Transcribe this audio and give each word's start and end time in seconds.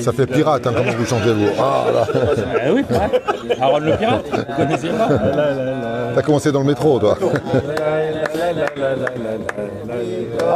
Ça 0.00 0.12
fait 0.12 0.26
pirate 0.26 0.66
hein, 0.66 0.72
comment 0.76 0.92
vous 0.92 1.06
chantez 1.06 1.32
vous. 1.32 1.48
Ah, 1.58 1.84
là. 1.92 2.06
Ah 3.60 3.68
oui, 3.74 3.80
le 3.80 3.96
pirate, 3.96 4.26
vous 4.30 4.54
connaissez 4.56 4.88
T'as 6.14 6.22
commencé 6.22 6.52
dans 6.52 6.60
le 6.60 6.66
métro 6.66 6.98
toi. 6.98 7.18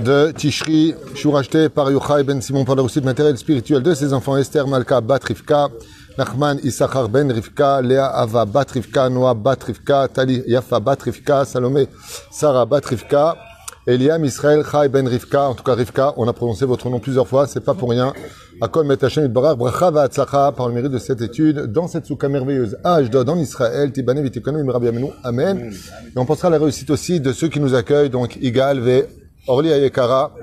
de 0.05 0.33
Tishri, 0.33 0.95
Shur 1.15 1.37
acheté 1.37 1.69
par 1.69 1.91
Yochai 1.91 2.23
Ben 2.25 2.41
Simon 2.41 2.65
pour 2.65 2.75
la 2.75 2.83
réussite 2.83 3.05
matérielle 3.05 3.35
et 3.35 3.39
spirituelle 3.39 3.83
de 3.83 3.95
ses 3.95 4.15
enfants 4.15 4.37
Esther 4.37 4.67
Malka 4.67 5.01
Bat 5.01 5.21
Rivka, 5.25 5.69
Nachman 6.18 6.58
Issachar 6.64 7.08
Ben 7.10 7.30
Rivka, 7.32 7.80
Léa 7.84 8.08
Ava 8.08 8.44
Bat 8.46 8.72
Rivka, 8.72 9.08
Noah 9.08 9.36
Bat 9.36 9.64
Rivka, 9.68 10.08
Tali 10.08 10.42
Yafa 10.48 10.80
Bat 10.80 11.04
Rivka, 11.04 11.46
Salomé 11.46 11.88
Sarah 12.32 12.66
Bat 12.66 12.86
Rivka, 12.86 13.38
Eliam 13.86 14.26
Israël 14.26 14.64
Chai 14.66 14.90
Ben 14.90 15.08
Rivka, 15.08 15.50
en 15.50 15.54
tout 15.54 15.64
cas 15.64 15.76
Rivka, 15.76 16.16
on 16.18 16.28
a 16.28 16.34
prononcé 16.34 16.66
votre 16.66 16.90
nom 16.90 17.00
plusieurs 17.00 17.28
fois, 17.28 17.46
c'est 17.46 17.64
pas 17.64 17.76
pour 17.76 17.92
rien. 17.92 18.14
Akol 18.60 18.88
Met 18.88 19.04
Hashem 19.04 19.26
Yitbarach, 19.26 19.58
Bracha 19.60 19.92
Va'atzlacha, 19.92 20.54
par 20.54 20.68
le 20.68 20.74
mérite 20.74 20.92
de 20.92 20.98
cette 20.98 21.22
étude, 21.22 21.72
dans 21.72 21.88
cette 21.88 22.08
soukha 22.08 22.28
merveilleuse 22.28 22.80
à 22.84 22.96
Ashdod, 22.96 23.30
en 23.30 23.38
Israël, 23.38 23.92
Tibane 23.92 24.24
Vitikonu 24.24 24.62
Imrabi 24.62 24.88
Amenu, 24.88 25.10
Amen. 25.24 25.72
Et 25.72 26.18
on 26.18 26.26
pensera 26.26 26.48
à 26.48 26.52
la 26.52 26.58
réussite 26.58 26.90
aussi 26.90 27.20
de 27.20 27.32
ceux 27.32 27.48
qui 27.48 27.60
nous 27.60 27.76
accueillent, 27.76 28.10
donc 28.10 28.38
Igal 28.42 28.80
Ve 28.80 29.06
Orli 29.46 29.72
Ayekara, 29.72 30.34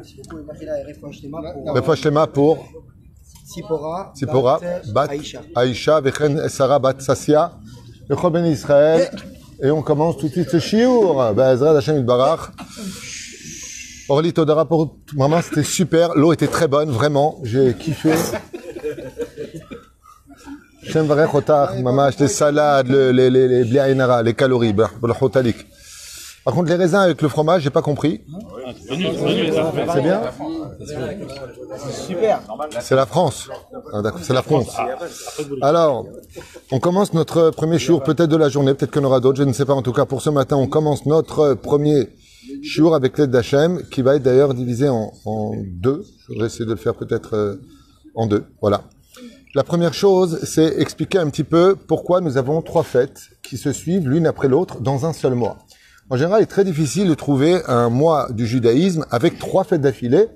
Refa 1.75 1.97
Shlema 1.97 2.29
pour 2.29 2.65
Sipora, 3.55 4.13
Sipora, 4.15 4.61
Bat 4.93 5.09
Aïcha. 5.55 6.01
Vechen 6.01 6.49
Sarah 6.49 6.79
Bat 6.79 7.01
Sassia, 7.01 7.53
Lechol 8.09 8.33
Ben 8.33 8.45
Israël, 8.47 9.11
et 9.63 9.71
on 9.71 9.83
commence 9.83 10.17
tout 10.19 10.27
de 10.29 10.33
suite 10.33 10.51
ce 10.51 10.59
shiur, 10.59 11.33
Be'ezrat 11.35 11.77
Hashem 11.77 11.97
Yitbarach. 11.99 12.51
Orly 14.09 14.33
Todara 14.33 14.65
pour 14.67 14.97
maman, 15.15 15.41
c'était 15.41 15.63
super. 15.63 16.15
L'eau 16.15 16.33
était 16.33 16.47
très 16.49 16.69
bonne, 16.69 16.91
vraiment. 16.91 17.39
J'ai 17.43 17.73
kiffé. 17.75 18.13
Shem 20.83 21.07
varech 21.07 21.33
otach, 21.35 21.79
maman, 21.81 22.11
les 22.21 22.29
salades, 22.29 22.89
le- 22.89 23.11
les, 23.13 23.31
les, 23.31 23.65
les, 23.65 24.23
les 24.25 24.35
calories, 24.35 24.75
bah, 24.75 24.91
le 25.03 25.13
chotalik. 25.15 25.67
Par 26.45 26.53
contre, 26.55 26.69
les 26.69 26.75
raisins 26.75 26.97
avec 26.97 27.23
le 27.23 27.29
fromage, 27.29 27.63
j'ai 27.63 27.71
pas 27.71 27.81
compris. 27.81 28.21
C'est 28.89 30.03
bien? 30.03 30.21
Super. 32.07 32.41
C'est 32.81 32.95
la 32.95 33.07
France. 33.07 33.49
Ah, 33.93 34.03
d'accord, 34.03 34.21
c'est 34.23 34.35
la 34.35 34.43
France. 34.43 34.77
Alors, 35.63 36.07
on 36.71 36.81
commence 36.81 37.15
notre 37.15 37.51
premier 37.51 37.79
jour, 37.79 38.03
peut-être 38.03 38.29
de 38.29 38.37
la 38.37 38.51
journée, 38.51 38.75
peut-être 38.75 38.97
en 38.99 39.05
aura 39.05 39.21
d'autres, 39.21 39.39
je 39.39 39.45
ne 39.45 39.53
sais 39.55 39.65
pas. 39.65 39.73
En 39.73 39.83
tout 39.83 39.93
cas, 39.93 40.05
pour 40.05 40.21
ce 40.21 40.31
matin, 40.31 40.57
on 40.57 40.67
commence 40.67 41.07
notre 41.07 41.55
premier 41.55 42.09
jour 42.63 42.95
avec 42.95 43.17
l'aide 43.17 43.31
d'Hachem, 43.31 43.83
qui 43.91 44.03
va 44.03 44.17
être 44.17 44.23
d'ailleurs 44.23 44.53
divisé 44.53 44.89
en, 44.91 45.13
en 45.25 45.53
deux. 45.57 46.05
Je 46.29 46.39
vais 46.39 46.47
essayer 46.47 46.67
de 46.67 46.71
le 46.71 46.77
faire 46.77 46.95
peut-être 46.95 47.35
euh, 47.35 47.57
en 48.15 48.27
deux. 48.27 48.45
Voilà. 48.61 48.83
La 49.55 49.63
première 49.63 49.95
chose, 49.95 50.41
c'est 50.43 50.79
expliquer 50.79 51.19
un 51.19 51.31
petit 51.31 51.45
peu 51.45 51.75
pourquoi 51.75 52.21
nous 52.21 52.37
avons 52.37 52.61
trois 52.61 52.83
fêtes 52.83 53.31
qui 53.43 53.57
se 53.57 53.73
suivent 53.73 54.09
l'une 54.09 54.27
après 54.27 54.49
l'autre 54.49 54.81
dans 54.81 55.07
un 55.07 55.13
seul 55.13 55.35
mois. 55.35 55.57
En 56.11 56.17
général, 56.17 56.41
il 56.41 56.45
est 56.45 56.47
très 56.47 56.65
difficile 56.65 57.09
de 57.09 57.15
trouver 57.15 57.61
un 57.67 57.89
mois 57.89 58.29
du 58.31 58.47
judaïsme 58.47 59.07
avec 59.11 59.39
trois 59.39 59.65
fêtes 59.65 59.81
d'affilée, 59.81 60.27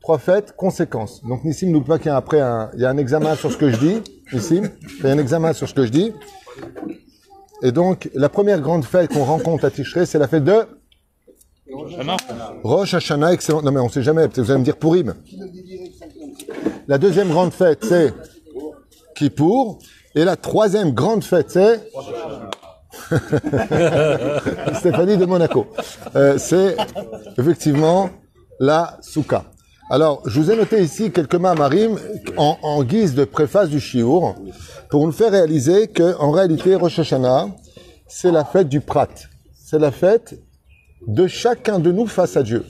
trois 0.00 0.18
fêtes 0.18 0.54
conséquences. 0.56 1.22
Donc 1.24 1.44
Nissim 1.44 1.70
nous 1.70 1.82
pas 1.82 1.98
qu'il 1.98 2.08
y 2.08 2.10
a 2.10 2.16
après 2.16 2.40
un, 2.40 2.70
il 2.74 2.80
y 2.80 2.84
a 2.84 2.90
un 2.90 2.96
examen 2.96 3.36
sur 3.36 3.52
ce 3.52 3.56
que 3.56 3.70
je 3.70 3.78
dis. 3.78 4.02
Nissim, 4.32 4.70
il 4.98 5.04
y 5.04 5.08
a 5.08 5.12
un 5.12 5.18
examen 5.18 5.52
sur 5.52 5.68
ce 5.68 5.74
que 5.74 5.86
je 5.86 5.92
dis. 5.92 6.12
Et 7.62 7.70
donc, 7.70 8.10
la 8.14 8.28
première 8.28 8.60
grande 8.60 8.84
fête 8.84 9.12
qu'on 9.12 9.24
rencontre 9.24 9.64
à 9.64 9.70
Tishrei, 9.70 10.06
c'est 10.06 10.18
la 10.18 10.26
fête 10.26 10.42
de 10.42 10.66
Rosh 12.64 12.94
Hashanah, 12.94 13.32
excellent. 13.32 13.62
Non 13.62 13.70
mais 13.70 13.80
on 13.80 13.88
sait 13.88 14.02
jamais, 14.02 14.22
peut-être 14.28 14.44
vous 14.44 14.50
allez 14.50 14.60
me 14.60 14.64
dire 14.64 14.76
Purim. 14.76 15.14
La 16.88 16.98
deuxième 16.98 17.28
grande 17.28 17.52
fête, 17.52 17.84
c'est 17.84 18.12
Kippour. 19.14 19.78
Et 20.14 20.24
la 20.24 20.36
troisième 20.36 20.90
grande 20.90 21.24
fête, 21.24 21.50
c'est 21.50 21.88
Stéphanie 24.74 25.16
de 25.16 25.24
Monaco. 25.24 25.66
Euh, 26.14 26.36
c'est 26.38 26.76
effectivement 27.38 28.10
la 28.60 28.98
Souka. 29.00 29.44
Alors, 29.90 30.22
je 30.26 30.40
vous 30.40 30.50
ai 30.50 30.56
noté 30.56 30.82
ici 30.82 31.10
quelques 31.10 31.34
mamarim 31.34 31.98
en, 32.36 32.56
en 32.62 32.82
guise 32.82 33.14
de 33.14 33.24
préface 33.24 33.68
du 33.68 33.80
Shiur 33.80 34.34
pour 34.90 35.04
nous 35.04 35.12
faire 35.12 35.32
réaliser 35.32 35.88
que, 35.88 36.16
en 36.18 36.30
réalité, 36.30 36.74
Rosh 36.74 36.98
Hashanah, 36.98 37.48
c'est 38.08 38.32
la 38.32 38.44
fête 38.44 38.68
du 38.68 38.80
Prat. 38.80 39.08
C'est 39.54 39.78
la 39.78 39.90
fête 39.90 40.38
de 41.06 41.26
chacun 41.26 41.78
de 41.78 41.90
nous 41.92 42.06
face 42.06 42.36
à 42.36 42.42
Dieu. 42.42 42.64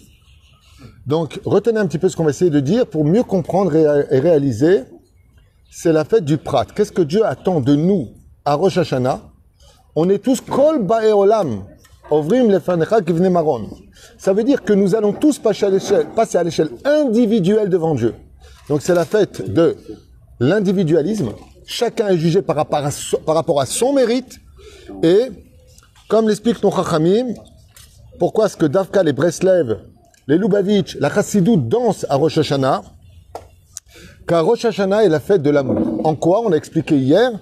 Donc, 1.07 1.41
retenez 1.45 1.79
un 1.79 1.87
petit 1.87 1.99
peu 1.99 2.09
ce 2.09 2.17
qu'on 2.17 2.25
va 2.25 2.31
essayer 2.31 2.51
de 2.51 2.61
dire 2.61 2.87
pour 2.87 3.05
mieux 3.05 3.23
comprendre 3.23 3.75
et, 3.75 3.83
et 4.11 4.19
réaliser. 4.21 4.85
C'est 5.71 5.93
la 5.93 6.05
fête 6.05 6.25
du 6.25 6.39
Prat. 6.39 6.67
Qu'est-ce 6.75 6.93
que 6.93 7.03
Dieu 7.03 7.25
attend 7.25 7.61
de 7.61 7.75
nous 7.75 8.09
à 8.45 8.55
Rosh 8.55 8.79
Hashanah? 8.79 9.32
On 9.95 10.09
est 10.09 10.19
tous 10.19 10.41
kol 10.41 10.83
ba'eolam. 10.83 11.65
Ovrim 12.11 12.51
lefanecha 12.51 13.03
kivne 13.03 13.29
maron. 13.31 13.69
Ça 14.19 14.33
veut 14.33 14.45
dire 14.45 14.63
que 14.63 14.73
nous 14.73 14.95
allons 14.95 15.13
tous 15.13 15.39
passer 15.39 15.67
à 15.67 16.43
l'échelle, 16.43 16.71
individuelle 16.85 17.69
devant 17.69 17.95
Dieu. 17.95 18.15
Donc 18.69 18.83
c'est 18.83 18.95
la 18.95 19.05
fête 19.05 19.53
de 19.53 19.77
l'individualisme. 20.41 21.33
Chacun 21.67 22.09
est 22.09 22.19
jugé 22.19 22.43
par 22.43 22.57
rapport 22.57 22.85
à 22.85 22.91
son, 22.91 23.19
par 23.19 23.35
rapport 23.35 23.61
à 23.61 23.67
son 23.67 23.93
mérite. 23.93 24.41
Et 25.03 25.31
comme 26.09 26.29
l'explique 26.29 26.63
nos 26.63 26.71
Chachamim, 26.71 27.35
pourquoi 28.19 28.47
est-ce 28.47 28.57
que 28.57 28.67
Davka, 28.67 29.03
les 29.03 29.13
Breslev, 29.13 29.79
les 30.27 30.39
Lubavitch, 30.39 30.97
la 31.01 31.11
Chassidou 31.11 31.57
dansent 31.57 32.07
à 32.09 32.17
Rosh 32.17 32.39
Hashanah? 32.39 32.83
Car 34.27 34.45
Rosh 34.45 34.65
Hashanah 34.65 35.05
est 35.05 35.09
la 35.09 35.21
fête 35.21 35.43
de 35.43 35.51
l'amour. 35.51 36.01
En 36.05 36.15
quoi? 36.15 36.43
On 36.45 36.53
a 36.53 36.57
expliqué 36.57 36.97
hier. 36.97 37.33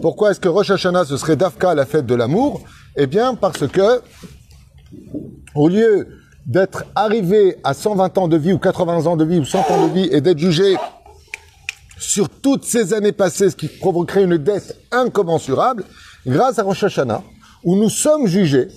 Pourquoi 0.00 0.30
est-ce 0.30 0.40
que 0.40 0.48
Rosh 0.48 0.70
Hashanah, 0.70 1.04
ce 1.04 1.16
serait 1.16 1.36
Davka, 1.36 1.74
la 1.74 1.86
fête 1.86 2.06
de 2.06 2.14
l'amour? 2.14 2.62
Eh 2.96 3.06
bien, 3.06 3.34
parce 3.34 3.66
que, 3.68 4.00
au 5.54 5.68
lieu 5.68 6.08
d'être 6.46 6.84
arrivé 6.94 7.56
à 7.62 7.74
120 7.74 8.18
ans 8.18 8.28
de 8.28 8.36
vie, 8.36 8.52
ou 8.52 8.58
80 8.58 9.06
ans 9.06 9.16
de 9.16 9.24
vie, 9.24 9.38
ou 9.38 9.44
100 9.44 9.58
ans 9.70 9.86
de 9.86 9.92
vie, 9.92 10.08
et 10.10 10.20
d'être 10.20 10.38
jugé 10.38 10.76
sur 11.98 12.28
toutes 12.28 12.64
ces 12.64 12.94
années 12.94 13.12
passées, 13.12 13.50
ce 13.50 13.56
qui 13.56 13.68
provoquerait 13.68 14.24
une 14.24 14.38
dette 14.38 14.76
incommensurable, 14.90 15.84
grâce 16.26 16.58
à 16.58 16.62
Rosh 16.62 16.84
Hashanah, 16.84 17.22
où 17.64 17.76
nous 17.76 17.90
sommes 17.90 18.26
jugés, 18.26 18.68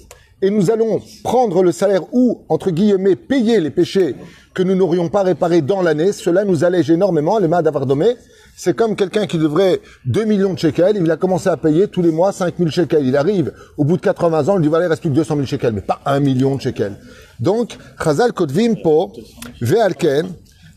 et 0.41 0.49
nous 0.49 0.69
allons 0.69 1.01
prendre 1.23 1.63
le 1.63 1.71
salaire 1.71 2.01
ou, 2.11 2.43
entre 2.49 2.69
guillemets, 2.69 3.15
payer 3.15 3.59
les 3.59 3.71
péchés 3.71 4.15
que 4.53 4.63
nous 4.63 4.75
n'aurions 4.75 5.09
pas 5.09 5.23
réparés 5.23 5.61
dans 5.61 5.81
l'année, 5.81 6.11
cela 6.11 6.43
nous 6.45 6.63
allège 6.63 6.91
énormément, 6.91 7.39
les 7.39 7.47
mains 7.47 7.61
d'avardomé. 7.61 8.15
C'est 8.57 8.73
comme 8.73 8.95
quelqu'un 8.95 9.27
qui 9.27 9.37
devrait 9.37 9.81
2 10.05 10.23
millions 10.23 10.53
de 10.53 10.59
shekels, 10.59 10.95
il 10.95 11.11
a 11.11 11.17
commencé 11.17 11.49
à 11.49 11.57
payer 11.57 11.89
tous 11.89 12.01
les 12.01 12.09
mois 12.09 12.31
5 12.31 12.55
000 12.57 12.69
shekels. 12.69 13.05
Il 13.05 13.17
arrive 13.17 13.53
au 13.75 13.83
bout 13.83 13.97
de 13.97 14.01
80 14.01 14.47
ans, 14.47 14.57
il 14.57 14.61
dit 14.61 14.69
voilà, 14.69 14.85
il 14.85 14.87
reste 14.87 15.01
plus 15.01 15.09
que 15.09 15.15
200 15.15 15.35
000 15.35 15.45
shekels, 15.45 15.73
mais 15.73 15.81
pas 15.81 15.99
1 16.05 16.21
million 16.21 16.55
de 16.55 16.61
shekels. 16.61 16.95
Donc, 17.37 17.77
Chazal 18.01 18.31
po, 18.31 19.11
ve'alken, 19.59 20.29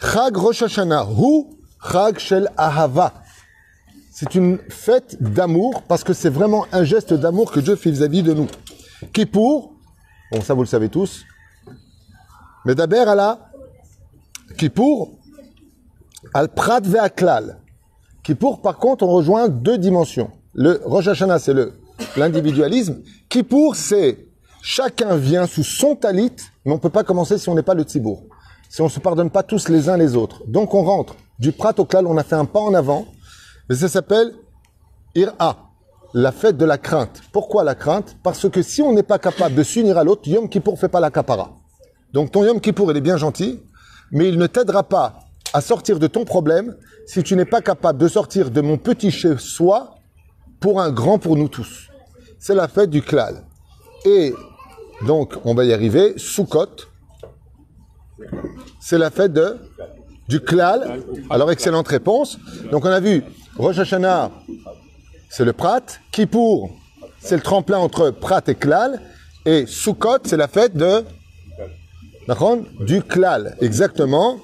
Chag 0.03 0.37
Rosh 0.37 0.63
hu 0.63 1.45
Chag 1.93 2.19
Shel 2.19 2.51
Ahava. 2.57 3.15
C'est 4.11 4.35
une 4.35 4.59
fête 4.69 5.17
d'amour, 5.23 5.85
parce 5.87 6.03
que 6.03 6.13
c'est 6.13 6.31
vraiment 6.31 6.67
un 6.73 6.83
geste 6.83 7.15
d'amour 7.15 7.53
que 7.53 7.61
Dieu 7.61 7.77
fait 7.77 7.93
vis-à-vis 7.93 8.25
de 8.25 8.35
nous. 8.35 8.49
Kippour, 9.13 9.73
bon 10.33 10.41
ça 10.41 10.53
vous 10.55 10.63
le 10.63 10.67
savez 10.67 10.89
tous, 10.89 11.25
mais 12.65 12.75
d'abord 12.75 13.15
la 13.15 13.39
Kippour, 14.57 15.13
al 16.35 16.49
Prat 16.49 16.81
ve'aklal. 16.81 17.61
Kippour, 18.29 18.61
par 18.61 18.77
contre, 18.77 19.07
on 19.07 19.11
rejoint 19.11 19.49
deux 19.49 19.79
dimensions. 19.79 20.31
Le 20.53 20.83
Rosh 20.85 21.09
c'est 21.39 21.55
le 21.55 21.73
l'individualisme. 22.15 22.99
Kippour, 23.31 23.75
c'est 23.75 24.29
chacun 24.61 25.17
vient 25.17 25.47
sous 25.47 25.65
son 25.65 25.97
talit, 25.97 26.37
mais 26.67 26.75
on 26.75 26.79
peut 26.79 26.91
pas 26.91 27.05
commencer 27.05 27.39
si 27.39 27.49
on 27.49 27.55
n'est 27.55 27.63
pas 27.63 27.73
le 27.73 27.85
tzibour. 27.85 28.25
Si 28.69 28.83
on 28.83 28.91
se 28.91 29.01
pardonne 29.01 29.31
pas 29.31 29.43
tous 29.43 29.71
les 29.71 29.89
uns 29.89 29.97
les 29.97 30.15
autres. 30.15 30.43
Donc 30.47 30.75
on 30.75 30.83
rentre 30.83 31.17
du 31.39 31.53
Prat 31.53 31.73
au 31.79 31.87
Klal, 31.87 32.07
on 32.07 32.19
a 32.19 32.23
fait 32.23 32.35
un 32.35 32.45
pas 32.45 32.61
en 32.61 32.75
avant, 32.75 33.07
mais 33.71 33.77
ça 33.77 33.89
s'appelle 33.89 34.35
Ira, 35.15 35.71
la 36.13 36.31
fête 36.31 36.59
de 36.59 36.67
la 36.67 36.77
crainte. 36.77 37.23
Pourquoi 37.33 37.65
la 37.65 37.75
crainte? 37.75 38.19
Parce 38.23 38.47
que 38.51 38.61
si 38.61 38.83
on 38.83 38.93
n'est 38.93 39.03
pas 39.03 39.19
capable 39.19 39.55
de 39.55 39.63
s'unir 39.63 39.97
à 39.97 40.05
l'autre, 40.05 40.29
Yom 40.29 40.51
Kippour 40.51 40.79
fait 40.79 40.91
pas 40.91 41.01
la 41.01 41.11
kapara. 41.11 41.57
Donc 42.13 42.31
ton 42.31 42.45
Yom 42.45 42.61
Kippour, 42.61 42.91
il 42.91 42.99
est 42.99 43.01
bien 43.01 43.17
gentil, 43.17 43.63
mais 44.13 44.29
il 44.29 44.37
ne 44.37 44.47
t'aidera 44.47 44.83
pas 44.83 45.21
à 45.53 45.61
sortir 45.61 45.99
de 45.99 46.07
ton 46.07 46.25
problème 46.25 46.77
si 47.07 47.23
tu 47.23 47.37
n'es 47.37 47.45
pas 47.45 47.61
capable 47.61 47.99
de 47.99 48.09
sortir 48.09 48.51
de 48.51 48.61
mon 48.61 48.77
petit 48.77 49.11
chez 49.11 49.39
soi 49.39 49.97
pour 50.61 50.81
un 50.81 50.91
grand 50.91 51.19
pour 51.19 51.37
nous 51.37 51.49
tous. 51.49 51.89
C'est 52.39 52.55
la 52.55 52.69
fête 52.69 52.91
du 52.91 53.03
klal. 53.03 53.45
Et 54.05 54.35
donc, 55.07 55.35
on 55.45 55.55
va 55.55 55.65
y 55.65 55.73
arriver, 55.73 56.15
Sukkot, 56.17 56.87
c'est 58.81 58.99
la 58.99 59.11
fête 59.11 59.33
de, 59.33 59.57
du 60.29 60.41
klal. 60.41 61.03
Alors, 61.31 61.51
excellente 61.51 61.89
réponse. 61.89 62.39
Donc, 62.71 62.85
on 62.85 62.91
a 62.91 63.01
vu 63.01 63.23
Rosh 63.57 63.79
Hashanah, 63.79 64.31
c'est 65.31 65.45
le 65.45 65.53
Prat. 65.53 65.83
Kippour, 66.11 66.71
c'est 67.21 67.37
le 67.37 67.43
tremplin 67.43 67.79
entre 67.79 68.11
Prat 68.11 68.43
et 68.47 68.55
klal. 68.55 69.01
Et 69.45 69.67
Sukkot, 69.67 70.19
c'est 70.25 70.37
la 70.37 70.49
fête 70.49 70.77
de 70.77 71.05
Du 72.81 73.03
klal, 73.03 73.57
exactement. 73.63 74.37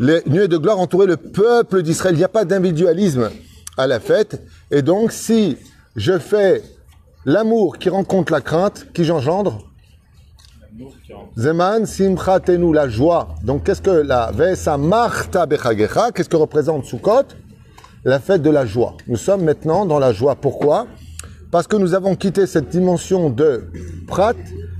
Les 0.00 0.20
nuées 0.26 0.48
de 0.48 0.56
gloire 0.56 0.80
entouraient 0.80 1.06
le 1.06 1.16
peuple 1.16 1.82
d'Israël. 1.82 2.16
Il 2.16 2.18
n'y 2.18 2.24
a 2.24 2.28
pas 2.28 2.44
d'individualisme 2.44 3.30
à 3.76 3.86
la 3.86 4.00
fête. 4.00 4.42
Et 4.72 4.82
donc, 4.82 5.12
si 5.12 5.56
je 5.94 6.18
fais 6.18 6.62
l'amour 7.24 7.78
qui 7.78 7.88
rencontre 7.88 8.32
la 8.32 8.40
crainte, 8.40 8.88
qui 8.92 9.04
j'engendre? 9.04 9.70
Zeman 11.36 11.86
simchatenu, 11.86 12.74
la 12.74 12.88
joie. 12.88 13.36
Donc, 13.44 13.62
qu'est-ce 13.62 13.82
que 13.82 13.90
la 13.90 14.32
Vesa 14.32 14.76
Marta 14.76 15.46
Bechagecha, 15.46 16.10
qu'est-ce 16.10 16.28
que 16.28 16.36
représente 16.36 16.84
Sukkot? 16.84 17.28
La 18.04 18.18
fête 18.18 18.42
de 18.42 18.50
la 18.50 18.66
joie. 18.66 18.96
Nous 19.06 19.16
sommes 19.16 19.44
maintenant 19.44 19.86
dans 19.86 20.00
la 20.00 20.12
joie. 20.12 20.34
Pourquoi? 20.34 20.88
Parce 21.52 21.68
que 21.68 21.76
nous 21.76 21.94
avons 21.94 22.16
quitté 22.16 22.48
cette 22.48 22.70
dimension 22.70 23.30
de 23.30 23.70
Prat 24.08 24.34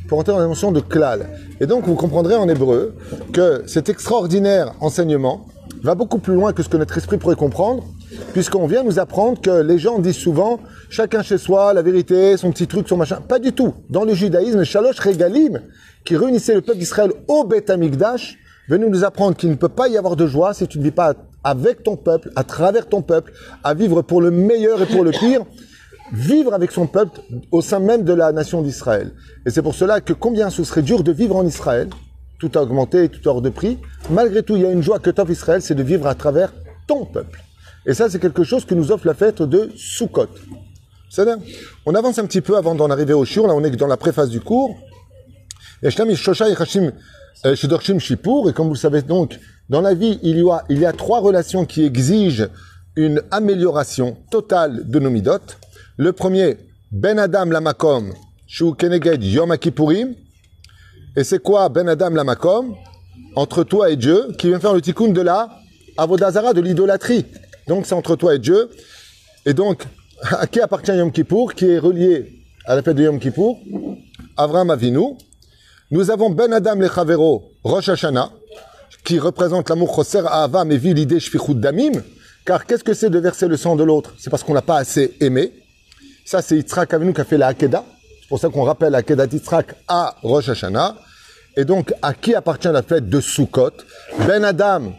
pour 0.08 0.18
entrer 0.18 0.32
dans 0.32 0.38
la 0.38 0.44
dimension 0.44 0.72
de 0.72 0.80
Klal. 0.80 1.28
Et 1.60 1.66
donc, 1.66 1.84
vous 1.84 1.94
comprendrez 1.94 2.36
en 2.36 2.48
hébreu 2.48 2.94
que 3.32 3.62
cet 3.66 3.88
extraordinaire 3.88 4.74
enseignement 4.80 5.46
va 5.82 5.94
beaucoup 5.94 6.18
plus 6.18 6.34
loin 6.34 6.52
que 6.52 6.62
ce 6.62 6.68
que 6.68 6.76
notre 6.76 6.96
esprit 6.96 7.18
pourrait 7.18 7.36
comprendre, 7.36 7.84
puisqu'on 8.32 8.66
vient 8.66 8.82
nous 8.82 8.98
apprendre 8.98 9.40
que 9.40 9.62
les 9.62 9.78
gens 9.78 9.98
disent 9.98 10.16
souvent 10.16 10.60
chacun 10.88 11.22
chez 11.22 11.38
soi, 11.38 11.74
la 11.74 11.82
vérité, 11.82 12.36
son 12.36 12.52
petit 12.52 12.66
truc, 12.66 12.88
son 12.88 12.96
machin. 12.96 13.18
Pas 13.26 13.38
du 13.38 13.52
tout. 13.52 13.74
Dans 13.90 14.04
le 14.04 14.14
judaïsme, 14.14 14.64
Shalosh 14.64 14.98
Regalim, 15.00 15.60
qui 16.04 16.16
réunissait 16.16 16.54
le 16.54 16.60
peuple 16.60 16.78
d'Israël 16.78 17.12
au 17.28 17.44
Beth 17.44 17.70
Amikdash, 17.70 18.38
venait 18.68 18.88
nous 18.88 19.04
apprendre 19.04 19.36
qu'il 19.36 19.50
ne 19.50 19.56
peut 19.56 19.68
pas 19.68 19.88
y 19.88 19.96
avoir 19.96 20.16
de 20.16 20.26
joie 20.26 20.54
si 20.54 20.66
tu 20.66 20.78
ne 20.78 20.84
vis 20.84 20.90
pas 20.90 21.14
avec 21.42 21.82
ton 21.82 21.96
peuple, 21.96 22.30
à 22.36 22.44
travers 22.44 22.88
ton 22.88 23.02
peuple, 23.02 23.32
à 23.62 23.74
vivre 23.74 24.00
pour 24.00 24.22
le 24.22 24.30
meilleur 24.30 24.80
et 24.80 24.86
pour 24.86 25.04
le 25.04 25.10
pire, 25.10 25.42
vivre 26.14 26.54
avec 26.54 26.70
son 26.70 26.86
peuple 26.86 27.20
au 27.50 27.60
sein 27.60 27.80
même 27.80 28.04
de 28.04 28.12
la 28.12 28.32
nation 28.32 28.62
d'Israël. 28.62 29.12
Et 29.46 29.50
c'est 29.50 29.62
pour 29.62 29.74
cela 29.74 30.00
que 30.00 30.12
combien 30.12 30.50
ce 30.50 30.64
serait 30.64 30.82
dur 30.82 31.02
de 31.02 31.12
vivre 31.12 31.36
en 31.36 31.46
Israël, 31.46 31.88
tout 32.38 32.50
a 32.54 32.62
augmenté, 32.62 33.08
tout 33.08 33.26
hors 33.28 33.42
de 33.42 33.50
prix, 33.50 33.78
malgré 34.10 34.42
tout, 34.42 34.56
il 34.56 34.62
y 34.62 34.66
a 34.66 34.70
une 34.70 34.82
joie 34.82 34.98
que 34.98 35.10
t'offre 35.10 35.30
Israël, 35.30 35.62
c'est 35.62 35.74
de 35.74 35.82
vivre 35.82 36.06
à 36.06 36.14
travers 36.14 36.52
ton 36.86 37.04
peuple. 37.04 37.42
Et 37.86 37.94
ça, 37.94 38.08
c'est 38.08 38.18
quelque 38.18 38.44
chose 38.44 38.64
que 38.64 38.74
nous 38.74 38.92
offre 38.92 39.06
la 39.06 39.14
fête 39.14 39.42
de 39.42 39.70
Sukkot. 39.76 40.28
C'est. 41.10 41.28
On 41.86 41.94
avance 41.94 42.18
un 42.18 42.26
petit 42.26 42.40
peu 42.40 42.56
avant 42.56 42.74
d'en 42.74 42.90
arriver 42.90 43.12
au 43.12 43.24
Shur. 43.24 43.46
Là, 43.46 43.54
on 43.54 43.62
est 43.62 43.70
dans 43.70 43.86
la 43.86 43.96
préface 43.96 44.30
du 44.30 44.40
cours. 44.40 44.76
Et 45.82 45.90
comme 45.92 46.08
vous 48.66 48.72
le 48.72 48.78
savez 48.78 49.02
donc, 49.02 49.38
dans 49.68 49.80
la 49.80 49.94
vie, 49.94 50.18
il 50.22 50.38
y 50.38 50.50
a, 50.50 50.64
il 50.68 50.78
y 50.78 50.86
a 50.86 50.92
trois 50.92 51.20
relations 51.20 51.66
qui 51.66 51.84
exigent 51.84 52.48
une 52.96 53.22
amélioration 53.30 54.16
totale 54.30 54.88
de 54.88 54.98
nos 54.98 55.10
midotes. 55.10 55.58
Le 55.96 56.12
premier, 56.12 56.56
Ben 56.90 57.20
Adam 57.20 57.44
Lamakom, 57.44 58.12
Shu 58.48 58.74
Keneged 58.74 59.22
Yom 59.22 59.56
Kippourim. 59.56 60.16
Et 61.14 61.22
c'est 61.22 61.38
quoi 61.38 61.68
Ben 61.68 61.88
Adam 61.88 62.10
Lamakom? 62.10 62.74
Entre 63.36 63.62
toi 63.62 63.90
et 63.90 63.94
Dieu, 63.94 64.32
qui 64.36 64.48
vient 64.48 64.58
faire 64.58 64.74
le 64.74 64.80
tikkun 64.80 65.10
de 65.10 65.20
la 65.20 65.48
Avodazara, 65.96 66.52
de 66.52 66.60
l'idolâtrie. 66.60 67.24
Donc 67.68 67.86
c'est 67.86 67.94
entre 67.94 68.16
toi 68.16 68.34
et 68.34 68.40
Dieu. 68.40 68.70
Et 69.46 69.54
donc, 69.54 69.84
à 70.22 70.48
qui 70.48 70.60
appartient 70.60 70.90
Yom 70.90 71.12
Kippour, 71.12 71.54
qui 71.54 71.66
est 71.66 71.78
relié 71.78 72.42
à 72.64 72.74
la 72.74 72.82
fête 72.82 72.96
de 72.96 73.04
Yom 73.04 73.20
Kippour? 73.20 73.60
Avram 74.36 74.70
Avinu. 74.70 75.14
Nous 75.92 76.10
avons 76.10 76.30
Ben 76.30 76.52
Adam 76.52 76.74
Lechavero, 76.74 77.52
Rosh 77.62 77.90
Hashanah, 77.90 78.32
qui 79.04 79.20
représente 79.20 79.70
l'amour 79.70 79.94
Choser 79.94 80.26
Ava, 80.26 80.64
mais 80.64 80.76
vit 80.76 80.92
l'idée 80.92 81.20
Shfichut 81.20 81.54
Damim. 81.54 82.02
Car 82.44 82.66
qu'est-ce 82.66 82.82
que 82.82 82.94
c'est 82.94 83.10
de 83.10 83.18
verser 83.20 83.46
le 83.46 83.56
sang 83.56 83.76
de 83.76 83.84
l'autre? 83.84 84.12
C'est 84.18 84.28
parce 84.28 84.42
qu'on 84.42 84.54
l'a 84.54 84.62
pas 84.62 84.78
assez 84.78 85.14
aimé. 85.20 85.52
Ça, 86.24 86.40
c'est 86.40 86.56
Yitzhak 86.56 86.94
Avinu 86.94 87.12
qui 87.12 87.20
a 87.20 87.24
fait 87.24 87.36
la 87.36 87.48
Hakeda. 87.48 87.84
C'est 88.20 88.28
pour 88.28 88.38
ça 88.38 88.48
qu'on 88.48 88.62
rappelle 88.62 88.94
Hakeda 88.94 89.26
d'Yitzhak 89.26 89.74
à 89.86 90.16
Rosh 90.22 90.48
Hashanah. 90.48 90.96
Et 91.56 91.66
donc, 91.66 91.92
à 92.00 92.14
qui 92.14 92.34
appartient 92.34 92.68
la 92.68 92.82
fête 92.82 93.10
de 93.10 93.20
Sukkot? 93.20 93.72
Ben 94.26 94.42
Adam, 94.42 94.94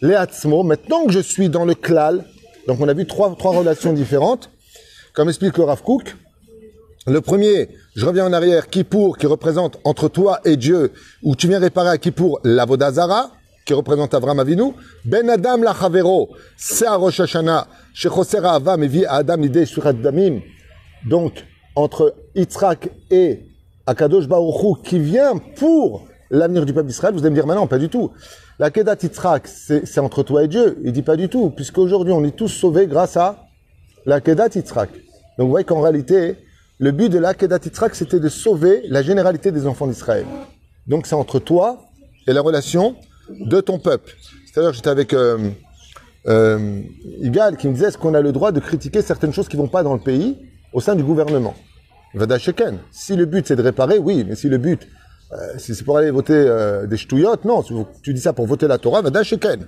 Leatzmo. 0.00 0.62
Maintenant 0.62 1.04
que 1.04 1.12
je 1.12 1.20
suis 1.20 1.50
dans 1.50 1.66
le 1.66 1.74
klal, 1.74 2.24
donc 2.66 2.80
on 2.80 2.88
a 2.88 2.94
vu 2.94 3.06
trois, 3.06 3.34
trois 3.36 3.52
relations 3.52 3.92
différentes, 3.92 4.50
comme 5.12 5.28
explique 5.28 5.58
le 5.58 5.64
Rav 5.64 5.82
Kook. 5.82 6.16
Le 7.06 7.20
premier, 7.20 7.68
je 7.94 8.06
reviens 8.06 8.26
en 8.26 8.32
arrière, 8.32 8.68
Kippour, 8.68 9.18
qui 9.18 9.26
représente 9.26 9.78
entre 9.84 10.08
toi 10.08 10.40
et 10.44 10.56
Dieu, 10.56 10.92
où 11.22 11.36
tu 11.36 11.48
viens 11.48 11.60
réparer 11.60 11.90
à 11.90 11.98
Kippour 11.98 12.40
l'Avodazara, 12.42 13.30
qui 13.66 13.74
représente 13.74 14.14
Avram 14.14 14.38
Avinu. 14.38 14.72
Ben 15.04 15.28
Adam 15.28 15.58
Lachavero, 15.58 16.30
c'est 16.56 16.86
à 16.86 16.94
Rosh 16.94 17.20
Avam, 17.20 18.82
et 18.84 19.06
à 19.06 19.14
Adam 19.14 19.36
l'idée 19.36 19.66
sur 19.66 19.92
Damim. 19.92 20.40
Donc, 21.04 21.44
entre 21.74 22.14
Yitzhak 22.34 22.88
et 23.10 23.40
Akadosh 23.86 24.28
Baruch 24.28 24.62
Hu, 24.62 24.82
qui 24.82 24.98
vient 25.00 25.36
pour 25.56 26.06
l'avenir 26.30 26.64
du 26.64 26.72
peuple 26.72 26.86
d'Israël, 26.86 27.12
vous 27.12 27.20
allez 27.20 27.30
me 27.30 27.34
dire, 27.34 27.46
maintenant, 27.46 27.66
pas 27.66 27.78
du 27.78 27.88
tout. 27.88 28.12
La 28.58 28.70
Kedat 28.70 28.96
Yitzhak, 29.02 29.46
c'est 29.48 29.98
entre 29.98 30.22
toi 30.22 30.44
et 30.44 30.48
Dieu. 30.48 30.78
Il 30.84 30.92
dit 30.92 31.02
pas 31.02 31.16
du 31.16 31.28
tout, 31.28 31.50
puisqu'aujourd'hui, 31.50 32.12
on 32.12 32.24
est 32.24 32.36
tous 32.36 32.48
sauvés 32.48 32.86
grâce 32.86 33.16
à 33.16 33.48
la 34.06 34.20
Kedat 34.20 34.48
Yitzhak. 34.54 34.90
Donc, 35.38 35.46
vous 35.46 35.50
voyez 35.50 35.66
qu'en 35.66 35.80
réalité, 35.80 36.36
le 36.78 36.92
but 36.92 37.08
de 37.08 37.18
la 37.18 37.34
Kedat 37.34 37.58
Yitzhak, 37.64 37.96
c'était 37.96 38.20
de 38.20 38.28
sauver 38.28 38.82
la 38.88 39.02
généralité 39.02 39.50
des 39.50 39.66
enfants 39.66 39.88
d'Israël. 39.88 40.24
Donc, 40.86 41.06
c'est 41.06 41.16
entre 41.16 41.40
toi 41.40 41.80
et 42.28 42.32
la 42.32 42.40
relation 42.40 42.96
de 43.30 43.60
ton 43.60 43.78
peuple. 43.78 44.14
C'est-à-dire, 44.46 44.72
j'étais 44.72 44.90
avec 44.90 45.12
euh, 45.12 45.50
euh, 46.26 46.80
Igal 47.20 47.56
qui 47.56 47.68
me 47.68 47.74
disait, 47.74 47.88
est-ce 47.88 47.98
qu'on 47.98 48.14
a 48.14 48.20
le 48.20 48.32
droit 48.32 48.52
de 48.52 48.60
critiquer 48.60 49.02
certaines 49.02 49.32
choses 49.32 49.48
qui 49.48 49.56
vont 49.56 49.68
pas 49.68 49.82
dans 49.82 49.94
le 49.94 50.00
pays 50.00 50.36
au 50.72 50.80
sein 50.80 50.94
du 50.94 51.02
gouvernement 51.02 51.54
Vada 52.14 52.38
Sheken. 52.38 52.78
Si 52.90 53.14
le 53.14 53.26
but, 53.26 53.46
c'est 53.46 53.56
de 53.56 53.62
réparer, 53.62 53.98
oui, 53.98 54.24
mais 54.26 54.36
si 54.36 54.48
le 54.48 54.58
but, 54.58 54.88
euh, 55.32 55.36
c'est 55.58 55.82
pour 55.84 55.98
aller 55.98 56.10
voter 56.10 56.48
des 56.88 56.96
ch'touillottes, 56.96 57.44
non. 57.44 57.62
Tu 58.02 58.14
dis 58.14 58.20
ça 58.20 58.32
pour 58.32 58.46
voter 58.46 58.66
la 58.68 58.78
Torah, 58.78 59.02
Vada 59.02 59.22
Sheken. 59.22 59.66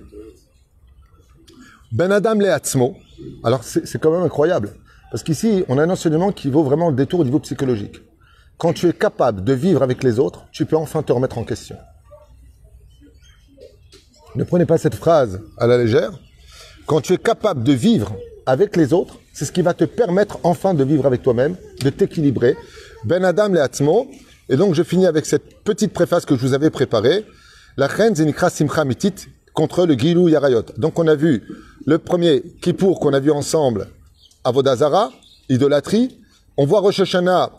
Ben 1.91 2.11
Adam 2.11 2.35
Leatzmo. 2.35 2.95
Alors, 3.43 3.63
c'est 3.63 3.99
quand 3.99 4.11
même 4.11 4.23
incroyable. 4.23 4.71
Parce 5.11 5.23
qu'ici, 5.23 5.63
on 5.67 5.77
a 5.77 5.83
un 5.83 5.89
enseignement 5.89 6.31
qui 6.31 6.49
vaut 6.49 6.63
vraiment 6.63 6.89
le 6.89 6.95
détour 6.95 7.21
au 7.21 7.23
niveau 7.23 7.39
psychologique. 7.39 8.01
Quand 8.57 8.73
tu 8.73 8.87
es 8.87 8.93
capable 8.93 9.43
de 9.43 9.53
vivre 9.53 9.81
avec 9.81 10.03
les 10.03 10.19
autres, 10.19 10.45
tu 10.51 10.65
peux 10.65 10.75
enfin 10.75 11.01
te 11.01 11.11
remettre 11.11 11.37
en 11.37 11.43
question. 11.43 11.77
Ne 14.35 14.43
prenez 14.43 14.65
pas 14.65 14.77
cette 14.77 14.95
phrase 14.95 15.41
à 15.57 15.65
la 15.65 15.77
légère. 15.77 16.11
Quand 16.85 17.01
tu 17.01 17.13
es 17.13 17.17
capable 17.17 17.63
de 17.63 17.73
vivre 17.73 18.15
avec 18.45 18.75
les 18.75 18.93
autres, 18.93 19.19
c'est 19.33 19.45
ce 19.45 19.51
qui 19.51 19.61
va 19.61 19.73
te 19.73 19.85
permettre 19.85 20.39
enfin 20.43 20.73
de 20.73 20.83
vivre 20.83 21.05
avec 21.05 21.23
toi-même, 21.23 21.55
de 21.81 21.89
t'équilibrer. 21.89 22.55
Ben 23.05 23.23
Adam 23.23 23.49
Leatzmo. 23.49 24.07
Et 24.49 24.57
donc, 24.57 24.73
je 24.73 24.83
finis 24.83 25.05
avec 25.05 25.25
cette 25.25 25.63
petite 25.63 25.93
préface 25.93 26.25
que 26.25 26.35
je 26.35 26.41
vous 26.41 26.53
avais 26.53 26.69
préparée. 26.69 27.25
La 27.77 27.87
reine 27.87 28.15
Zenikra 28.15 28.49
Simcha 28.49 28.83
Mitit 28.83 29.13
contre 29.53 29.85
le 29.85 29.93
Gilou 29.93 30.27
Yarayot. 30.27 30.65
Donc, 30.77 30.99
on 30.99 31.07
a 31.07 31.15
vu 31.15 31.43
le 31.85 31.97
premier 31.97 32.41
Kippour 32.61 32.99
qu'on 32.99 33.13
a 33.13 33.19
vu 33.19 33.31
ensemble, 33.31 33.87
Avodazara, 34.43 35.11
idolâtrie. 35.49 36.17
On 36.57 36.65
voit 36.65 36.81
Rosh 36.81 36.99
Hashanah, 36.99 37.51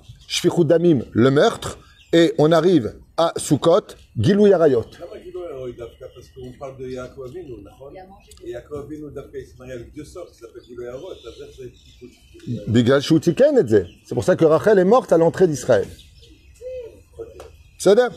le 1.12 1.30
meurtre. 1.30 1.78
Et 2.12 2.34
on 2.38 2.50
arrive 2.50 2.94
à 3.16 3.32
Sukkot, 3.36 3.94
Gilou 4.18 4.48
Yarayot. 4.48 4.84
למה 5.59 5.59
גילוי 5.59 5.59
הרוי 5.59 5.71
דווקא? 5.71 6.05
parce 6.15 6.29
qu'on 6.29 6.51
parle 6.59 6.77
de 6.79 6.88
יעקב 6.88 7.21
אבינו, 7.21 7.57
נכון? 7.63 7.93
יעקב 8.45 8.74
אבינו 8.74 9.09
דווקא 9.09 9.38
il 9.38 9.45
se 9.45 9.57
marie 9.59 9.71
avec 9.71 9.93
deux 9.93 10.05
sœurs, 10.05 10.29
ça 10.29 10.39
s'appelle 10.39 10.67
גילוי 10.67 10.88
הרוי, 10.88 11.12
אז 11.12 11.41
איך 11.41 11.57
זה 11.57 11.63
טיפול 11.83 12.09
של 12.09 12.71
Bigal 12.71 13.01
Shutiken 13.01 13.57
et 13.59 13.67
זה. 13.67 13.83
C'est 14.05 14.15
pour 14.15 14.24
ça 14.24 14.35
que 14.35 14.45
Rachel 14.45 14.79
est 14.79 14.85
morte 14.85 15.12
à 15.12 15.17
l'entrée 15.17 15.47
d'Israël. 15.47 15.88
C'est 17.77 17.95
dire 17.95 18.12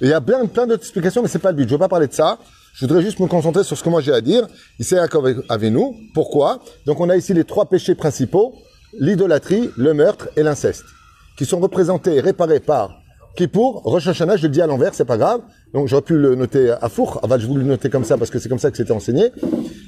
Il 0.00 0.08
y 0.08 0.12
a 0.12 0.20
plein, 0.20 0.46
plein 0.46 0.66
d'autres 0.66 0.82
explications, 0.82 1.22
mais 1.22 1.28
c'est 1.28 1.38
pas 1.38 1.52
le 1.52 1.56
but. 1.58 1.68
Je 1.68 1.74
veux 1.74 1.78
pas 1.78 1.88
parler 1.88 2.08
de 2.08 2.12
ça. 2.12 2.38
Je 2.74 2.80
voudrais 2.84 3.02
juste 3.02 3.20
me 3.20 3.26
concentrer 3.26 3.62
sur 3.62 3.76
ce 3.78 3.82
que 3.84 3.88
moi 3.88 4.00
j'ai 4.00 4.12
à 4.12 4.20
dire. 4.20 4.44
Ici, 4.80 4.94
Yaakov 4.94 5.44
Avinu. 5.48 5.84
Pourquoi 6.12 6.60
Donc, 6.86 6.98
on 7.00 7.08
a 7.08 7.16
ici 7.16 7.32
les 7.32 7.44
trois 7.44 7.66
péchés 7.66 7.94
principaux 7.94 8.54
l'idolâtrie, 8.98 9.70
le 9.76 9.92
meurtre 9.94 10.28
et 10.36 10.42
l'inceste, 10.42 10.84
qui 11.36 11.44
sont 11.46 11.60
représentés 11.60 12.14
et 12.14 12.20
réparés 12.20 12.60
par 12.60 12.97
Kippour, 13.35 13.81
Rosh 13.83 14.07
Hashanah. 14.07 14.37
Je 14.37 14.43
le 14.43 14.49
dis 14.49 14.61
à 14.61 14.67
l'envers, 14.67 14.93
c'est 14.93 15.05
pas 15.05 15.17
grave. 15.17 15.41
Donc, 15.73 15.87
j'aurais 15.87 16.01
pu 16.01 16.17
le 16.17 16.35
noter 16.35 16.71
à 16.71 16.89
four. 16.89 17.19
Enfin, 17.23 17.37
je 17.37 17.47
voulais 17.47 17.63
le 17.63 17.69
noter 17.69 17.89
comme 17.89 18.03
ça 18.03 18.17
parce 18.17 18.31
que 18.31 18.39
c'est 18.39 18.49
comme 18.49 18.59
ça 18.59 18.71
que 18.71 18.77
c'était 18.77 18.91
enseigné. 18.91 19.31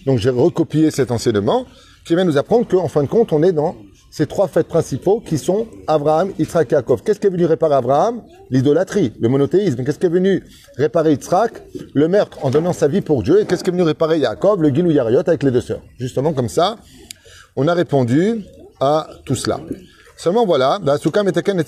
Donc, 0.06 0.20
j'ai 0.20 0.30
recopié 0.30 0.92
cet 0.92 1.12
enseignement 1.12 1.66
qui 2.06 2.16
vient 2.16 2.24
nous 2.24 2.38
apprendre 2.38 2.68
qu'en 2.68 2.88
fin 2.88 3.04
de 3.04 3.08
compte, 3.08 3.34
on 3.34 3.44
est 3.44 3.52
dans 3.52 3.76
ces 4.10 4.26
trois 4.26 4.48
fêtes 4.48 4.68
principaux 4.68 5.22
qui 5.22 5.38
sont 5.38 5.68
Abraham, 5.88 6.32
Yitzhak 6.38 6.72
et 6.72 6.76
Yaakov. 6.76 7.02
Qu'est-ce 7.04 7.20
qui 7.20 7.28
est 7.28 7.30
venu 7.30 7.46
réparer 7.46 7.76
Abraham? 7.76 8.22
L'idolâtrie, 8.50 9.14
le 9.20 9.30
monothéisme. 9.30 9.86
Qu'est-ce 9.86 10.00
qui 10.00 10.06
est 10.06 10.10
venu 10.10 10.44
réparer 10.78 11.12
Yitzhak? 11.12 11.64
Le 11.94 12.08
meurtre 12.08 12.44
en 12.44 12.50
donnant 12.50 12.74
sa 12.74 12.88
vie 12.88 13.02
pour 13.02 13.24
Dieu. 13.24 13.42
Et 13.42 13.46
qu'est-ce 13.46 13.64
qui 13.64 13.70
est 13.70 13.74
venu 13.74 13.84
réparer 13.84 14.20
Yaakov? 14.20 14.62
Le 14.62 14.70
Gilou 14.70 14.92
Yariot 14.92 15.22
avec 15.26 15.44
les 15.44 15.52
deux 15.52 15.62
sœurs. 15.62 15.82
Justement 15.98 16.34
comme 16.34 16.50
ça, 16.50 16.78
on 17.56 17.68
a 17.68 17.74
répondu 17.74 18.44
à 18.82 19.08
tout 19.26 19.36
cela. 19.36 19.62
Seulement 20.22 20.46
voilà, 20.46 20.78
Ba'asuka 20.78 21.24
meteken 21.24 21.60
et 21.60 21.63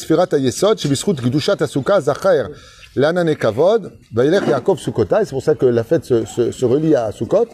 kavod, 3.36 3.91
c'est 4.15 5.29
pour 5.31 5.41
ça 5.41 5.55
que 5.55 5.65
la 5.65 5.83
fête 5.83 6.05
se 6.05 6.65
relie 6.65 6.93
à 6.93 7.12
Sukkot. 7.12 7.48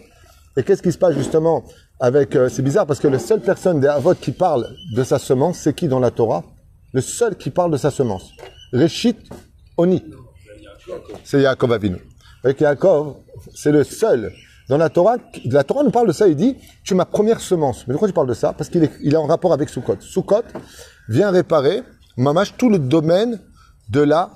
Et 0.57 0.63
qu'est-ce 0.63 0.83
qui 0.83 0.91
se 0.91 0.97
passe 0.97 1.15
justement 1.15 1.63
avec... 2.01 2.35
euh, 2.35 2.49
c'est 2.49 2.63
bizarre 2.63 2.85
parce 2.85 2.99
que 2.99 3.07
la 3.07 3.17
seule 3.17 3.39
personne 3.39 3.79
des 3.79 3.87
Havot 3.87 4.15
qui 4.15 4.33
parle 4.33 4.67
de 4.93 5.01
sa 5.05 5.19
semence, 5.19 5.59
c'est 5.59 5.73
qui 5.73 5.87
dans 5.87 6.01
la 6.01 6.11
Torah? 6.11 6.43
Le 6.91 6.99
seul 6.99 7.37
qui 7.37 7.49
parle 7.49 7.71
de 7.71 7.77
sa 7.77 7.91
semence. 7.91 8.31
Reshit 8.73 9.17
Oni. 9.77 10.03
C'est 11.23 11.39
Yaakov 11.39 11.71
Avinu. 11.71 11.99
Avec 12.43 12.59
Yaakov, 12.59 13.15
c'est 13.55 13.71
le 13.71 13.85
seul. 13.85 14.33
Dans 14.69 14.77
la 14.77 14.89
Torah, 14.89 15.17
la 15.45 15.63
Torah 15.63 15.83
nous 15.83 15.89
parle 15.89 16.07
de 16.07 16.13
ça, 16.13 16.27
il 16.27 16.35
dit, 16.35 16.55
tu 16.83 16.93
es 16.93 16.95
ma 16.95 17.05
première 17.05 17.41
semence. 17.41 17.87
Mais 17.87 17.93
pourquoi 17.93 18.07
tu 18.07 18.13
parles 18.13 18.27
de 18.27 18.35
ça? 18.35 18.53
Parce 18.53 18.69
qu'il 18.69 18.83
est, 18.83 18.91
il 19.01 19.13
est 19.13 19.17
en 19.17 19.25
rapport 19.25 19.51
avec 19.51 19.67
Sukkot. 19.67 19.97
Sukkot 19.99 20.43
vient 21.09 21.31
réparer, 21.31 21.81
mamache, 22.17 22.55
tout 22.55 22.69
le 22.69 22.77
domaine 22.77 23.39
de 23.89 24.01
la 24.01 24.29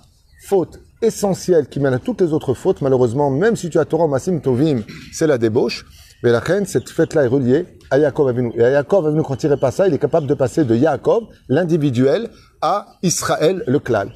faute 0.47 0.79
essentielle 1.03 1.67
qui 1.67 1.79
mène 1.79 1.93
à 1.93 1.99
toutes 1.99 2.21
les 2.21 2.33
autres 2.33 2.55
fautes. 2.55 2.81
Malheureusement, 2.81 3.29
même 3.29 3.55
si 3.55 3.69
tu 3.69 3.77
as 3.77 3.85
Torah 3.85 4.07
Massim 4.07 4.41
Tovim, 4.41 4.81
c'est 5.11 5.27
la 5.27 5.37
débauche. 5.37 5.85
Mais 6.23 6.31
la 6.31 6.39
reine, 6.39 6.65
cette 6.65 6.89
fête-là 6.89 7.25
est 7.25 7.27
reliée 7.27 7.65
à 7.91 7.99
Yaakov 7.99 8.29
Avinu. 8.29 8.53
Et 8.55 8.63
à 8.63 8.71
Yaakov 8.71 9.05
Avinu, 9.05 9.21
quand 9.21 9.43
il 9.43 9.51
repasse 9.51 9.75
ça, 9.75 9.87
il 9.87 9.93
est 9.93 9.99
capable 9.99 10.25
de 10.25 10.33
passer 10.33 10.63
de 10.65 10.75
Yaakov, 10.75 11.25
l'individuel, 11.47 12.29
à 12.59 12.87
Israël, 13.03 13.63
le 13.67 13.77
clan. 13.77 14.07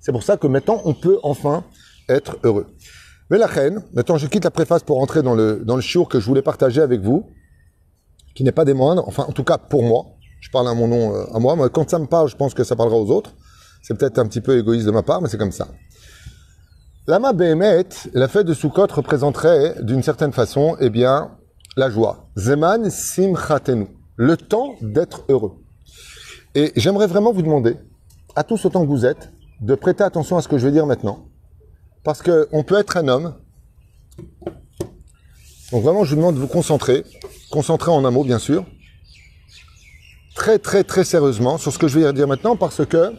C'est 0.00 0.12
pour 0.12 0.22
ça 0.22 0.36
que 0.36 0.48
maintenant, 0.48 0.82
on 0.84 0.92
peut 0.92 1.18
enfin 1.22 1.64
être 2.10 2.36
heureux. 2.42 2.66
Mais 3.32 3.38
la 3.38 3.46
reine, 3.46 3.82
maintenant 3.94 4.18
je 4.18 4.26
quitte 4.26 4.44
la 4.44 4.50
préface 4.50 4.82
pour 4.82 5.00
entrer 5.00 5.22
dans 5.22 5.34
le, 5.34 5.62
dans 5.64 5.74
le 5.74 6.04
que 6.04 6.20
je 6.20 6.26
voulais 6.26 6.42
partager 6.42 6.82
avec 6.82 7.00
vous, 7.00 7.30
qui 8.34 8.44
n'est 8.44 8.52
pas 8.52 8.66
des 8.66 8.74
moindres, 8.74 9.08
enfin 9.08 9.24
en 9.26 9.32
tout 9.32 9.42
cas 9.42 9.56
pour 9.56 9.82
moi, 9.82 10.04
je 10.40 10.50
parle 10.50 10.68
à 10.68 10.74
mon 10.74 10.86
nom, 10.86 11.14
euh, 11.16 11.24
à 11.34 11.38
moi, 11.38 11.56
mais 11.56 11.70
quand 11.72 11.88
ça 11.88 11.98
me 11.98 12.04
parle, 12.04 12.28
je 12.28 12.36
pense 12.36 12.52
que 12.52 12.62
ça 12.62 12.76
parlera 12.76 12.98
aux 12.98 13.10
autres. 13.10 13.30
C'est 13.80 13.94
peut-être 13.94 14.18
un 14.18 14.26
petit 14.26 14.42
peu 14.42 14.58
égoïste 14.58 14.84
de 14.84 14.90
ma 14.90 15.02
part, 15.02 15.22
mais 15.22 15.30
c'est 15.30 15.38
comme 15.38 15.50
ça. 15.50 15.68
Lama 17.06 17.32
Behemet, 17.32 17.86
la 18.12 18.28
fête 18.28 18.46
de 18.46 18.52
Sukkot 18.52 18.88
représenterait 18.88 19.76
d'une 19.80 20.02
certaine 20.02 20.32
façon, 20.32 20.76
eh 20.78 20.90
bien, 20.90 21.30
la 21.78 21.88
joie. 21.88 22.28
Zeman 22.36 22.90
Simchatenu, 22.90 23.86
le 24.16 24.36
temps 24.36 24.74
d'être 24.82 25.24
heureux. 25.30 25.54
Et 26.54 26.70
j'aimerais 26.76 27.06
vraiment 27.06 27.32
vous 27.32 27.42
demander, 27.42 27.78
à 28.36 28.44
tous 28.44 28.62
autant 28.66 28.82
que 28.82 28.90
vous 28.90 29.06
êtes, 29.06 29.30
de 29.62 29.74
prêter 29.74 30.04
attention 30.04 30.36
à 30.36 30.42
ce 30.42 30.48
que 30.48 30.58
je 30.58 30.66
vais 30.66 30.72
dire 30.72 30.84
maintenant. 30.84 31.31
Parce 32.04 32.22
que 32.22 32.48
on 32.52 32.64
peut 32.64 32.78
être 32.78 32.96
un 32.96 33.08
homme. 33.08 33.34
Donc 35.70 35.82
vraiment, 35.82 36.04
je 36.04 36.10
vous 36.10 36.16
demande 36.16 36.34
de 36.34 36.40
vous 36.40 36.48
concentrer. 36.48 37.04
Concentrer 37.50 37.90
en 37.90 38.04
un 38.04 38.10
mot, 38.10 38.24
bien 38.24 38.38
sûr. 38.38 38.64
Très, 40.34 40.58
très, 40.58 40.84
très 40.84 41.04
sérieusement 41.04 41.58
sur 41.58 41.72
ce 41.72 41.78
que 41.78 41.88
je 41.88 41.98
vais 41.98 42.12
dire 42.12 42.26
maintenant, 42.26 42.56
parce 42.56 42.84
que 42.84 43.12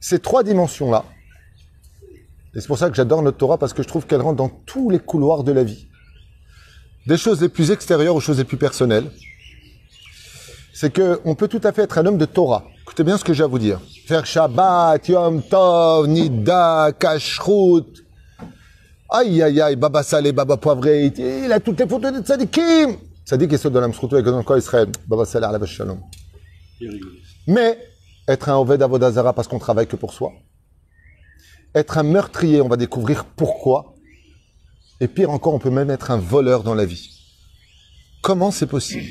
ces 0.00 0.18
trois 0.18 0.42
dimensions-là, 0.42 1.04
et 2.54 2.60
c'est 2.60 2.66
pour 2.66 2.78
ça 2.78 2.88
que 2.88 2.96
j'adore 2.96 3.22
notre 3.22 3.38
Torah, 3.38 3.58
parce 3.58 3.72
que 3.72 3.82
je 3.82 3.88
trouve 3.88 4.06
qu'elle 4.06 4.20
rentre 4.20 4.36
dans 4.36 4.48
tous 4.48 4.90
les 4.90 4.98
couloirs 4.98 5.44
de 5.44 5.52
la 5.52 5.64
vie. 5.64 5.88
Des 7.06 7.16
choses 7.16 7.40
les 7.42 7.48
plus 7.48 7.70
extérieures 7.70 8.14
aux 8.14 8.20
choses 8.20 8.38
les 8.38 8.44
plus 8.44 8.56
personnelles. 8.56 9.10
C'est 10.72 10.92
que 10.92 11.20
on 11.24 11.34
peut 11.34 11.48
tout 11.48 11.60
à 11.64 11.72
fait 11.72 11.82
être 11.82 11.98
un 11.98 12.06
homme 12.06 12.18
de 12.18 12.24
Torah. 12.24 12.64
Écoutez 12.82 13.04
bien 13.04 13.18
ce 13.18 13.24
que 13.24 13.32
j'ai 13.32 13.42
à 13.44 13.46
vous 13.46 13.58
dire. 13.58 13.80
Faire 14.06 14.26
Shabbat, 14.26 15.08
Yom 15.08 15.42
Tov, 15.42 16.06
Nida, 16.08 16.92
Kashrut. 16.98 18.04
Aïe, 19.08 19.42
aïe, 19.42 19.60
aïe, 19.60 19.76
Baba 19.76 20.02
Salé, 20.02 20.32
Baba 20.32 20.58
Poivré. 20.58 21.06
Il 21.16 21.50
a 21.50 21.58
toutes 21.58 21.80
les 21.80 21.88
photos 21.88 22.12
de 22.12 22.20
Tzadikim. 22.20 22.96
Tzadik 23.24 23.52
est 23.54 23.66
de 23.66 23.78
l'Amsroutou 23.78 24.16
avec 24.16 24.26
encore 24.28 24.58
Israël. 24.58 24.88
Baba 25.06 25.24
Salé, 25.24 25.46
Allah 25.46 25.64
Shalom. 25.64 26.00
Mais, 27.46 27.78
être 28.28 28.50
un 28.50 28.56
Oved 28.56 28.82
Avodazara 28.82 29.32
parce 29.32 29.48
qu'on 29.48 29.58
travaille 29.58 29.86
que 29.86 29.96
pour 29.96 30.12
soi. 30.12 30.32
Être 31.74 31.96
un 31.96 32.02
meurtrier, 32.02 32.60
on 32.60 32.68
va 32.68 32.76
découvrir 32.76 33.24
pourquoi. 33.24 33.94
Et 35.00 35.08
pire 35.08 35.30
encore, 35.30 35.54
on 35.54 35.58
peut 35.58 35.70
même 35.70 35.90
être 35.90 36.10
un 36.10 36.18
voleur 36.18 36.62
dans 36.62 36.74
la 36.74 36.84
vie. 36.84 37.08
Comment 38.22 38.50
c'est 38.50 38.66
possible? 38.66 39.08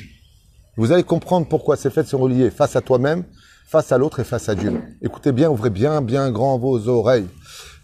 Vous 0.77 0.91
allez 0.91 1.03
comprendre 1.03 1.47
pourquoi 1.47 1.77
ces 1.77 1.89
fêtes 1.89 2.07
sont 2.07 2.19
reliées 2.19 2.51
face 2.51 2.75
à 2.75 2.81
toi-même, 2.81 3.25
face 3.65 3.91
à 3.91 3.97
l'autre 3.97 4.19
et 4.19 4.23
face 4.23 4.49
à 4.49 4.55
Dieu. 4.55 4.73
Écoutez 5.01 5.31
bien, 5.31 5.49
ouvrez 5.49 5.69
bien, 5.69 6.01
bien 6.01 6.31
grand 6.31 6.57
vos 6.57 6.87
oreilles. 6.87 7.27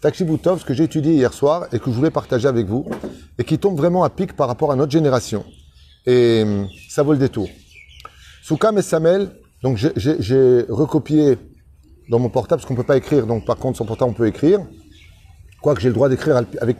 Takshibutov, 0.00 0.60
ce 0.60 0.64
que 0.64 0.72
j'ai 0.72 0.84
étudié 0.84 1.12
hier 1.14 1.32
soir 1.32 1.66
et 1.72 1.78
que 1.78 1.90
je 1.90 1.96
voulais 1.96 2.10
partager 2.10 2.48
avec 2.48 2.66
vous, 2.66 2.86
et 3.38 3.44
qui 3.44 3.58
tombe 3.58 3.76
vraiment 3.76 4.02
à 4.04 4.10
pic 4.10 4.34
par 4.34 4.48
rapport 4.48 4.72
à 4.72 4.76
notre 4.76 4.92
génération. 4.92 5.44
Et 6.06 6.42
hum, 6.44 6.68
ça 6.88 7.02
vaut 7.02 7.12
le 7.12 7.18
détour. 7.18 7.48
Soukam 8.42 8.78
et 8.78 8.82
Samel, 8.82 9.30
donc 9.62 9.76
j'ai- 9.76 10.64
recopié 10.68 11.38
dans 12.08 12.18
mon 12.18 12.30
portable, 12.30 12.60
parce 12.60 12.68
qu'on 12.68 12.74
peut 12.74 12.82
pas 12.82 12.96
écrire, 12.96 13.26
donc 13.26 13.44
par 13.44 13.56
contre, 13.56 13.78
son 13.78 13.84
portable, 13.84 14.10
on 14.10 14.14
peut 14.14 14.26
écrire. 14.26 14.60
Quoique 15.62 15.80
j'ai 15.82 15.88
le 15.88 15.94
droit 15.94 16.08
d'écrire 16.08 16.36
avec 16.36 16.78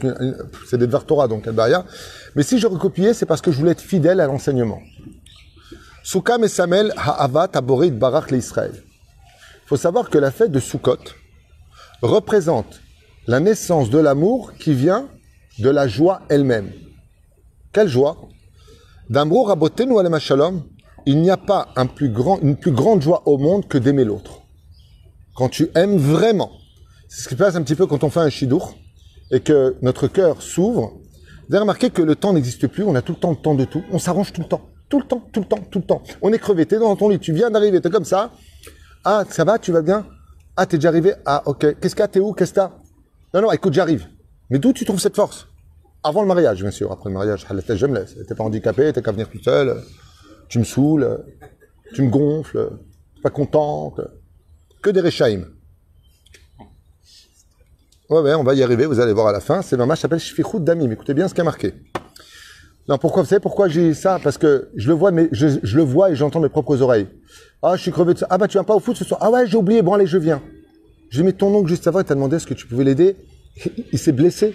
c'est 0.67 0.79
des 0.79 0.87
Dvar 0.87 1.05
donc 1.29 1.47
Albaria. 1.47 1.85
Mais 2.35 2.43
si 2.43 2.59
je 2.59 2.67
recopiais, 2.67 3.13
c'est 3.13 3.27
parce 3.27 3.43
que 3.43 3.53
je 3.53 3.59
voulais 3.59 3.73
être 3.73 3.83
fidèle 3.83 4.21
à 4.21 4.27
l'enseignement. 4.27 4.81
Soukam 6.03 6.43
et 6.45 6.49
Samel 6.49 6.93
ha'avat 6.97 7.51
aborit 7.53 7.91
barach 7.91 8.31
l'Israël. 8.31 8.73
Faut 9.71 9.77
savoir 9.77 10.11
que 10.11 10.19
la 10.19 10.33
fête 10.33 10.51
de 10.51 10.59
Sukkot 10.59 10.99
représente 12.03 12.81
la 13.29 13.39
naissance 13.39 13.89
de 13.89 13.99
l'amour 13.99 14.55
qui 14.59 14.75
vient 14.75 15.09
de 15.61 15.71
la 15.71 15.87
joie 15.87 16.23
elle-même. 16.29 16.73
Quelle 17.73 17.87
joie? 17.87 18.17
D'Amrou 19.11 19.45
Rabotenu 19.45 19.97
Alem 20.01 20.19
Shalom, 20.19 20.65
il 21.07 21.23
n'y 21.23 21.31
a 21.31 21.37
pas 21.37 21.69
un 21.77 21.87
plus 21.87 22.09
grand, 22.09 22.41
une 22.41 22.57
plus 22.57 22.73
grande 22.73 23.01
joie 23.01 23.23
au 23.27 23.39
monde 23.39 23.69
que 23.69 23.79
d'aimer 23.79 24.03
l'autre. 24.03 24.41
Quand 25.37 25.49
tu 25.49 25.71
aimes 25.77 25.99
vraiment. 25.99 26.51
C'est 27.09 27.23
ce 27.23 27.29
qui 27.29 27.37
se 27.37 27.39
passe 27.39 27.55
un 27.55 27.63
petit 27.63 27.77
peu 27.77 27.87
quand 27.87 28.03
on 28.03 28.11
fait 28.11 28.19
un 28.19 28.29
chidour 28.29 28.75
et 29.31 29.39
que 29.39 29.77
notre 29.83 30.09
cœur 30.09 30.43
s'ouvre. 30.43 30.95
Vous 31.49 31.55
avez 31.55 31.61
remarqué 31.61 31.91
que 31.91 32.03
le 32.03 32.17
temps 32.17 32.33
n'existe 32.33 32.67
plus, 32.67 32.83
on 32.83 32.97
a 32.97 33.03
tout 33.03 33.13
le 33.13 33.21
temps 33.21 33.31
le 33.31 33.37
temps 33.37 33.55
de 33.55 33.67
tout, 33.67 33.85
on 33.93 34.01
s'arrange 34.01 34.33
tout 34.33 34.41
le 34.41 34.49
temps. 34.49 34.63
Tout 34.89 34.99
le 34.99 35.07
temps, 35.07 35.23
tout 35.33 35.39
le 35.39 35.47
temps, 35.47 35.61
tout 35.71 35.79
le 35.79 35.85
temps. 35.85 36.03
On 36.23 36.33
est 36.33 36.41
crevé, 36.41 36.67
t'es 36.67 36.81
dans 36.81 36.97
ton 36.97 37.09
lit, 37.09 37.21
tu 37.21 37.33
viens 37.33 37.53
d'arriver, 37.53 37.81
t'es 37.81 37.91
comme 37.91 38.05
ça. 38.05 38.33
Ah, 39.05 39.25
ça 39.29 39.45
va, 39.45 39.59
tu 39.59 39.73
vas 39.73 39.83
bien? 39.83 40.07
Ah, 40.57 40.67
t'es 40.67 40.77
déjà 40.77 40.89
arrivé? 40.89 41.15
Ah, 41.25 41.43
ok. 41.47 41.79
Qu'est-ce 41.81 41.95
qu'il 41.95 42.01
y 42.01 42.03
a? 42.03 42.09
T'es 42.09 42.21
où? 42.21 42.33
Qu'est-ce 42.33 42.51
que 42.51 42.57
t'as? 42.57 42.71
Non, 43.33 43.43
non, 43.43 43.53
écoute, 43.53 43.73
j'arrive. 43.73 44.07
Mais 44.51 44.59
d'où 44.59 44.73
tu 44.73 44.85
trouves 44.85 45.01
cette 45.01 45.17
force? 45.17 45.47
Avant 46.03 46.23
le 46.23 46.29
mariage, 46.29 46.61
bien 46.61 46.71
sûr. 46.71 46.93
Après 46.93 47.09
le 47.09 47.15
mariage, 47.15 47.47
je 47.49 47.87
me 47.87 47.95
laisse. 47.95 48.17
T'es 48.27 48.35
pas 48.35 48.45
handicapé, 48.45 48.93
t'es 48.93 49.03
qu'à 49.03 49.13
venir 49.13 49.29
tout 49.31 49.43
seul. 49.43 49.83
Tu 50.49 50.59
me 50.59 50.65
saoules, 50.65 51.25
tu 51.95 52.03
me 52.03 52.11
gonfles, 52.11 52.71
t'es 53.15 53.23
pas 53.23 53.31
contente. 53.31 54.01
Que 54.83 54.91
des 54.91 55.01
réchaïm. 55.01 55.47
Ouais, 58.09 58.21
ouais, 58.21 58.35
on 58.35 58.43
va 58.43 58.55
y 58.55 58.63
arriver, 58.63 58.87
vous 58.87 58.99
allez 58.99 59.13
voir 59.13 59.29
à 59.29 59.33
la 59.33 59.41
fin. 59.41 59.63
C'est 59.63 59.77
ça 59.77 59.97
s'appelle 59.97 60.19
Shfichut 60.19 60.61
Damim. 60.61 60.91
Écoutez 60.91 61.15
bien 61.15 61.29
ce 61.29 61.35
qui 61.35 61.41
a 61.41 61.45
marqué. 61.45 61.75
Non, 62.89 62.99
pourquoi, 62.99 63.23
vous 63.23 63.29
savez 63.29 63.41
pourquoi 63.41 63.69
j'ai 63.69 63.95
ça? 63.95 64.19
Parce 64.23 64.39
que 64.39 64.71
je 64.75 64.89
le 64.89 64.95
vois, 64.95 65.11
mais 65.11 65.29
je, 65.33 65.47
le 65.47 65.83
vois 65.83 66.11
et 66.11 66.17
j'entends 66.17 66.41
mes 66.41 66.49
propres 66.49 66.81
oreilles. 66.83 67.07
Ah, 67.63 67.77
je 67.77 67.83
suis 67.83 67.93
crevé 67.93 68.15
de 68.15 68.19
ça. 68.19 68.27
Ah, 68.31 68.39
bah, 68.39 68.49
tu 68.49 68.53
viens 68.53 68.65
pas 68.65 68.75
au 68.75 68.81
foot 68.81 68.97
ce 68.97 69.05
soir. 69.05 69.21
Ah, 69.23 69.31
ouais, 69.31 69.47
j'ai 69.47 69.57
oublié. 69.57 69.83
Bon, 69.83 69.95
allez, 69.95 70.07
je 70.07 70.19
viens. 70.19 70.43
J'ai 71.11 71.23
mis 71.23 71.35
ton 71.35 71.55
oncle 71.55 71.69
juste 71.69 71.87
avant 71.87 72.01
et 72.01 72.05
t'as 72.05 72.15
demandé 72.15 72.37
est-ce 72.37 72.47
que 72.47 72.55
tu 72.55 72.67
pouvais 72.67 72.85
l'aider. 72.85 73.17
Il, 73.65 73.85
il 73.93 73.99
s'est 73.99 74.13
blessé. 74.13 74.55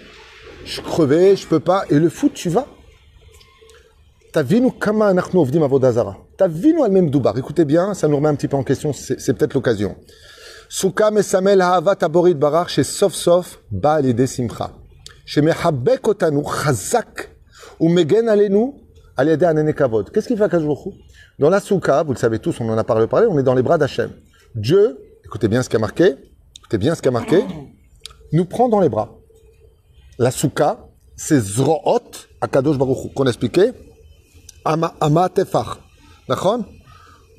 Je 0.64 0.72
suis 0.72 0.82
crevé, 0.82 1.36
je 1.36 1.46
peux 1.46 1.60
pas. 1.60 1.84
Et 1.90 1.98
le 1.98 2.08
foot, 2.08 2.32
tu 2.34 2.48
vas? 2.48 2.66
Nous 4.36 4.70
kama 4.70 5.06
anachnu 5.06 5.40
ovdim 5.40 5.62
avodazara. 5.62 6.18
Nous 6.38 6.84
al-même 6.84 7.08
doubar? 7.08 7.38
Écoutez 7.38 7.64
bien, 7.64 7.94
ça 7.94 8.06
nous 8.06 8.16
remet 8.16 8.28
un 8.28 8.34
petit 8.34 8.48
peu 8.48 8.56
en 8.56 8.62
question. 8.62 8.92
C'est 8.92 9.32
peut-être 9.32 9.54
l'occasion. 9.54 9.96
Souka 10.68 11.10
mesamel 11.10 11.62
ha'avat 11.62 11.96
aborit 12.02 12.34
barar 12.34 12.68
chez 12.68 12.84
sof 12.84 13.14
sof 13.14 13.60
ba 13.70 14.00
simcha. 14.26 14.72
Chez 15.24 15.40
mehabek 15.40 16.06
otanu 16.06 16.42
chazak 16.44 17.30
ou 17.78 17.88
megen 17.88 18.28
alenu. 18.28 18.72
Qu'est-ce 19.16 20.26
qu'il 20.26 20.36
fait 20.36 20.44
à 20.44 20.48
Kajouchou 20.48 20.92
Dans 21.38 21.48
la 21.48 21.60
souka, 21.60 22.02
vous 22.02 22.12
le 22.12 22.18
savez 22.18 22.38
tous, 22.38 22.60
on 22.60 22.68
en 22.68 22.76
a 22.76 22.84
parlé, 22.84 23.06
on 23.30 23.38
est 23.38 23.42
dans 23.42 23.54
les 23.54 23.62
bras 23.62 23.78
d'Hachem. 23.78 24.10
Dieu, 24.54 24.98
écoutez 25.24 25.48
bien 25.48 25.62
ce 25.62 25.70
qui 25.70 25.76
a 25.76 25.78
marqué, 25.78 26.16
écoutez 26.58 26.76
bien 26.76 26.94
ce 26.94 27.00
qui 27.00 27.08
a 27.08 27.10
marqué, 27.10 27.42
nous 28.32 28.44
prend 28.44 28.68
dans 28.68 28.80
les 28.80 28.90
bras. 28.90 29.16
La 30.18 30.30
souka, 30.30 30.86
c'est 31.16 31.40
zroot 31.40 32.02
à 32.42 32.48
Kadosh 32.48 32.76
Baruch 32.76 33.06
Hu, 33.06 33.08
qu'on 33.14 33.24
a 33.24 33.28
expliqué. 33.28 33.70
Ama, 34.66 34.94
ama 35.00 35.30
tefach. 35.30 35.78
D'accord? 36.28 36.60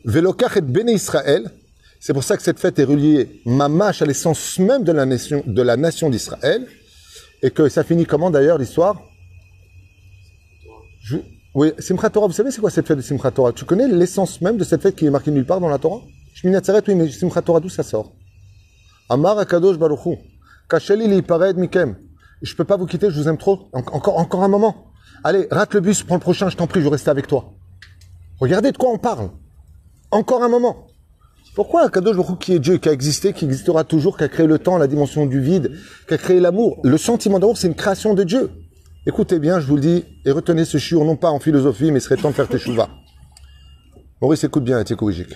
Velokach 0.04 0.58
et 0.58 0.92
Israël. 0.92 1.52
C'est 2.00 2.14
pour 2.14 2.24
ça 2.24 2.38
que 2.38 2.44
cette 2.44 2.60
fête 2.60 2.80
est 2.80 2.86
reliée 2.86 3.42
mamash 3.46 4.02
à 4.02 4.06
l'essence 4.06 4.58
même 4.58 4.84
de 4.84 4.92
la 4.92 5.06
nation, 5.06 5.44
de 5.46 5.62
la 5.62 5.78
nation 5.78 6.10
d'Israël. 6.10 6.66
Et 7.44 7.52
que 7.52 7.70
ça 7.70 7.84
finit 7.84 8.06
comment 8.06 8.32
d'ailleurs 8.32 8.58
l'histoire? 8.58 9.00
Oui, 11.56 11.72
Simchat 11.80 12.10
Torah, 12.12 12.28
vous 12.28 12.34
savez 12.34 12.52
c'est 12.52 12.62
quoi 12.62 12.70
cette 12.70 12.88
fête 12.88 12.98
de 12.98 13.02
Simchat 13.02 13.32
Torah? 13.32 13.52
Tu 13.52 13.66
connais 13.66 13.88
l'essence 13.88 14.42
même 14.42 14.58
de 14.58 14.64
cette 14.64 14.82
fête 14.82 14.96
qui 14.96 15.06
est 15.06 15.10
marquée 15.10 15.32
nulle 15.32 15.46
part 15.46 15.60
dans 15.60 15.70
la 15.70 15.78
Torah? 15.78 16.02
Shmini 16.34 16.58
oui, 16.88 16.96
mais 16.96 17.10
Simchat 17.10 17.42
Torah, 17.42 17.60
d'où 17.60 17.70
ça 17.70 17.84
sort? 17.84 18.14
Amar 19.10 19.40
Akadosh 19.40 19.78
Baruchu, 19.78 20.18
Kacheli 20.70 21.08
li 21.08 21.24
mikem. 21.56 21.96
Je 22.42 22.54
peux 22.54 22.66
pas 22.66 22.78
vous 22.78 22.86
quitter, 22.86 23.10
je 23.10 23.20
vous 23.20 23.28
aime 23.28 23.38
trop. 23.38 23.70
En- 23.74 23.80
encore, 23.80 24.20
encore 24.20 24.44
un 24.44 24.48
moment. 24.48 24.92
Allez, 25.24 25.48
rate 25.50 25.74
le 25.74 25.80
bus, 25.80 26.04
prends 26.04 26.16
le 26.16 26.22
prochain, 26.22 26.50
je 26.50 26.58
t'en 26.58 26.68
prie, 26.68 26.82
je 26.82 26.90
vais 26.90 27.10
avec 27.10 27.26
toi. 27.26 27.54
Regardez 28.40 28.72
de 28.72 28.78
quoi 28.78 28.92
on 28.92 29.00
parle. 29.00 29.32
Encore 30.12 30.44
un 30.44 30.50
moment. 30.50 30.88
Pourquoi 31.56 31.86
Akadosh 31.86 32.18
Baruch 32.18 32.40
qui 32.40 32.54
est 32.54 32.60
Dieu, 32.60 32.78
qui 32.78 32.90
a 32.90 32.92
existé, 32.92 33.34
qui 33.34 33.46
existera 33.46 33.84
toujours, 33.84 34.18
qui 34.18 34.24
a 34.26 34.28
créé 34.28 34.46
le 34.46 34.60
temps, 34.60 34.78
la 34.78 34.86
dimension 34.86 35.26
du 35.26 35.42
vide, 35.42 35.72
qui 36.08 36.14
a 36.14 36.18
créé 36.18 36.40
l'amour? 36.40 36.80
Le 36.84 36.98
sentiment 36.98 37.40
d'amour, 37.40 37.58
c'est 37.58 37.68
une 37.68 37.76
création 37.76 38.14
de 38.14 38.24
Dieu. 38.24 38.52
Écoutez 39.08 39.40
bien, 39.40 39.62
je 39.62 39.68
vous 39.68 39.76
le 39.76 39.82
dis, 39.82 40.04
et 40.26 40.32
retenez 40.32 40.66
ce 40.66 40.78
chiot, 40.78 41.02
non 41.06 41.16
pas 41.16 41.30
en 41.30 41.40
philosophie, 41.40 41.94
mais 41.94 42.00
il 42.00 42.02
serait 42.02 42.18
temps 42.18 42.28
de 42.28 42.36
faire 42.36 42.50
tes 42.50 42.60
chouvas. 42.60 42.90
Maurice, 44.22 44.44
écoute 44.44 44.66
bien, 44.66 44.84
et 44.84 44.96
corrigique. 44.96 45.34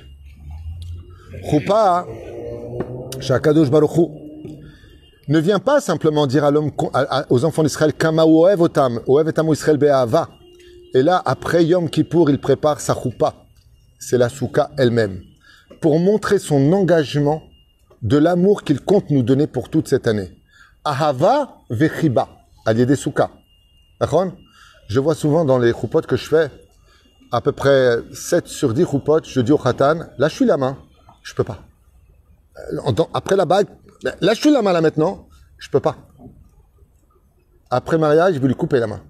Choupa, 1.50 2.06
Shakadosh 3.22 3.72
Baruch 3.72 3.96
Hu, 3.96 4.08
ne 5.30 5.40
vient 5.40 5.60
pas 5.60 5.80
simplement 5.80 6.28
dire 6.28 6.52
aux 7.30 7.46
enfants 7.46 7.64
d'Israël, 7.64 7.94
Kama 7.94 8.26
oev 8.26 8.60
otam, 8.60 9.00
oev 9.08 9.30
etam 9.30 9.48
Israël 9.54 9.78
be'ava. 9.78 10.28
Et 10.94 11.02
là, 11.02 11.22
après 11.24 11.64
Yom 11.64 11.90
Kippour, 11.90 12.30
il 12.30 12.42
prépare 12.42 12.82
sa 12.82 12.94
choupa. 12.94 13.36
C'est 14.00 14.18
la 14.18 14.28
souka 14.28 14.72
elle-même. 14.78 15.22
Pour 15.80 15.98
montrer 15.98 16.40
son 16.40 16.74
engagement 16.74 17.42
de 18.02 18.18
l'amour 18.18 18.64
qu'il 18.64 18.82
compte 18.82 19.10
nous 19.12 19.24
donner 19.24 19.48
pour 19.48 19.70
toute 19.70 19.88
cette 19.88 20.08
année. 20.08 20.30
Ahava 20.84 21.56
vechiba, 21.70 22.28
des 22.68 22.96
souka. 22.98 23.32
Je 24.88 25.00
vois 25.00 25.16
souvent 25.16 25.46
dans 25.46 25.58
les 25.58 25.72
choupotes 25.72 26.08
que 26.08 26.18
je 26.18 26.28
fais, 26.28 26.50
à 27.32 27.40
peu 27.42 27.52
près 27.52 28.00
7 28.14 28.48
sur 28.48 28.74
10 28.74 28.86
choupotes, 28.86 29.28
je 29.28 29.40
dis 29.42 29.52
au 29.52 29.58
khatan, 29.58 30.00
là 30.18 30.28
je 30.28 30.36
suis 30.36 30.46
la 30.46 30.58
main, 30.58 30.78
je 31.24 31.34
peux 31.34 31.44
pas. 31.44 31.60
Euh, 32.58 33.04
après 33.14 33.36
la 33.36 33.46
bague, 33.46 33.68
là 34.04 34.34
je 34.34 34.40
suis 34.40 34.52
la 34.52 34.62
main 34.62 34.74
là 34.74 34.82
maintenant, 34.82 35.28
je 35.58 35.70
peux 35.70 35.80
pas. 35.80 35.96
Après 37.70 37.98
mariage, 37.98 38.36
je 38.36 38.40
vais 38.40 38.48
lui 38.48 38.56
couper 38.56 38.80
la 38.80 38.88
main. 38.88 39.02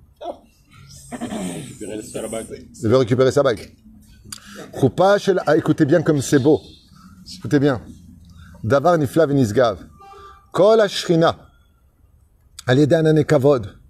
Je 1.12 2.88
vais 2.88 2.98
récupérer 2.98 3.32
sa 3.32 3.42
bague. 3.42 3.74
Choupa, 4.80 5.18
ah, 5.48 5.58
écoutez 5.58 5.86
bien 5.86 6.02
comme 6.04 6.22
c'est 6.22 6.40
beau. 6.40 6.62
Écoutez 7.38 7.60
bien. 7.60 7.82
Davar 8.64 8.98
nifla 8.98 9.26
venisgav. 9.26 9.80
Kol 10.52 10.80
ashrina. 10.82 11.38
Kavod. 13.28 13.81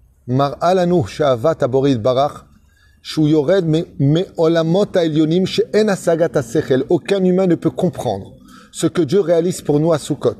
Aucun 6.88 7.24
humain 7.24 7.46
ne 7.46 7.54
peut 7.56 7.70
comprendre 7.70 8.32
ce 8.70 8.86
que 8.86 9.02
Dieu 9.02 9.20
réalise 9.20 9.60
pour 9.62 9.80
nous 9.80 9.92
à 9.92 9.98
Sukkot. 9.98 10.36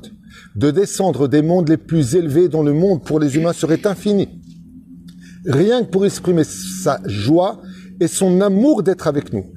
De 0.55 0.71
descendre 0.71 1.27
des 1.27 1.41
mondes 1.41 1.67
les 1.67 1.75
plus 1.77 2.15
élevés 2.15 2.47
dans 2.47 2.63
le 2.63 2.73
monde 2.73 3.03
pour 3.03 3.19
les 3.19 3.35
humains 3.35 3.51
serait 3.51 3.85
infini. 3.85 4.29
Rien 5.45 5.83
que 5.83 5.89
pour 5.89 6.05
exprimer 6.05 6.45
sa 6.45 7.01
joie 7.05 7.61
et 7.99 8.07
son 8.07 8.39
amour 8.39 8.83
d'être 8.83 9.07
avec 9.07 9.33
nous. 9.33 9.51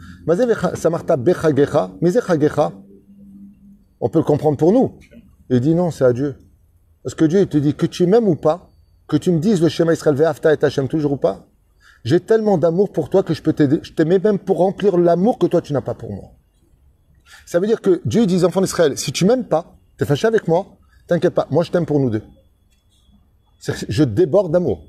On 4.01 4.09
peut 4.09 4.19
le 4.19 4.25
comprendre 4.25 4.59
pour 4.59 4.73
nous. 4.73 4.99
Il 5.51 5.61
dit 5.61 5.75
non, 5.75 5.93
c'est 5.93 6.05
à 6.05 6.13
Dieu. 6.13 6.35
Parce 7.05 7.15
que 7.15 7.25
Dieu, 7.25 7.43
il 7.43 7.47
te 7.47 7.59
dit 7.59 7.75
que 7.75 7.87
tu 7.87 8.07
m'aimes 8.07 8.27
ou 8.27 8.35
pas, 8.35 8.69
que 9.09 9.17
tu 9.17 9.31
me 9.31 9.39
dises 9.39 9.63
le 9.63 9.69
schéma 9.69 9.93
Israël 9.93 10.17
ve'afta 10.17 10.53
et 10.53 10.65
Hachem 10.65 10.89
toujours 10.89 11.13
ou 11.13 11.17
pas? 11.17 11.47
J'ai 12.05 12.21
tellement 12.21 12.59
d'amour 12.59 12.93
pour 12.93 13.11
toi 13.11 13.23
que 13.23 13.35
je 13.35 13.43
peux 13.43 13.53
t'aider. 13.53 13.81
Je 13.83 13.93
t'aimais 13.93 14.19
même 14.19 14.39
pour 14.39 14.59
remplir 14.59 14.97
l'amour 14.97 15.39
que 15.39 15.47
toi 15.47 15.61
tu 15.61 15.73
n'as 15.73 15.81
pas 15.81 15.95
pour 15.95 16.13
moi. 16.13 16.31
Ça 17.45 17.59
veut 17.59 17.67
dire 17.67 17.81
que 17.81 18.01
Dieu 18.05 18.27
dit 18.27 18.37
aux 18.37 18.45
enfants 18.45 18.61
d'Israël, 18.61 18.97
si 18.97 19.13
tu 19.13 19.25
m'aimes 19.25 19.47
pas, 19.47 19.77
t'es 19.97 20.05
fâché 20.05 20.27
avec 20.27 20.47
moi, 20.47 20.79
t'inquiète 21.07 21.35
pas, 21.35 21.47
moi 21.51 21.65
je 21.65 21.71
t'aime 21.71 21.87
pour 21.87 21.99
nous 21.99 22.11
deux. 22.11 22.23
Je 23.89 24.05
déborde 24.05 24.53
d'amour. 24.53 24.85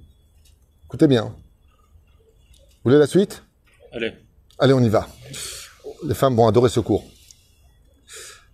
Écoutez 0.86 1.08
bien. 1.08 1.24
Vous 1.26 2.92
voulez 2.92 3.00
la 3.00 3.08
suite? 3.08 3.44
Allez. 3.92 4.14
Allez, 4.60 4.74
on 4.74 4.82
y 4.82 4.90
va. 4.90 5.08
Les 6.06 6.14
femmes 6.14 6.36
vont 6.36 6.48
adorer 6.48 6.70
ce 6.70 6.80
cours. 6.80 7.04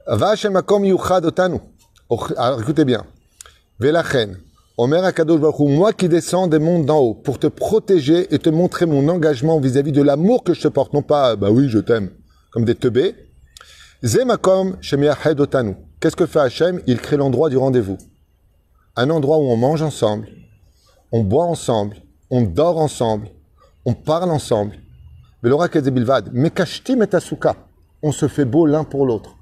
Hashem 0.08 0.56
Alors 2.38 2.62
écoutez 2.62 2.86
bien. 2.86 3.06
Velachen. 3.80 4.38
Omer 4.76 5.04
Akadosh 5.04 5.40
Baruch 5.40 5.60
moi 5.60 5.94
qui 5.94 6.10
descends 6.10 6.48
des 6.48 6.58
mondes 6.58 6.88
d'en 6.88 6.98
haut 6.98 7.14
pour 7.14 7.38
te 7.38 7.46
protéger 7.46 8.34
et 8.34 8.40
te 8.40 8.50
montrer 8.50 8.88
mon 8.88 9.08
engagement 9.08 9.60
vis-à-vis 9.60 9.92
de 9.92 10.02
l'amour 10.02 10.44
que 10.44 10.56
je 10.56 10.62
te 10.62 10.68
porte, 10.68 10.94
non 10.94 11.04
pas 11.04 11.36
bah 11.36 11.52
oui 11.52 11.70
je 11.70 11.78
t'aime 11.78 12.10
comme 12.50 12.66
des 12.66 12.74
teubés. 12.74 13.14
Ze 14.04 14.26
makom 14.26 14.78
shemiached 14.82 15.40
otanu. 15.40 15.76
Qu'est-ce 16.00 16.16
que 16.16 16.26
fait 16.26 16.40
Hachem? 16.40 16.82
Il 16.88 17.00
crée 17.00 17.18
l'endroit 17.18 17.50
du 17.50 17.58
rendez-vous. 17.58 18.00
Un 18.96 19.12
endroit 19.12 19.38
où 19.38 19.44
on 19.44 19.58
mange 19.58 19.84
ensemble, 19.84 20.28
on 21.12 21.22
boit 21.24 21.46
ensemble, 21.46 21.98
on 22.32 22.42
dort 22.42 22.80
ensemble, 22.80 23.28
on 23.86 23.94
parle 23.94 24.32
ensemble. 24.32 24.76
On 28.02 28.12
se 28.12 28.28
fait 28.28 28.46
beau 28.46 28.66
l'un 28.66 28.84
pour 28.84 29.06
l'autre. 29.06 29.38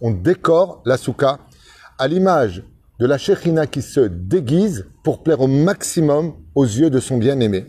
On 0.00 0.10
décore 0.10 0.82
la 0.84 0.96
souka 0.96 1.38
à 1.96 2.08
l'image 2.08 2.64
de 2.99 3.05
la 3.05 3.17
Shekhinah 3.17 3.67
qui 3.67 3.81
se 3.81 4.01
déguise 4.01 4.85
pour 5.03 5.23
plaire 5.23 5.41
au 5.41 5.47
maximum 5.47 6.33
aux 6.55 6.65
yeux 6.65 6.89
de 6.89 6.99
son 6.99 7.17
bien-aimé. 7.17 7.65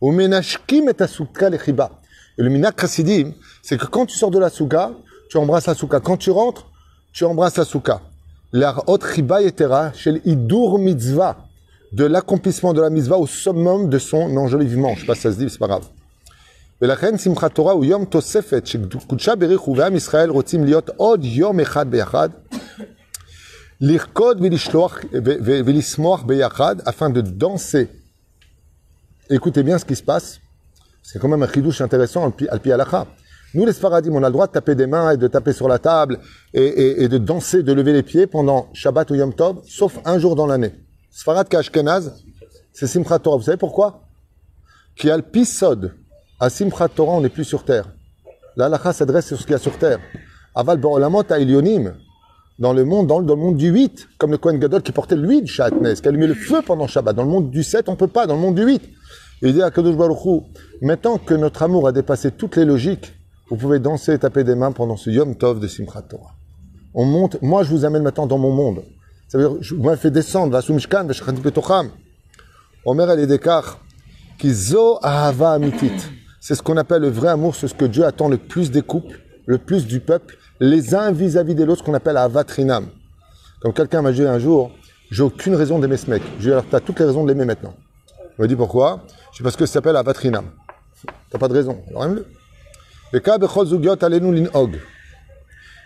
Au 0.00 0.12
menashkim 0.12 0.88
et 0.88 1.02
Asuka 1.02 1.50
lechiba. 1.50 2.00
Et 2.38 2.42
le 2.42 2.48
minak 2.48 2.80
chassidim, 2.80 3.32
c'est 3.62 3.78
que 3.78 3.86
quand 3.86 4.06
tu 4.06 4.16
sors 4.16 4.30
de 4.30 4.38
la 4.38 4.50
souka, 4.50 4.92
tu 5.28 5.36
embrasses 5.36 5.66
la 5.66 5.74
souka. 5.74 6.00
Quand 6.00 6.16
tu 6.16 6.30
rentres, 6.30 6.66
tu 7.12 7.24
embrasses 7.24 7.56
la 7.56 7.64
souka. 7.64 8.00
L'arot 8.52 8.98
chiba 8.98 9.42
yetera 9.42 9.92
shel 9.92 10.20
idur 10.24 10.78
mitzvah. 10.78 11.36
De 11.92 12.04
l'accomplissement 12.04 12.72
de 12.72 12.80
la 12.80 12.88
mitzvah 12.88 13.18
au 13.18 13.26
summum 13.26 13.88
de 13.88 13.98
son 13.98 14.36
enjolivement. 14.36 14.94
Je 14.94 15.00
sais 15.00 15.06
pas 15.06 15.14
si 15.14 15.22
ça 15.22 15.32
se 15.32 15.38
dit, 15.38 15.50
c'est 15.50 15.58
pas 15.58 15.68
grave. 15.68 15.84
ולכן 16.82 17.18
שמחת 17.18 17.54
תורה 17.54 17.72
הוא 17.72 17.84
יום 17.84 18.04
תוספת 18.04 18.66
שקודשה 18.66 19.36
בריחו 19.36 19.74
ועם 19.76 19.96
ישראל 19.96 20.30
רוצים 20.30 20.64
להיות 20.64 20.90
עוד 20.96 21.24
יום 21.24 21.60
אחד 21.60 21.90
ביחד, 21.90 22.28
l'irkod 23.79 24.39
velismoach 24.39 26.25
beyachad, 26.25 26.81
afin 26.85 27.09
de 27.09 27.21
danser. 27.21 27.89
Écoutez 29.29 29.63
bien 29.63 29.77
ce 29.77 29.85
qui 29.85 29.95
se 29.95 30.03
passe. 30.03 30.39
C'est 31.03 31.19
quand 31.19 31.27
même 31.27 31.43
un 31.43 31.47
chidouche 31.47 31.81
intéressant, 31.81 32.33
al 32.49 32.59
pialacha. 32.59 33.07
Nous, 33.53 33.65
les 33.65 33.73
Sfaradim, 33.73 34.13
on 34.13 34.23
a 34.23 34.27
le 34.27 34.33
droit 34.33 34.47
de 34.47 34.51
taper 34.51 34.75
des 34.75 34.87
mains 34.87 35.11
et 35.11 35.17
de 35.17 35.27
taper 35.27 35.53
sur 35.53 35.67
la 35.67 35.79
table 35.79 36.19
et, 36.53 37.07
de 37.07 37.17
danser, 37.17 37.63
de 37.63 37.71
lever 37.71 37.93
les 37.93 38.03
pieds 38.03 38.27
pendant 38.27 38.67
Shabbat 38.73 39.09
ou 39.11 39.15
Yom 39.15 39.33
Tov, 39.33 39.61
sauf 39.65 39.99
un 40.05 40.19
jour 40.19 40.35
dans 40.35 40.45
l'année. 40.45 40.73
Sfarad 41.11 41.53
Ashkenaz, 41.53 42.11
c'est 42.73 42.87
Simchat 42.87 43.19
Torah. 43.19 43.37
Vous 43.37 43.43
savez 43.43 43.57
pourquoi? 43.57 44.01
Qui 44.95 45.09
a 45.09 45.15
le 45.15 45.23
pisod. 45.23 45.93
À 46.39 46.49
Simchat 46.49 46.89
Torah, 46.89 47.13
on 47.13 47.21
n'est 47.21 47.29
plus 47.29 47.45
sur 47.45 47.63
terre. 47.63 47.85
L'alacha 48.57 48.91
s'adresse 48.91 49.27
sur 49.27 49.37
ce 49.37 49.43
qu'il 49.43 49.53
y 49.53 49.55
a 49.55 49.59
sur 49.59 49.77
terre. 49.77 49.99
Aval 50.53 50.77
Borolamot 50.77 51.23
à 51.29 51.39
Ilionim 51.39 51.95
dans 52.59 52.73
le 52.73 52.85
monde, 52.85 53.07
dans 53.07 53.19
le, 53.19 53.35
monde 53.35 53.57
du 53.57 53.69
8, 53.69 54.09
comme 54.17 54.31
le 54.31 54.37
Kohen 54.37 54.59
Gadol 54.59 54.81
qui 54.81 54.91
portait 54.91 55.15
l'huile 55.15 55.47
Shatnez, 55.47 55.95
qui 55.95 56.07
allumait 56.07 56.27
le 56.27 56.33
feu 56.33 56.61
pendant 56.65 56.87
Shabbat. 56.87 57.15
Dans 57.15 57.23
le 57.23 57.29
monde 57.29 57.51
du 57.51 57.63
7, 57.63 57.87
on 57.89 57.95
peut 57.95 58.07
pas, 58.07 58.25
dans 58.25 58.35
le 58.35 58.41
monde 58.41 58.55
du 58.55 58.63
8. 58.63 58.81
Et 59.41 59.49
il 59.49 59.53
dit 59.53 59.61
à 59.61 59.69
Kadosh 59.69 59.95
Baruch 59.95 60.43
maintenant 60.81 61.17
que 61.17 61.35
notre 61.35 61.61
amour 61.61 61.87
a 61.87 61.91
dépassé 61.91 62.31
toutes 62.31 62.55
les 62.55 62.65
logiques, 62.65 63.13
vous 63.49 63.57
pouvez 63.57 63.79
danser 63.79 64.13
et 64.13 64.19
taper 64.19 64.43
des 64.43 64.55
mains 64.55 64.71
pendant 64.71 64.97
ce 64.97 65.09
Yom 65.09 65.35
Tov 65.35 65.59
de 65.59 65.67
Simchat 65.67 66.01
Torah. 66.03 66.33
On 66.93 67.05
monte, 67.05 67.41
moi 67.41 67.63
je 67.63 67.69
vous 67.69 67.85
amène 67.85 68.03
maintenant 68.03 68.25
dans 68.25 68.39
mon 68.39 68.51
monde. 68.51 68.83
Ça 69.27 69.37
veut 69.37 69.47
dire, 69.47 69.57
je 69.61 69.75
vous 69.75 69.95
fait 69.95 70.11
descendre, 70.11 70.51
va 70.51 70.61
Mishkan, 70.73 71.05
va 71.05 71.13
Shechati 71.13 71.41
Betocham. 71.41 71.91
Omer 72.85 73.09
el 73.11 73.19
Edekar, 73.19 73.79
qui 74.39 74.53
zo 74.53 74.97
ahava 75.03 75.51
amitit. 75.51 75.91
C'est 76.39 76.55
ce 76.55 76.63
qu'on 76.63 76.77
appelle 76.77 77.01
le 77.01 77.09
vrai 77.09 77.29
amour, 77.29 77.55
c'est 77.55 77.67
ce 77.67 77.75
que 77.75 77.85
Dieu 77.85 78.05
attend 78.05 78.29
le 78.29 78.37
plus 78.37 78.71
des 78.71 78.81
couples, 78.81 79.19
le 79.45 79.57
plus 79.57 79.85
du 79.85 79.99
peuple, 79.99 80.37
les 80.59 80.95
uns 80.95 81.11
vis-à-vis 81.11 81.55
des 81.55 81.63
autres, 81.65 81.83
qu'on 81.83 81.93
appelle 81.93 82.17
avatrinam. 82.17 82.87
Comme 83.61 83.73
quelqu'un 83.73 84.01
m'a 84.01 84.11
dit 84.11 84.25
un 84.25 84.39
jour, 84.39 84.71
j'ai 85.11 85.23
aucune 85.23 85.55
raison 85.55 85.79
d'aimer 85.79 85.97
ce 85.97 86.09
mec. 86.09 86.21
Je 86.23 86.29
lui 86.29 86.37
ai 86.37 86.45
dit, 86.45 86.51
alors 86.51 86.65
t'as 86.69 86.79
toutes 86.79 86.99
les 86.99 87.05
raisons 87.05 87.23
de 87.23 87.29
l'aimer 87.29 87.45
maintenant. 87.45 87.73
Il 88.37 88.41
m'a 88.41 88.47
dit 88.47 88.55
pourquoi? 88.55 89.03
Je 89.31 89.37
dis 89.37 89.43
parce 89.43 89.55
que 89.55 89.65
ça 89.65 89.73
s'appelle 89.73 89.95
avatrinam. 89.95 90.45
T'as 91.29 91.37
pas 91.37 91.47
de 91.47 91.53
raison, 91.53 91.83
alors 91.89 92.05
aime-le. 92.05 92.25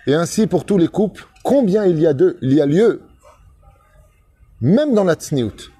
Et 0.07 0.13
ainsi 0.15 0.47
pour 0.47 0.65
tous 0.65 0.77
les 0.77 0.87
couples, 0.87 1.27
combien 1.43 1.85
il 1.85 1.99
y 1.99 2.07
a 2.07 2.13
d'eux 2.13 2.37
Il 2.41 2.53
y 2.53 2.61
a 2.61 2.65
lieu, 2.65 3.01
même 4.59 4.95
dans 4.95 5.03
la 5.03 5.13
tsniout, 5.13 5.71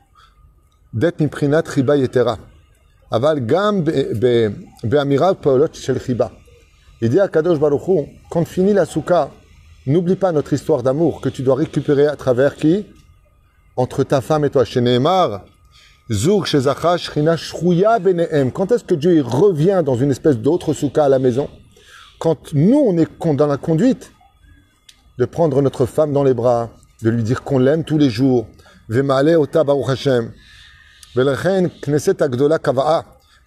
d'être 0.94 1.20
miprinat 1.20 1.64
riba 1.66 1.98
yetera. 1.98 2.38
Aval 3.10 3.46
gam 3.46 3.84
be'amirav 4.84 5.36
paolot 5.36 5.74
shel 5.74 5.98
riba. 5.98 6.32
Il 7.04 7.10
dit 7.10 7.20
à 7.20 7.28
Kadosh 7.28 7.58
Baruch 7.58 7.88
Hu, 7.88 8.06
quand 8.30 8.46
finit 8.46 8.74
la 8.74 8.86
souka, 8.86 9.32
n'oublie 9.88 10.16
pas 10.16 10.32
notre 10.32 10.54
histoire 10.54 10.84
d'amour 10.84 11.20
que 11.20 11.30
tu 11.30 11.42
dois 11.42 11.56
récupérer 11.56 12.06
à 12.06 12.16
travers 12.16 12.56
qui? 12.56 12.86
Entre 13.76 14.04
ta 14.04 14.22
femme 14.22 14.46
et 14.46 14.52
toi. 14.52 14.66
Chez 14.66 14.82
Nehemar, 14.82 15.44
Zouk 16.12 16.46
shrina 16.46 17.38
shrouya 17.38 17.98
benehem. 17.98 18.52
Quand 18.52 18.72
est-ce 18.72 18.84
que 18.84 18.94
Dieu 18.94 19.24
revient 19.24 19.82
dans 19.84 19.96
une 19.96 20.12
espèce 20.12 20.38
d'autre 20.38 20.74
souka 20.74 21.06
à 21.06 21.10
la 21.10 21.18
maison? 21.18 21.50
Quand 22.20 22.54
nous, 22.54 22.78
on 22.78 22.96
est 23.00 23.10
dans 23.36 23.48
la 23.48 23.58
conduite 23.58 24.12
de 25.18 25.26
prendre 25.26 25.60
notre 25.64 25.88
femme 25.88 26.14
dans 26.14 26.24
les 26.24 26.36
bras, 26.36 26.70
de 27.02 27.10
lui 27.10 27.24
dire 27.24 27.42
qu'on 27.42 27.58
l'aime 27.58 27.84
tous 27.84 27.98
les 27.98 28.12
jours. 28.12 28.46
Vemale 28.90 29.38
ota 29.38 29.64
baruch 29.64 29.90
Hashem. 29.90 30.32
Vous 31.16 31.24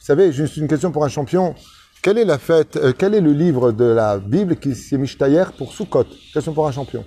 savez, 0.01 0.33
juste 0.33 0.57
une 0.57 0.67
question 0.67 0.91
pour 0.91 1.05
un 1.05 1.09
champion. 1.09 1.55
Quelle 2.05 2.19
est 2.19 2.27
la 2.27 2.37
fête, 2.37 2.77
euh, 2.77 2.93
quel 2.93 3.15
est 3.15 3.21
le 3.23 3.33
livre 3.33 3.73
de 3.73 3.87
la 3.87 4.19
Bible 4.19 4.57
qui 4.57 4.75
s'est 4.75 4.99
Mishtayer 4.99 5.45
pour 5.57 5.73
Sukkot? 5.73 6.05
Question 6.35 6.53
pour 6.53 6.69
un 6.69 6.71
champion? 6.71 7.03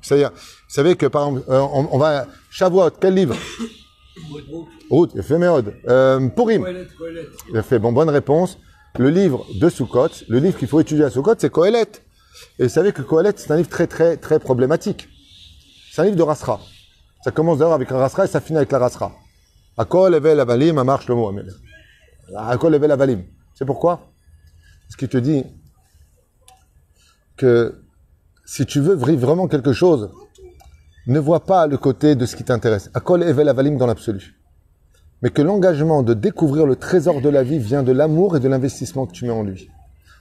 C'est-à-dire, 0.00 0.30
vous 0.30 0.74
savez 0.74 0.96
que 0.96 1.04
par 1.04 1.28
exemple, 1.28 1.44
euh, 1.50 1.60
on, 1.60 1.86
on 1.92 1.98
va 1.98 2.26
Shavuot, 2.50 2.92
quel 2.98 3.12
livre? 3.12 3.36
Route, 4.88 5.14
Ephéméode. 5.16 5.74
Euh, 5.86 6.28
Purim. 6.30 6.66
Il 7.50 7.58
a 7.58 7.62
fait 7.62 7.78
bon, 7.78 7.92
bonne 7.92 8.08
réponse. 8.08 8.56
Le 8.98 9.10
livre 9.10 9.44
de 9.60 9.68
Sukkot, 9.68 10.24
le 10.30 10.38
livre 10.38 10.56
qu'il 10.56 10.66
faut 10.66 10.80
étudier 10.80 11.04
à 11.04 11.10
Sukkot, 11.10 11.34
c'est 11.36 11.50
Kohelet. 11.50 11.92
Et 12.58 12.62
vous 12.62 12.68
savez 12.70 12.92
que 12.92 13.02
Kohelet, 13.02 13.34
c'est 13.36 13.50
un 13.50 13.56
livre 13.56 13.68
très, 13.68 13.86
très, 13.86 14.16
très 14.16 14.38
problématique. 14.38 15.10
C'est 15.92 16.00
un 16.00 16.04
livre 16.06 16.16
de 16.16 16.22
Rasra. 16.22 16.58
Ça 17.22 17.32
commence 17.32 17.58
d'ailleurs 17.58 17.74
avec 17.74 17.92
un 17.92 17.98
Rasra 17.98 18.24
et 18.24 18.28
ça 18.28 18.40
finit 18.40 18.56
avec 18.56 18.72
la 18.72 18.78
Rasra. 18.78 19.12
Akol 19.76 20.14
evel 20.14 20.40
avalim, 20.40 20.78
amar 20.78 21.02
shlomo 21.02 21.28
amel. 21.28 21.52
Akol 22.34 22.74
evel 22.74 22.92
avalim. 22.92 23.24
C'est 23.58 23.64
pourquoi 23.64 24.12
Parce 24.86 24.94
qu'il 24.94 25.08
te 25.08 25.18
dit 25.18 25.44
que 27.36 27.82
si 28.44 28.64
tu 28.66 28.78
veux 28.78 28.94
vraiment 28.94 29.48
quelque 29.48 29.72
chose, 29.72 30.10
ne 31.08 31.18
vois 31.18 31.44
pas 31.44 31.66
le 31.66 31.76
côté 31.76 32.14
de 32.14 32.24
ce 32.24 32.36
qui 32.36 32.44
t'intéresse. 32.44 32.88
Akol 32.94 33.24
evel 33.24 33.48
avalim 33.48 33.76
dans 33.76 33.86
l'absolu. 33.86 34.38
Mais 35.22 35.30
que 35.30 35.42
l'engagement 35.42 36.04
de 36.04 36.14
découvrir 36.14 36.66
le 36.66 36.76
trésor 36.76 37.20
de 37.20 37.28
la 37.28 37.42
vie 37.42 37.58
vient 37.58 37.82
de 37.82 37.90
l'amour 37.90 38.36
et 38.36 38.40
de 38.40 38.46
l'investissement 38.46 39.06
que 39.06 39.12
tu 39.12 39.24
mets 39.24 39.32
en 39.32 39.42
lui. 39.42 39.68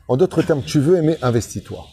En 0.07 0.17
d'autres 0.17 0.41
termes, 0.41 0.63
tu 0.63 0.79
veux 0.79 0.97
aimer, 0.97 1.17
investis-toi. 1.21 1.85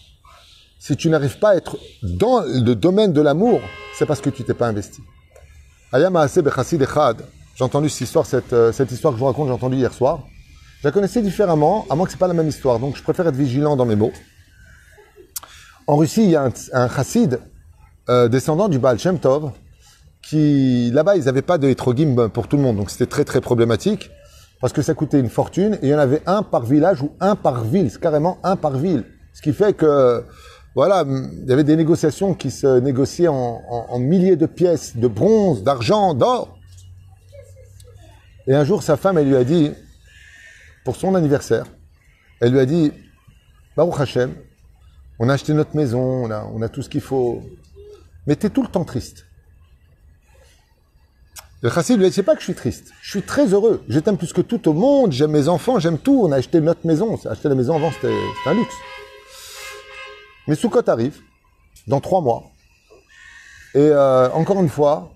Si 0.79 0.97
tu 0.97 1.11
n'arrives 1.11 1.39
pas 1.39 1.51
à 1.51 1.57
être 1.57 1.77
dans 2.03 2.41
le 2.41 2.73
domaine 2.75 3.13
de 3.13 3.21
l'amour, 3.21 3.61
c'est 3.99 4.07
parce 4.07 4.23
que 4.23 4.31
tu 4.31 4.45
t'es 4.45 4.55
pas 4.55 4.69
investi. 4.69 5.03
Ayam 5.93 6.17
Haaseh 6.17 6.41
Bechassid 6.41 6.81
Echad. 6.81 7.19
J'ai 7.55 7.65
entendu 7.65 7.91
cette 7.91 8.01
histoire, 8.01 8.25
cette, 8.25 8.55
euh, 8.55 8.73
cette 8.73 8.91
histoire 8.91 9.13
que 9.13 9.19
je 9.19 9.21
vous 9.21 9.27
raconte, 9.27 9.49
j'ai 9.49 9.53
entendu 9.53 9.77
hier 9.77 9.93
soir. 9.93 10.21
Je 10.85 10.89
la 10.91 10.93
connaissais 10.93 11.23
différemment, 11.23 11.87
à 11.89 11.95
moins 11.95 12.05
que 12.05 12.13
c'est 12.13 12.19
pas 12.19 12.29
la 12.29 12.35
même 12.35 12.49
histoire. 12.49 12.79
Donc 12.79 12.95
je 12.95 13.03
préfère 13.03 13.27
être 13.27 13.35
vigilant 13.35 13.75
dans 13.75 13.87
mes 13.87 13.97
mots. 13.97 14.13
En 15.87 15.97
Russie, 15.97 16.25
il 16.25 16.29
y 16.29 16.37
a 16.37 16.43
un, 16.45 16.53
un 16.75 16.89
chassid 16.91 17.41
euh, 18.11 18.29
descendant 18.29 18.69
du 18.69 18.79
Baal 18.79 18.99
Shem 18.99 19.19
Tov 19.19 19.51
qui, 20.21 20.91
là-bas, 20.93 21.17
ils 21.17 21.25
n'avaient 21.25 21.41
pas 21.41 21.57
de 21.57 21.71
hétrogim 21.71 22.29
pour 22.29 22.49
tout 22.49 22.59
le 22.59 22.63
monde. 22.63 22.77
Donc 22.77 22.91
c'était 22.91 23.07
très 23.07 23.25
très 23.25 23.41
problématique 23.41 24.11
parce 24.61 24.75
que 24.75 24.83
ça 24.83 24.93
coûtait 24.93 25.19
une 25.19 25.31
fortune 25.31 25.79
et 25.81 25.87
il 25.87 25.89
y 25.89 25.95
en 25.95 25.99
avait 25.99 26.21
un 26.27 26.43
par 26.43 26.67
village 26.67 27.01
ou 27.01 27.13
un 27.19 27.35
par 27.35 27.65
ville. 27.65 27.91
C'est 27.91 27.99
carrément 27.99 28.37
un 28.43 28.57
par 28.57 28.73
ville. 28.77 29.07
Ce 29.33 29.41
qui 29.41 29.55
fait 29.55 29.73
que, 29.73 30.23
voilà, 30.75 31.07
il 31.09 31.49
y 31.49 31.53
avait 31.55 31.65
des 31.65 31.77
négociations 31.77 32.35
qui 32.35 32.51
se 32.51 32.81
négociaient 32.81 33.29
en, 33.29 33.63
en- 33.71 33.87
en 33.89 33.99
milliers 33.99 34.37
de 34.37 34.45
pièces 34.45 34.99
de 34.99 35.09
bronze, 35.09 35.63
d'argent, 35.63 36.13
d'or. 36.13 36.59
Et 38.47 38.55
un 38.55 38.65
jour, 38.65 38.83
sa 38.83 38.99
femme, 38.99 39.17
elle 39.17 39.29
lui 39.29 39.37
a 39.37 39.45
dit, 39.45 39.73
pour 40.85 40.97
son 40.97 41.15
anniversaire, 41.15 41.65
elle 42.41 42.53
lui 42.53 42.61
a 42.61 42.67
dit, 42.67 42.93
Baruch 43.77 44.01
Hashem, 44.01 44.35
on 45.19 45.29
a 45.29 45.35
acheté 45.35 45.55
notre 45.55 45.75
maison, 45.75 46.31
on 46.31 46.63
a, 46.63 46.69
tout 46.69 46.83
ce 46.83 46.89
qu'il 46.89 47.01
faut, 47.01 47.43
mais 48.27 48.37
t'es 48.37 48.51
tout 48.51 48.63
le 48.63 48.69
temps 48.69 48.85
triste. 48.85 49.27
Le 51.63 51.71
chassid 51.71 51.97
lui 51.97 52.05
a 52.05 52.09
dit, 52.09 52.15
c'est 52.15 52.23
pas 52.23 52.35
que 52.35 52.41
je 52.41 52.45
suis 52.45 52.55
triste, 52.55 52.93
je 53.01 53.11
suis 53.11 53.23
très 53.23 53.47
heureux, 53.55 53.83
je 53.89 53.99
t'aime 53.99 54.19
plus 54.19 54.33
que 54.35 54.43
tout 54.43 54.69
au 54.69 54.75
monde, 54.75 55.13
j'aime 55.13 55.31
mes 55.31 55.49
enfants, 55.49 55.79
j'aime 55.79 55.99
tout, 55.99 56.23
on 56.25 56.33
a 56.33 56.37
acheté 56.37 56.61
notre 56.61 56.87
maison, 56.87 57.19
acheter 57.25 57.49
la 57.49 57.55
maison 57.55 57.77
avant, 57.77 57.91
c'était 57.91 58.15
un 58.47 58.55
luxe. 58.55 58.75
Mais 60.47 60.55
Sukkot 60.55 60.89
arrive, 60.89 61.21
dans 61.87 62.01
trois 62.01 62.21
mois, 62.21 62.51
et 63.75 63.79
euh, 63.79 64.31
encore 64.33 64.61
une 64.61 64.69
fois, 64.69 65.15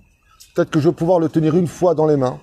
peut-être 0.54 0.70
que 0.70 0.80
je 0.80 0.88
vais 0.88 0.94
pouvoir 0.94 1.20
le 1.20 1.28
tenir 1.28 1.54
une 1.54 1.68
fois 1.68 1.94
dans 1.94 2.06
les 2.06 2.16
mains, 2.16 2.40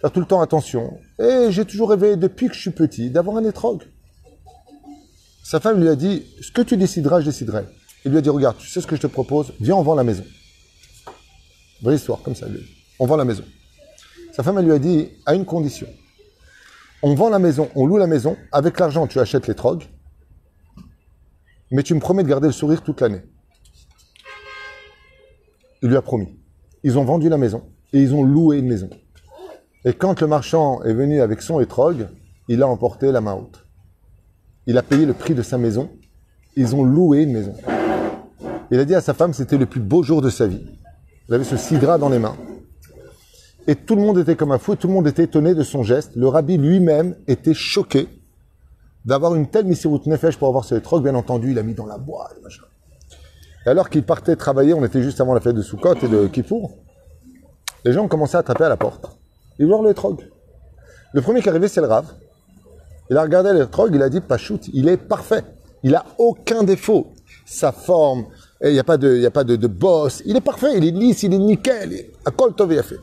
faire 0.00 0.12
tout 0.12 0.20
le 0.20 0.26
temps 0.26 0.40
attention. 0.40 0.98
Et 1.18 1.50
j'ai 1.50 1.64
toujours 1.64 1.90
rêvé, 1.90 2.16
depuis 2.16 2.48
que 2.48 2.54
je 2.54 2.60
suis 2.60 2.70
petit, 2.70 3.10
d'avoir 3.10 3.36
un 3.36 3.44
étrog. 3.44 3.82
Sa 5.42 5.60
femme 5.60 5.80
lui 5.80 5.88
a 5.88 5.96
dit, 5.96 6.24
ce 6.40 6.50
que 6.50 6.62
tu 6.62 6.76
décideras, 6.76 7.20
je 7.20 7.26
déciderai. 7.26 7.64
Il 8.04 8.10
lui 8.10 8.18
a 8.18 8.20
dit, 8.20 8.30
regarde, 8.30 8.56
tu 8.58 8.68
sais 8.68 8.80
ce 8.80 8.86
que 8.86 8.96
je 8.96 9.02
te 9.02 9.06
propose, 9.06 9.52
viens, 9.60 9.76
on 9.76 9.82
vend 9.82 9.94
la 9.94 10.04
maison. 10.04 10.24
Vraie 11.82 11.96
histoire, 11.96 12.22
comme 12.22 12.34
ça, 12.34 12.48
lui. 12.48 12.60
On 12.98 13.06
vend 13.06 13.16
la 13.16 13.24
maison. 13.24 13.44
Sa 14.32 14.42
femme, 14.42 14.58
lui 14.60 14.72
a 14.72 14.78
dit, 14.78 15.08
à 15.24 15.34
une 15.34 15.44
condition. 15.44 15.86
On 17.02 17.14
vend 17.14 17.28
la 17.28 17.38
maison, 17.38 17.68
on 17.74 17.86
loue 17.86 17.98
la 17.98 18.06
maison, 18.06 18.36
avec 18.52 18.78
l'argent, 18.80 19.06
tu 19.06 19.20
achètes 19.20 19.46
l'étrog, 19.46 19.84
mais 21.70 21.82
tu 21.82 21.94
me 21.94 22.00
promets 22.00 22.22
de 22.22 22.28
garder 22.28 22.46
le 22.46 22.52
sourire 22.52 22.82
toute 22.82 23.00
l'année. 23.00 23.22
Il 25.82 25.88
lui 25.88 25.96
a 25.96 26.02
promis. 26.02 26.38
Ils 26.82 26.98
ont 26.98 27.04
vendu 27.04 27.28
la 27.28 27.38
maison 27.38 27.62
et 27.92 28.00
ils 28.00 28.14
ont 28.14 28.22
loué 28.22 28.58
une 28.58 28.66
maison. 28.66 28.88
Et 29.86 29.92
quand 29.92 30.20
le 30.20 30.26
marchand 30.26 30.82
est 30.82 30.92
venu 30.92 31.20
avec 31.20 31.40
son 31.40 31.60
étrog, 31.60 32.08
il 32.48 32.60
a 32.60 32.66
emporté 32.66 33.12
la 33.12 33.20
main 33.20 33.34
haute. 33.34 33.64
Il 34.66 34.76
a 34.78 34.82
payé 34.82 35.06
le 35.06 35.12
prix 35.12 35.32
de 35.32 35.42
sa 35.42 35.58
maison. 35.58 35.88
Ils 36.56 36.74
ont 36.74 36.82
loué 36.82 37.22
une 37.22 37.32
maison. 37.32 37.54
Il 38.72 38.80
a 38.80 38.84
dit 38.84 38.96
à 38.96 39.00
sa 39.00 39.14
femme, 39.14 39.32
c'était 39.32 39.56
le 39.56 39.66
plus 39.66 39.78
beau 39.78 40.02
jour 40.02 40.22
de 40.22 40.28
sa 40.28 40.48
vie. 40.48 40.66
Il 41.28 41.34
avait 41.34 41.44
ce 41.44 41.56
sidra 41.56 41.98
dans 41.98 42.08
les 42.08 42.18
mains. 42.18 42.36
Et 43.68 43.76
tout 43.76 43.94
le 43.94 44.02
monde 44.02 44.18
était 44.18 44.34
comme 44.34 44.50
un 44.50 44.58
fou, 44.58 44.74
tout 44.74 44.88
le 44.88 44.92
monde 44.92 45.06
était 45.06 45.22
étonné 45.22 45.54
de 45.54 45.62
son 45.62 45.84
geste. 45.84 46.16
Le 46.16 46.26
rabbi 46.26 46.56
lui-même 46.56 47.14
était 47.28 47.54
choqué 47.54 48.08
d'avoir 49.04 49.36
une 49.36 49.46
telle 49.46 49.66
misirut 49.66 50.00
nefesh 50.06 50.36
pour 50.36 50.48
avoir 50.48 50.64
ce 50.64 50.74
étrog. 50.74 51.04
Bien 51.04 51.14
entendu, 51.14 51.52
il 51.52 51.58
a 51.60 51.62
mis 51.62 51.74
dans 51.74 51.86
la 51.86 51.98
boîte. 51.98 52.34
Et 53.64 53.68
alors 53.68 53.88
qu'il 53.88 54.02
partait 54.02 54.34
travailler, 54.34 54.74
on 54.74 54.84
était 54.84 55.02
juste 55.02 55.20
avant 55.20 55.32
la 55.32 55.40
fête 55.40 55.54
de 55.54 55.62
Sukkot 55.62 55.94
et 56.02 56.08
de 56.08 56.26
Kippour, 56.26 56.76
les 57.84 57.92
gens 57.92 58.04
ont 58.04 58.08
commencé 58.08 58.36
à 58.36 58.42
taper 58.42 58.64
à 58.64 58.68
la 58.68 58.76
porte. 58.76 59.16
Ils 59.58 59.66
voulaient 59.66 59.88
le 59.88 59.94
trog. 59.94 60.28
Le 61.12 61.22
premier 61.22 61.40
qui 61.40 61.46
est 61.46 61.50
arrivé, 61.50 61.68
c'est 61.68 61.80
le 61.80 61.86
Rav. 61.86 62.06
Il 63.10 63.16
a 63.16 63.22
regardé 63.22 63.52
le 63.52 63.66
trog, 63.66 63.94
il 63.94 64.02
a 64.02 64.08
dit, 64.08 64.20
Pachout, 64.20 64.60
il 64.72 64.88
est 64.88 64.96
parfait. 64.96 65.44
Il 65.82 65.94
a 65.94 66.04
aucun 66.18 66.62
défaut. 66.64 67.12
Sa 67.44 67.70
forme, 67.72 68.26
il 68.62 68.72
n'y 68.72 68.78
a 68.78 68.84
pas, 68.84 68.96
de, 68.96 69.14
il 69.14 69.22
y 69.22 69.26
a 69.26 69.30
pas 69.30 69.44
de, 69.44 69.56
de 69.56 69.66
bosse. 69.66 70.22
Il 70.26 70.36
est 70.36 70.40
parfait, 70.40 70.76
il 70.76 70.84
est 70.84 70.90
lisse, 70.90 71.22
il 71.22 71.32
est 71.32 71.38
nickel. 71.38 71.92
il- 71.92 72.06
À 72.24 72.30
Kol 72.32 72.54
Tov 72.54 72.72
fait? 72.82 72.96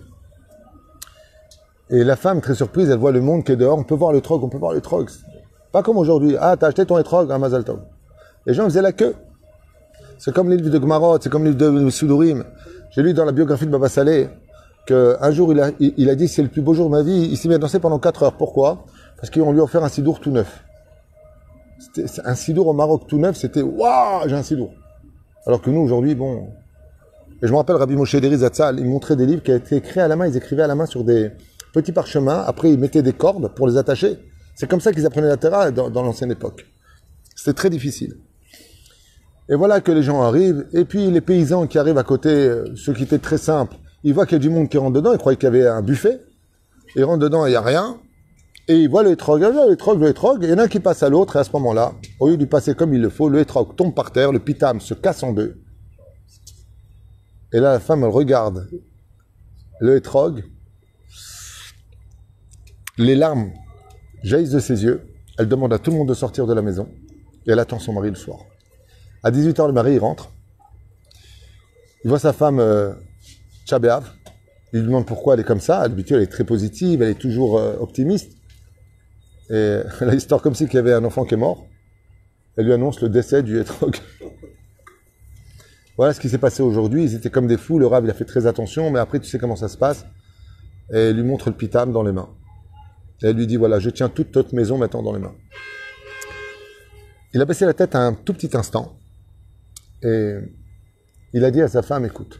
Et 1.89 2.04
la 2.04 2.16
femme, 2.16 2.42
très 2.42 2.56
surprise, 2.56 2.89
elle 2.89 2.98
voit 2.98 3.12
le 3.12 3.22
monde 3.22 3.44
qui 3.44 3.52
est 3.52 3.56
dehors. 3.56 3.78
On 3.78 3.84
peut 3.84 3.96
voir 3.96 4.12
le 4.12 4.22
trog, 4.22 4.44
on 4.44 4.50
peut 4.50 4.58
voir 4.58 4.74
le 4.74 4.82
trog. 4.82 5.10
Pas 5.72 5.82
comme 5.84 5.98
aujourd'hui. 5.98 6.36
Ah, 6.39 6.56
t'as 6.58 6.68
acheté 6.68 6.86
ton 6.86 6.98
un 6.98 7.38
Mazal 7.38 7.63
Tov. 7.63 7.80
Les 8.46 8.54
gens 8.54 8.66
faisaient 8.66 8.82
la 8.82 8.92
queue. 8.92 9.16
C'est 10.18 10.34
comme 10.34 10.50
livres 10.50 10.70
de 10.70 10.78
Gmarot, 10.78 11.18
c'est 11.22 11.30
comme 11.30 11.46
livres 11.46 11.58
de 11.58 11.89
Sudurim. 11.89 12.44
J'ai 12.92 13.02
lu 13.02 13.13
dans 13.13 13.26
la 13.26 13.32
biographie 13.32 13.66
de 13.66 13.72
Baba 13.72 13.89
Saleh 13.89 14.30
qu'un 14.86 15.32
jour 15.32 15.54
il 15.54 16.10
a, 16.10 16.15
dit 16.15 16.28
c'est 16.28 16.41
le 16.41 16.50
plus 16.50 16.62
beau 16.62 16.74
jour 16.74 16.86
de 16.86 16.91
ma 16.91 17.04
vie. 17.04 17.28
Il 17.32 17.38
s'est 17.38 17.48
mis 17.48 17.56
à 17.56 17.58
danser 17.58 17.80
pendant 17.80 18.00
4 18.00 18.24
heures. 18.24 18.38
Pourquoi? 18.38 18.86
Parce 19.17 19.30
qu'ils 19.30 19.41
lui 19.41 19.60
a 19.60 19.63
offert 19.63 19.84
un 19.84 19.89
sidour 19.89 20.19
tout 20.19 20.32
neuf. 20.32 20.63
Un 22.24 22.36
sidour 22.36 22.67
au 22.67 22.74
Maroc 22.74 23.08
tout 23.08 23.17
neuf, 23.17 23.38
c'était 23.38 23.62
waouh, 23.62 24.28
j'ai 24.28 24.36
un 24.36 24.43
sidour. 24.43 24.74
Alors 25.46 25.62
que 25.62 25.69
nous 25.69 25.82
aujourd'hui, 25.82 26.15
bon. 26.15 26.50
Et 27.41 27.48
je 27.48 27.52
me 27.52 27.58
rappelle 27.58 27.76
Rabbi 27.76 27.96
Moshe 27.96 28.15
Deri 28.15 28.38
Zatzal, 28.38 28.80
il 28.80 28.86
montrait 28.86 29.15
des 29.15 29.26
livres 29.26 29.43
qui 29.43 29.52
étaient 29.52 29.78
écrits 29.78 30.00
à 30.00 30.08
la 30.08 30.15
main. 30.15 30.28
Ils 30.28 30.38
écrivaient 30.38 30.63
à 30.63 30.67
la 30.67 30.76
main 30.76 30.86
sur 30.86 31.04
des 31.04 31.32
petits 31.74 31.91
parchemins. 31.91 32.43
Après, 32.48 32.72
ils 32.72 32.80
mettaient 32.80 33.02
des 33.02 33.13
cordes 33.13 33.54
pour 33.54 33.67
les 33.67 33.78
attacher. 33.78 34.17
C'est 34.56 34.69
comme 34.69 34.80
ça 34.80 34.93
qu'ils 34.93 35.06
apprenaient 35.06 35.28
la 35.28 35.38
Torah 35.38 35.72
dans, 35.72 35.89
dans 35.89 36.04
l'ancienne 36.04 36.32
époque. 36.32 36.65
C'était 37.36 37.54
très 37.54 37.69
difficile. 37.69 38.15
Et 39.50 39.56
voilà 39.56 39.82
que 39.82 39.91
les 39.91 40.04
gens 40.04 40.22
arrivent, 40.22 40.65
et 40.72 40.86
puis 40.86 41.12
les 41.12 41.19
paysans 41.19 41.67
qui 41.67 41.78
arrivent 41.78 41.98
à 41.98 42.04
côté, 42.04 42.30
euh, 42.30 42.65
ceux 42.76 42.93
qui 42.93 43.04
étaient 43.04 43.17
très 43.17 43.38
simples, 43.38 43.76
ils 44.04 44.13
voient 44.13 44.26
qu'il 44.26 44.36
y 44.36 44.36
a 44.36 44.39
du 44.39 44.50
monde 44.50 44.70
qui 44.70 44.78
rentre 44.78 44.94
dedans, 44.94 45.13
ils 45.13 45.18
croyaient 45.18 45.38
qu'il 45.38 45.46
y 45.46 45.48
avait 45.48 45.68
un 45.68 45.82
buffet, 45.82 46.22
ils 46.96 47.04
rentrent 47.04 47.20
dedans, 47.20 47.46
il 47.46 47.50
n'y 47.50 47.56
a 47.56 47.62
rien, 47.62 48.00
et 48.68 48.76
ils 48.76 48.89
voient 48.89 49.04
le 49.04 49.12
il 49.12 49.44
a 49.44 49.66
le 49.66 49.74
hétrog, 49.74 50.00
le 50.00 50.10
hétrog, 50.10 50.44
et 50.44 50.48
il 50.48 50.50
y 50.52 50.54
en 50.54 50.58
a 50.58 50.63
un 50.63 50.68
qui 50.68 50.80
passe 50.80 51.04
à 51.04 51.10
l'autre, 51.10 51.36
et 51.36 51.39
à 51.39 51.44
ce 51.44 51.52
moment-là, 51.54 51.94
au 52.20 52.30
lieu 52.30 52.38
de 52.38 52.46
passer 52.46 52.76
comme 52.76 52.94
il 52.94 53.02
le 53.02 53.10
faut, 53.10 53.30
le 53.30 53.39
hétrog 53.39 53.76
tombe 53.76 53.94
par 53.94 54.12
terre, 54.12 54.32
le 54.32 54.39
pitam 54.39 54.80
se 54.80 54.94
casse 54.94 55.24
en 55.24 55.34
deux, 55.34 55.62
et 57.52 57.60
là 57.60 57.74
la 57.74 57.80
femme, 57.80 58.04
regarde 58.04 58.68
le 59.80 59.96
hétrog, 59.96 60.44
les 62.98 63.16
larmes 63.16 63.52
jaillissent 64.24 64.52
de 64.52 64.60
ses 64.60 64.84
yeux, 64.84 65.02
elle 65.38 65.48
demande 65.48 65.74
à 65.74 65.80
tout 65.80 65.92
le 65.92 65.98
monde 65.98 66.10
de 66.10 66.13
sortir 66.13 66.46
de 66.48 66.54
la 66.54 66.62
maison, 66.62 66.88
et 67.46 67.52
elle 67.52 67.60
attend 67.60 67.80
son 67.80 67.94
mari 67.94 68.10
le 68.10 68.16
soir. 68.16 68.39
À 69.24 69.32
18h, 69.32 69.68
le 69.68 69.74
mari, 69.74 69.94
il 69.94 70.00
rentre. 70.00 70.32
Il 72.04 72.10
voit 72.10 72.20
sa 72.20 72.34
femme, 72.34 72.60
euh, 72.60 72.94
Tchabéav. 73.65 74.12
Il 74.73 74.80
lui 74.80 74.88
demande 74.88 75.06
pourquoi 75.06 75.36
elle 75.36 75.41
est 75.41 75.45
comme 75.45 75.60
ça. 75.60 75.88
D'habitude, 75.88 76.17
elle 76.17 76.23
est 76.23 76.28
très 76.28 76.43
positive, 76.43 77.02
elle 77.02 77.10
est 77.10 77.19
toujours 77.19 77.60
euh, 77.60 77.76
optimiste. 77.80 78.32
Et 79.49 79.80
la 80.02 80.15
histoire 80.15 80.41
comme 80.41 80.56
si 80.56 80.65
qu'il 80.65 80.76
y 80.76 80.80
avait 80.80 80.93
un 80.93 81.04
enfant 81.04 81.26
qui 81.26 81.34
est 81.34 81.38
mort. 81.38 81.67
Elle 82.58 82.65
lui 82.65 82.73
annonce 82.73 83.02
le 83.02 83.10
décès 83.10 83.43
du 83.43 83.60
hétrog. 83.60 83.97
voilà 85.97 86.13
ce 86.13 86.19
qui 86.19 86.30
s'est 86.30 86.38
passé 86.38 86.63
aujourd'hui. 86.63 87.04
Ils 87.04 87.15
étaient 87.15 87.30
comme 87.30 87.47
des 87.47 87.58
fous. 87.58 87.80
Le 87.80 87.88
rab, 87.88 88.04
il 88.04 88.10
a 88.10 88.13
fait 88.13 88.26
très 88.26 88.47
attention. 88.47 88.89
Mais 88.91 88.99
après, 88.99 89.19
tu 89.19 89.30
sais 89.30 89.39
comment 89.39 89.56
ça 89.56 89.67
se 89.67 89.78
passe. 89.78 90.06
et 90.91 90.97
elle 90.97 91.15
lui 91.15 91.23
montre 91.23 91.49
le 91.49 91.56
pitam 91.56 91.91
dans 91.91 92.04
les 92.04 92.12
mains. 92.12 92.30
Et 93.21 93.28
elle 93.28 93.36
lui 93.36 93.47
dit, 93.47 93.58
voilà, 93.58 93.80
je 93.80 93.89
tiens 93.89 94.10
toute 94.10 94.36
notre 94.36 94.54
maison 94.54 94.78
maintenant 94.78 95.02
dans 95.02 95.13
les 95.13 95.19
mains. 95.19 95.36
Il 97.34 97.41
a 97.41 97.45
baissé 97.45 97.65
la 97.65 97.73
tête 97.73 97.95
un 97.95 98.13
tout 98.13 98.34
petit 98.34 98.56
instant 98.56 98.99
et 100.04 100.36
il 101.34 101.43
a 101.45 101.52
dit 101.52 101.62
à 101.62 101.67
sa 101.67 101.82
femme, 101.82 102.06
écoute, 102.06 102.39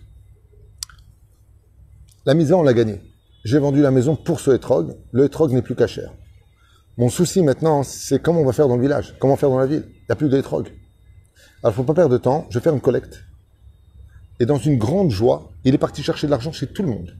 la 2.26 2.34
maison, 2.34 2.60
on 2.60 2.64
l'a 2.64 2.74
gagnée. 2.74 3.02
J'ai 3.44 3.60
vendu 3.60 3.82
la 3.82 3.92
maison 3.92 4.16
pour 4.16 4.40
ce 4.40 4.52
hétrog. 4.52 4.96
Le 5.12 5.26
hétrog 5.26 5.52
n'est 5.52 5.62
plus 5.62 5.76
cher. 5.88 6.14
Mon 6.98 7.10
souci 7.10 7.42
maintenant, 7.42 7.84
c'est 7.84 8.22
comment 8.22 8.42
on 8.42 8.46
va 8.46 8.54
faire 8.54 8.68
dans 8.68 8.76
le 8.76 8.82
village, 8.82 9.16
comment 9.20 9.36
faire 9.36 9.50
dans 9.50 9.60
la 9.60 9.66
ville. 9.66 9.84
Il 9.88 10.06
n'y 10.10 10.14
a 10.14 10.16
plus 10.16 10.30
d'hétrog. 10.30 10.72
Alors, 11.64 11.74
faut 11.74 11.84
pas 11.84 11.94
perdre 11.94 12.12
de 12.12 12.18
temps, 12.18 12.46
je 12.50 12.60
vais 12.60 12.64
faire 12.64 12.74
une 12.74 12.82
collecte. 12.82 13.24
Et 14.40 14.46
dans 14.46 14.58
une 14.58 14.78
grande 14.78 15.10
joie, 15.10 15.52
il 15.64 15.74
est 15.74 15.80
parti 15.80 16.04
chercher 16.04 16.28
de 16.28 16.32
l'argent 16.32 16.52
chez 16.52 16.68
tout 16.68 16.84
le 16.84 16.90
monde. 16.90 17.16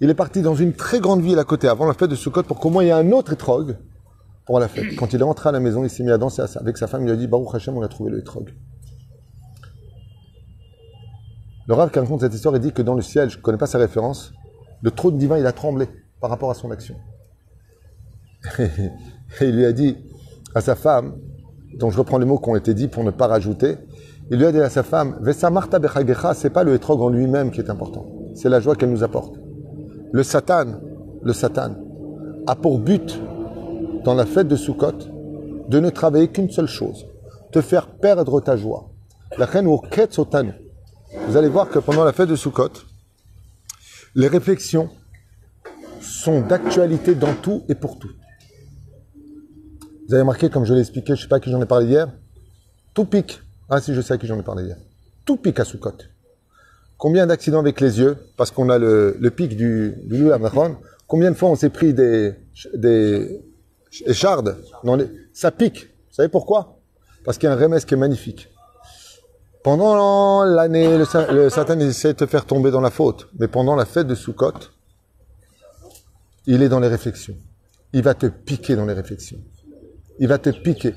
Il 0.00 0.10
est 0.10 0.14
parti 0.14 0.42
dans 0.42 0.54
une 0.54 0.74
très 0.74 1.00
grande 1.00 1.22
ville 1.22 1.38
à 1.38 1.44
côté, 1.44 1.66
avant 1.66 1.86
la 1.86 1.94
fête 1.94 2.10
de 2.10 2.14
Sukkot, 2.14 2.44
pour 2.44 2.60
qu'au 2.60 2.70
moins 2.70 2.84
il 2.84 2.86
y 2.86 2.90
ait 2.90 2.92
un 2.92 3.10
autre 3.10 3.32
étrog 3.32 3.76
pour 4.46 4.60
la 4.60 4.68
fête. 4.68 4.94
Quand 4.96 5.12
il 5.12 5.20
est 5.20 5.24
rentré 5.24 5.48
à 5.48 5.52
la 5.52 5.60
maison, 5.60 5.82
il 5.82 5.90
s'est 5.90 6.04
mis 6.04 6.10
à 6.10 6.18
danser 6.18 6.42
avec 6.56 6.76
sa 6.76 6.86
femme, 6.86 7.04
il 7.04 7.10
a 7.10 7.16
dit, 7.16 7.26
Baruch 7.26 7.54
Hashem, 7.54 7.76
on 7.76 7.82
a 7.82 7.88
trouvé 7.88 8.10
le 8.10 8.20
étrog. 8.20 8.52
Le 11.68 11.74
Rav 11.74 11.90
qui 11.90 11.98
raconte 11.98 12.20
cette 12.22 12.32
histoire, 12.32 12.56
il 12.56 12.60
dit 12.60 12.72
que 12.72 12.80
dans 12.80 12.94
le 12.94 13.02
ciel, 13.02 13.28
je 13.28 13.36
ne 13.36 13.42
connais 13.42 13.58
pas 13.58 13.66
sa 13.66 13.76
référence, 13.76 14.32
le 14.80 14.90
trône 14.90 15.18
divin, 15.18 15.36
il 15.36 15.46
a 15.46 15.52
tremblé 15.52 15.86
par 16.18 16.30
rapport 16.30 16.50
à 16.50 16.54
son 16.54 16.70
action. 16.70 16.94
Et 18.58 18.68
il 19.42 19.54
lui 19.54 19.66
a 19.66 19.72
dit 19.72 19.98
à 20.54 20.62
sa 20.62 20.74
femme, 20.74 21.18
dont 21.78 21.90
je 21.90 21.98
reprends 21.98 22.16
les 22.16 22.24
mots 22.24 22.38
qui 22.38 22.48
ont 22.48 22.56
été 22.56 22.72
dits 22.72 22.88
pour 22.88 23.04
ne 23.04 23.10
pas 23.10 23.26
rajouter, 23.26 23.76
il 24.30 24.38
lui 24.38 24.46
a 24.46 24.52
dit 24.52 24.60
à 24.60 24.70
sa 24.70 24.82
femme, 24.82 25.18
Vesa 25.20 25.50
Marta 25.50 25.78
c'est 26.32 26.48
pas 26.48 26.64
le 26.64 26.72
étrog 26.72 27.02
en 27.02 27.10
lui-même 27.10 27.50
qui 27.50 27.60
est 27.60 27.68
important, 27.68 28.06
c'est 28.34 28.48
la 28.48 28.60
joie 28.60 28.74
qu'elle 28.74 28.90
nous 28.90 29.04
apporte. 29.04 29.34
Le 30.10 30.22
Satan, 30.22 30.80
le 31.22 31.32
Satan, 31.34 31.74
a 32.46 32.56
pour 32.56 32.78
but, 32.78 33.20
dans 34.04 34.14
la 34.14 34.24
fête 34.24 34.48
de 34.48 34.56
Sukkot, 34.56 34.98
de 35.68 35.80
ne 35.80 35.90
travailler 35.90 36.28
qu'une 36.28 36.48
seule 36.48 36.66
chose, 36.66 37.06
te 37.52 37.60
faire 37.60 37.88
perdre 37.88 38.40
ta 38.40 38.56
joie. 38.56 38.88
La 39.36 39.44
reine 39.44 39.66
au 39.66 39.78
vous 41.14 41.36
allez 41.36 41.48
voir 41.48 41.68
que 41.68 41.78
pendant 41.78 42.04
la 42.04 42.12
fête 42.12 42.28
de 42.28 42.36
Sukkot, 42.36 42.72
les 44.14 44.28
réflexions 44.28 44.90
sont 46.00 46.40
d'actualité 46.40 47.14
dans 47.14 47.34
tout 47.34 47.64
et 47.68 47.74
pour 47.74 47.98
tout. 47.98 48.10
Vous 50.06 50.14
avez 50.14 50.22
remarqué, 50.22 50.48
comme 50.48 50.64
je 50.64 50.72
l'ai 50.72 50.80
expliqué, 50.80 51.08
je 51.08 51.20
ne 51.20 51.22
sais 51.22 51.28
pas 51.28 51.36
à 51.36 51.40
qui 51.40 51.50
j'en 51.50 51.60
ai 51.60 51.66
parlé 51.66 51.86
hier, 51.86 52.08
tout 52.94 53.04
pique. 53.04 53.40
Ah 53.68 53.80
si, 53.80 53.94
je 53.94 54.00
sais 54.00 54.14
à 54.14 54.18
qui 54.18 54.26
j'en 54.26 54.38
ai 54.38 54.42
parlé 54.42 54.64
hier. 54.64 54.76
Tout 55.24 55.36
pique 55.36 55.60
à 55.60 55.64
Sukkot. 55.64 55.98
Combien 56.96 57.26
d'accidents 57.26 57.60
avec 57.60 57.80
les 57.80 58.00
yeux, 58.00 58.16
parce 58.36 58.50
qu'on 58.50 58.70
a 58.70 58.78
le, 58.78 59.30
pic 59.34 59.56
du, 59.56 59.94
du 60.04 60.30
Combien 61.06 61.30
de 61.30 61.36
fois 61.36 61.50
on 61.50 61.54
s'est 61.54 61.70
pris 61.70 61.94
des, 61.94 62.34
des 62.74 63.40
échardes 64.06 64.56
Ça 65.32 65.50
pique. 65.50 65.84
Vous 66.08 66.14
savez 66.14 66.28
pourquoi? 66.28 66.80
Parce 67.24 67.38
qu'il 67.38 67.48
y 67.48 67.52
a 67.52 67.54
un 67.54 67.58
remède 67.58 67.84
qui 67.84 67.94
est 67.94 67.98
magnifique. 67.98 68.48
Pendant 69.62 70.44
l'année, 70.44 70.96
le, 70.98 71.04
Satan 71.50 71.78
essaie 71.80 72.12
de 72.12 72.18
te 72.18 72.26
faire 72.26 72.46
tomber 72.46 72.70
dans 72.70 72.80
la 72.80 72.90
faute. 72.90 73.28
Mais 73.38 73.48
pendant 73.48 73.74
la 73.74 73.84
fête 73.84 74.06
de 74.06 74.14
Sukkot, 74.14 74.52
il 76.46 76.62
est 76.62 76.68
dans 76.68 76.80
les 76.80 76.88
réflexions. 76.88 77.36
Il 77.92 78.02
va 78.02 78.14
te 78.14 78.26
piquer 78.26 78.76
dans 78.76 78.86
les 78.86 78.92
réflexions. 78.94 79.38
Il 80.18 80.28
va 80.28 80.38
te 80.38 80.50
piquer. 80.50 80.94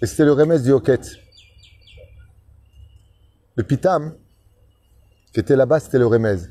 Et 0.00 0.06
c'était 0.06 0.24
le 0.24 0.32
remède 0.32 0.62
du 0.62 0.72
Hoket. 0.72 1.00
Le 3.56 3.62
Pitam, 3.62 4.14
qui 5.32 5.40
était 5.40 5.56
là-bas, 5.56 5.80
c'était 5.80 5.98
le 5.98 6.06
remède. 6.06 6.50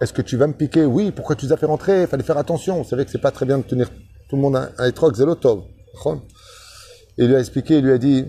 Est-ce 0.00 0.12
que 0.12 0.22
tu 0.22 0.36
vas 0.36 0.46
me 0.46 0.52
piquer? 0.52 0.84
Oui, 0.84 1.10
pourquoi 1.10 1.34
tu 1.36 1.46
nous 1.46 1.52
as 1.52 1.56
fait 1.56 1.66
rentrer? 1.66 2.02
Il 2.02 2.06
fallait 2.06 2.22
faire 2.22 2.38
attention. 2.38 2.82
Vous 2.82 2.88
savez 2.88 3.04
que 3.04 3.10
c'est 3.10 3.18
pas 3.20 3.30
très 3.30 3.46
bien 3.46 3.58
de 3.58 3.64
tenir 3.64 3.90
tout 4.28 4.36
le 4.36 4.42
monde 4.42 4.56
à 4.78 4.88
étroc, 4.88 5.16
Zelotov. 5.16 5.64
Et 6.06 7.24
il 7.24 7.28
lui 7.28 7.36
a 7.36 7.40
expliqué, 7.40 7.78
il 7.78 7.84
lui 7.84 7.92
a 7.92 7.98
dit, 7.98 8.26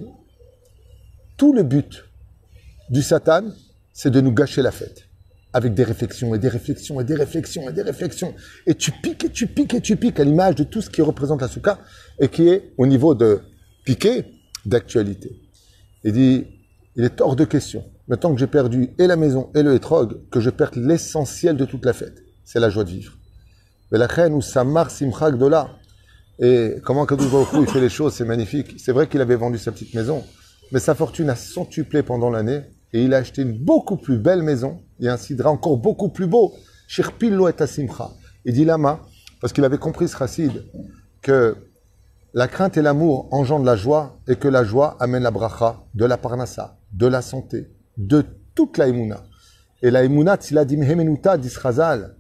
tout 1.38 1.54
le 1.54 1.64
but 1.64 2.09
du 2.90 3.02
Satan, 3.02 3.44
c'est 3.94 4.12
de 4.12 4.22
nous 4.22 4.32
gâcher 4.32 4.62
la 4.62 4.72
fête. 4.72 5.06
Avec 5.52 5.74
des 5.74 5.84
réflexions 5.84 6.36
et 6.36 6.40
des 6.40 6.48
réflexions 6.48 7.02
et 7.02 7.04
des 7.04 7.16
réflexions 7.16 7.70
et 7.70 7.74
des 7.74 7.82
réflexions. 7.82 8.36
Et 8.68 8.76
tu 8.76 8.92
piques 8.92 9.26
et 9.26 9.30
tu 9.30 9.48
piques 9.48 9.74
et 9.74 9.82
tu 9.82 9.96
piques 9.96 10.20
à 10.20 10.24
l'image 10.24 10.56
de 10.56 10.64
tout 10.64 10.82
ce 10.82 10.90
qui 10.90 11.02
représente 11.02 11.42
la 11.42 11.48
souka 11.48 11.80
et 12.20 12.28
qui 12.28 12.48
est 12.50 12.74
au 12.78 12.86
niveau 12.86 13.16
de 13.16 13.42
piquer 13.84 14.26
d'actualité. 14.66 15.42
Il 16.04 16.14
dit, 16.14 16.46
il 16.96 17.04
est 17.04 17.20
hors 17.22 17.36
de 17.36 17.46
question, 17.46 17.84
maintenant 18.08 18.34
que 18.34 18.40
j'ai 18.40 18.48
perdu 18.48 18.90
et 19.00 19.08
la 19.08 19.16
maison 19.16 19.50
et 19.56 19.64
le 19.64 19.74
hétrog, 19.74 20.30
que 20.30 20.40
je 20.40 20.50
perde 20.50 20.76
l'essentiel 20.76 21.58
de 21.58 21.66
toute 21.66 21.86
la 21.86 21.94
fête. 21.94 22.24
C'est 22.46 22.60
la 22.60 22.70
joie 22.70 22.84
de 22.84 22.90
vivre. 22.90 23.18
Mais 23.92 23.98
la 23.98 24.08
reine 24.08 24.34
ou 24.34 24.42
Samar 24.42 24.92
Simchak 24.92 25.38
de 25.38 25.48
là. 25.48 25.70
Et 26.40 26.76
comment 26.86 27.06
Kadou 27.06 27.26
il 27.60 27.68
fait 27.68 27.82
les 27.82 27.90
choses, 27.90 28.14
c'est 28.14 28.26
magnifique. 28.26 28.76
C'est 28.78 28.92
vrai 28.92 29.08
qu'il 29.08 29.20
avait 29.20 29.36
vendu 29.36 29.58
sa 29.58 29.72
petite 29.72 29.94
maison, 29.94 30.24
mais 30.72 30.80
sa 30.80 30.96
fortune 30.96 31.30
a 31.30 31.36
centuplé 31.36 32.04
pendant 32.04 32.30
l'année 32.30 32.62
et 32.94 33.04
il 33.04 33.14
a 33.14 33.18
acheté 33.18 33.42
une 33.42 33.58
beaucoup 33.58 33.98
plus 33.98 34.18
belle 34.18 34.42
maison 34.42 34.82
et 35.00 35.08
un 35.08 35.18
sidra 35.18 35.50
encore 35.50 35.78
beaucoup 35.78 36.10
plus 36.10 36.28
beau. 36.28 36.54
Shirpillo 36.88 37.48
et 37.48 37.54
Asimcha. 37.60 38.10
Il 38.46 38.54
dit 38.54 38.66
Lama, 38.66 39.02
parce 39.42 39.54
qu'il 39.54 39.64
avait 39.64 39.78
compris 39.78 40.08
ce 40.08 40.18
racide, 40.18 40.66
que 41.22 41.56
la 42.34 42.48
crainte 42.48 42.78
et 42.78 42.82
l'amour 42.82 43.28
engendrent 43.32 43.66
la 43.66 43.76
joie 43.76 44.20
et 44.28 44.36
que 44.36 44.48
la 44.48 44.64
joie 44.64 44.98
amène 45.00 45.24
la 45.24 45.32
bracha, 45.32 45.84
de 45.94 46.06
la 46.06 46.18
parnassa, 46.18 46.78
de 46.92 47.08
la 47.08 47.22
santé, 47.22 47.70
de 47.98 48.26
toute 48.56 48.78
la 48.78 48.88
imuna. 48.88 49.24
Et 49.82 49.92
la 49.92 50.04
imuna, 50.04 50.36
tsiladim 50.36 50.82
hemenuta, 50.82 51.38
disrazal. 51.38 52.16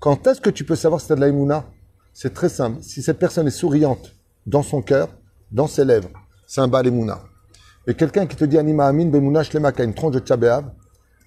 Quand 0.00 0.26
est-ce 0.26 0.40
que 0.40 0.50
tu 0.50 0.64
peux 0.64 0.76
savoir 0.76 1.00
si 1.00 1.06
c'est 1.06 1.16
de 1.16 1.20
la 1.20 1.64
C'est 2.12 2.34
très 2.34 2.48
simple. 2.48 2.82
Si 2.82 3.02
cette 3.02 3.18
personne 3.18 3.46
est 3.46 3.50
souriante 3.50 4.14
dans 4.46 4.62
son 4.62 4.82
cœur, 4.82 5.08
dans 5.50 5.66
ses 5.66 5.84
lèvres, 5.84 6.10
c'est 6.46 6.60
un 6.60 6.68
bal 6.68 6.86
imuna. 6.86 7.22
Et 7.86 7.94
quelqu'un 7.94 8.26
qui 8.26 8.36
te 8.36 8.44
dit 8.44 8.56
Anima 8.56 8.86
Amin 8.86 9.06
Bemunash 9.06 9.52
Lemaka, 9.52 9.84
une 9.84 9.92
tronche 9.92 10.14
de 10.14 10.20
Tchabéav, 10.20 10.64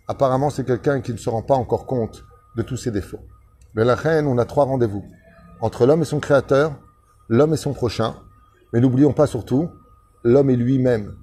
apparemment 0.08 0.50
c'est 0.50 0.66
quelqu'un 0.66 1.02
qui 1.02 1.12
ne 1.12 1.18
se 1.18 1.30
rend 1.30 1.44
pas 1.44 1.54
encore 1.54 1.86
compte 1.86 2.24
de 2.56 2.64
tous 2.64 2.78
ses 2.78 2.90
défauts. 2.90 3.20
Mais 3.76 3.86
la 3.86 3.96
reine, 3.96 4.26
on 4.26 4.40
a 4.40 4.46
trois 4.46 4.66
rendez-vous. 4.66 5.04
Entre 5.62 5.86
l'homme 5.86 6.02
et 6.02 6.06
son 6.06 6.20
créateur, 6.20 6.74
l'homme 7.30 7.54
et 7.54 7.58
son 7.58 7.74
prochain, 7.74 8.16
mais 8.74 8.80
n'oublions 8.80 9.14
pas 9.14 9.28
surtout 9.28 9.70
l'homme 10.24 10.50
et 10.50 10.56
lui-même. 10.56 11.14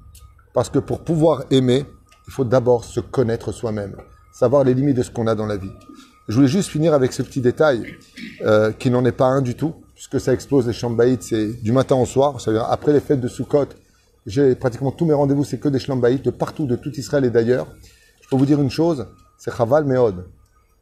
Parce 0.53 0.71
que 0.71 0.79
pour 0.79 1.03
pouvoir 1.03 1.45
aimer, 1.51 1.85
il 2.29 2.33
faut 2.33 2.45
d'abord 2.45 2.85
se 2.85 3.01
connaître 3.01 3.51
soi-même, 3.51 3.97
savoir 4.33 4.63
les 4.63 4.73
limites 4.73 4.97
de 4.97 5.03
ce 5.03 5.11
qu'on 5.11 5.27
a 5.27 5.35
dans 5.35 5.47
la 5.47 5.57
vie. 5.57 5.73
Je 6.29 6.37
voulais 6.37 6.49
juste 6.49 6.71
finir 6.71 6.95
avec 6.95 7.13
ce 7.13 7.23
petit 7.23 7.41
détail, 7.41 7.97
euh, 8.43 8.71
qui 8.73 8.89
n'en 8.89 9.05
est 9.05 9.13
pas 9.13 9.27
un 9.27 9.43
du 9.43 9.57
tout, 9.57 9.75
puisque 9.95 10.21
ça 10.21 10.33
explose 10.33 10.67
les 10.67 10.73
chambaïdes, 10.73 11.23
c'est 11.23 11.61
du 11.63 11.73
matin 11.73 11.97
au 11.97 12.07
soir, 12.07 12.41
c'est-à-dire 12.41 12.65
après 12.65 12.93
les 12.93 13.01
fêtes 13.01 13.21
de 13.21 13.29
Sukkot, 13.29 13.67
j'ai 14.27 14.55
pratiquement 14.55 14.91
tous 14.91 15.05
mes 15.05 15.15
rendez-vous, 15.15 15.45
c'est 15.45 15.59
que 15.59 15.69
des 15.69 15.79
shlambaïs 15.79 16.23
de 16.23 16.31
partout, 16.31 16.67
de 16.67 16.77
tout 16.77 16.93
Israël 16.93 17.25
et 17.25 17.31
d'ailleurs. 17.31 17.67
Je 18.23 18.29
peux 18.29 18.37
vous 18.37 18.47
dire 18.47 18.61
une 18.61 18.71
chose, 18.71 19.07
c'est 19.37 19.55
Chaval 19.55 19.85
Meod, 19.85 20.27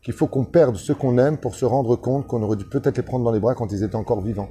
qu'il 0.03 0.15
faut 0.15 0.29
qu'on 0.29 0.45
perde 0.45 0.77
ce 0.77 0.93
qu'on 0.93 1.19
aime 1.19 1.39
pour 1.39 1.55
se 1.55 1.65
rendre 1.65 1.97
compte 1.97 2.27
qu'on 2.27 2.43
aurait 2.43 2.57
dû 2.57 2.65
peut-être 2.65 2.97
les 2.97 3.03
prendre 3.03 3.25
dans 3.25 3.33
les 3.33 3.41
bras 3.41 3.55
quand 3.55 3.73
ils 3.73 3.83
étaient 3.83 3.97
encore 3.97 4.21
vivants. 4.21 4.51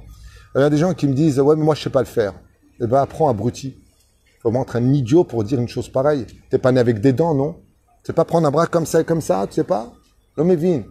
Il 0.54 0.60
y 0.60 0.64
a 0.64 0.70
des 0.70 0.76
gens 0.76 0.92
qui 0.92 1.08
me 1.08 1.14
disent, 1.14 1.40
ouais, 1.40 1.56
mais 1.56 1.64
moi 1.64 1.74
je 1.74 1.82
sais 1.82 1.90
pas 1.90 2.00
le 2.00 2.06
faire. 2.06 2.34
Eh 2.80 2.86
ben, 2.86 2.98
apprends 2.98 3.28
abruti. 3.28 3.76
Faut 4.40 4.52
être 4.52 4.76
un 4.76 4.92
idiot 4.92 5.24
pour 5.24 5.44
dire 5.44 5.60
une 5.60 5.68
chose 5.68 5.88
pareille. 5.88 6.26
T'es 6.50 6.58
pas 6.58 6.72
né 6.72 6.80
avec 6.80 7.00
des 7.00 7.12
dents, 7.12 7.34
non? 7.34 7.56
Sais 8.02 8.12
pas 8.12 8.24
prendre 8.24 8.48
un 8.48 8.50
bras 8.50 8.66
comme 8.66 8.84
ça 8.84 9.00
et 9.00 9.04
comme 9.04 9.20
ça, 9.20 9.46
tu 9.46 9.54
sais 9.54 9.64
pas? 9.64 9.92
L'homme 10.36 10.50
est 10.50 10.84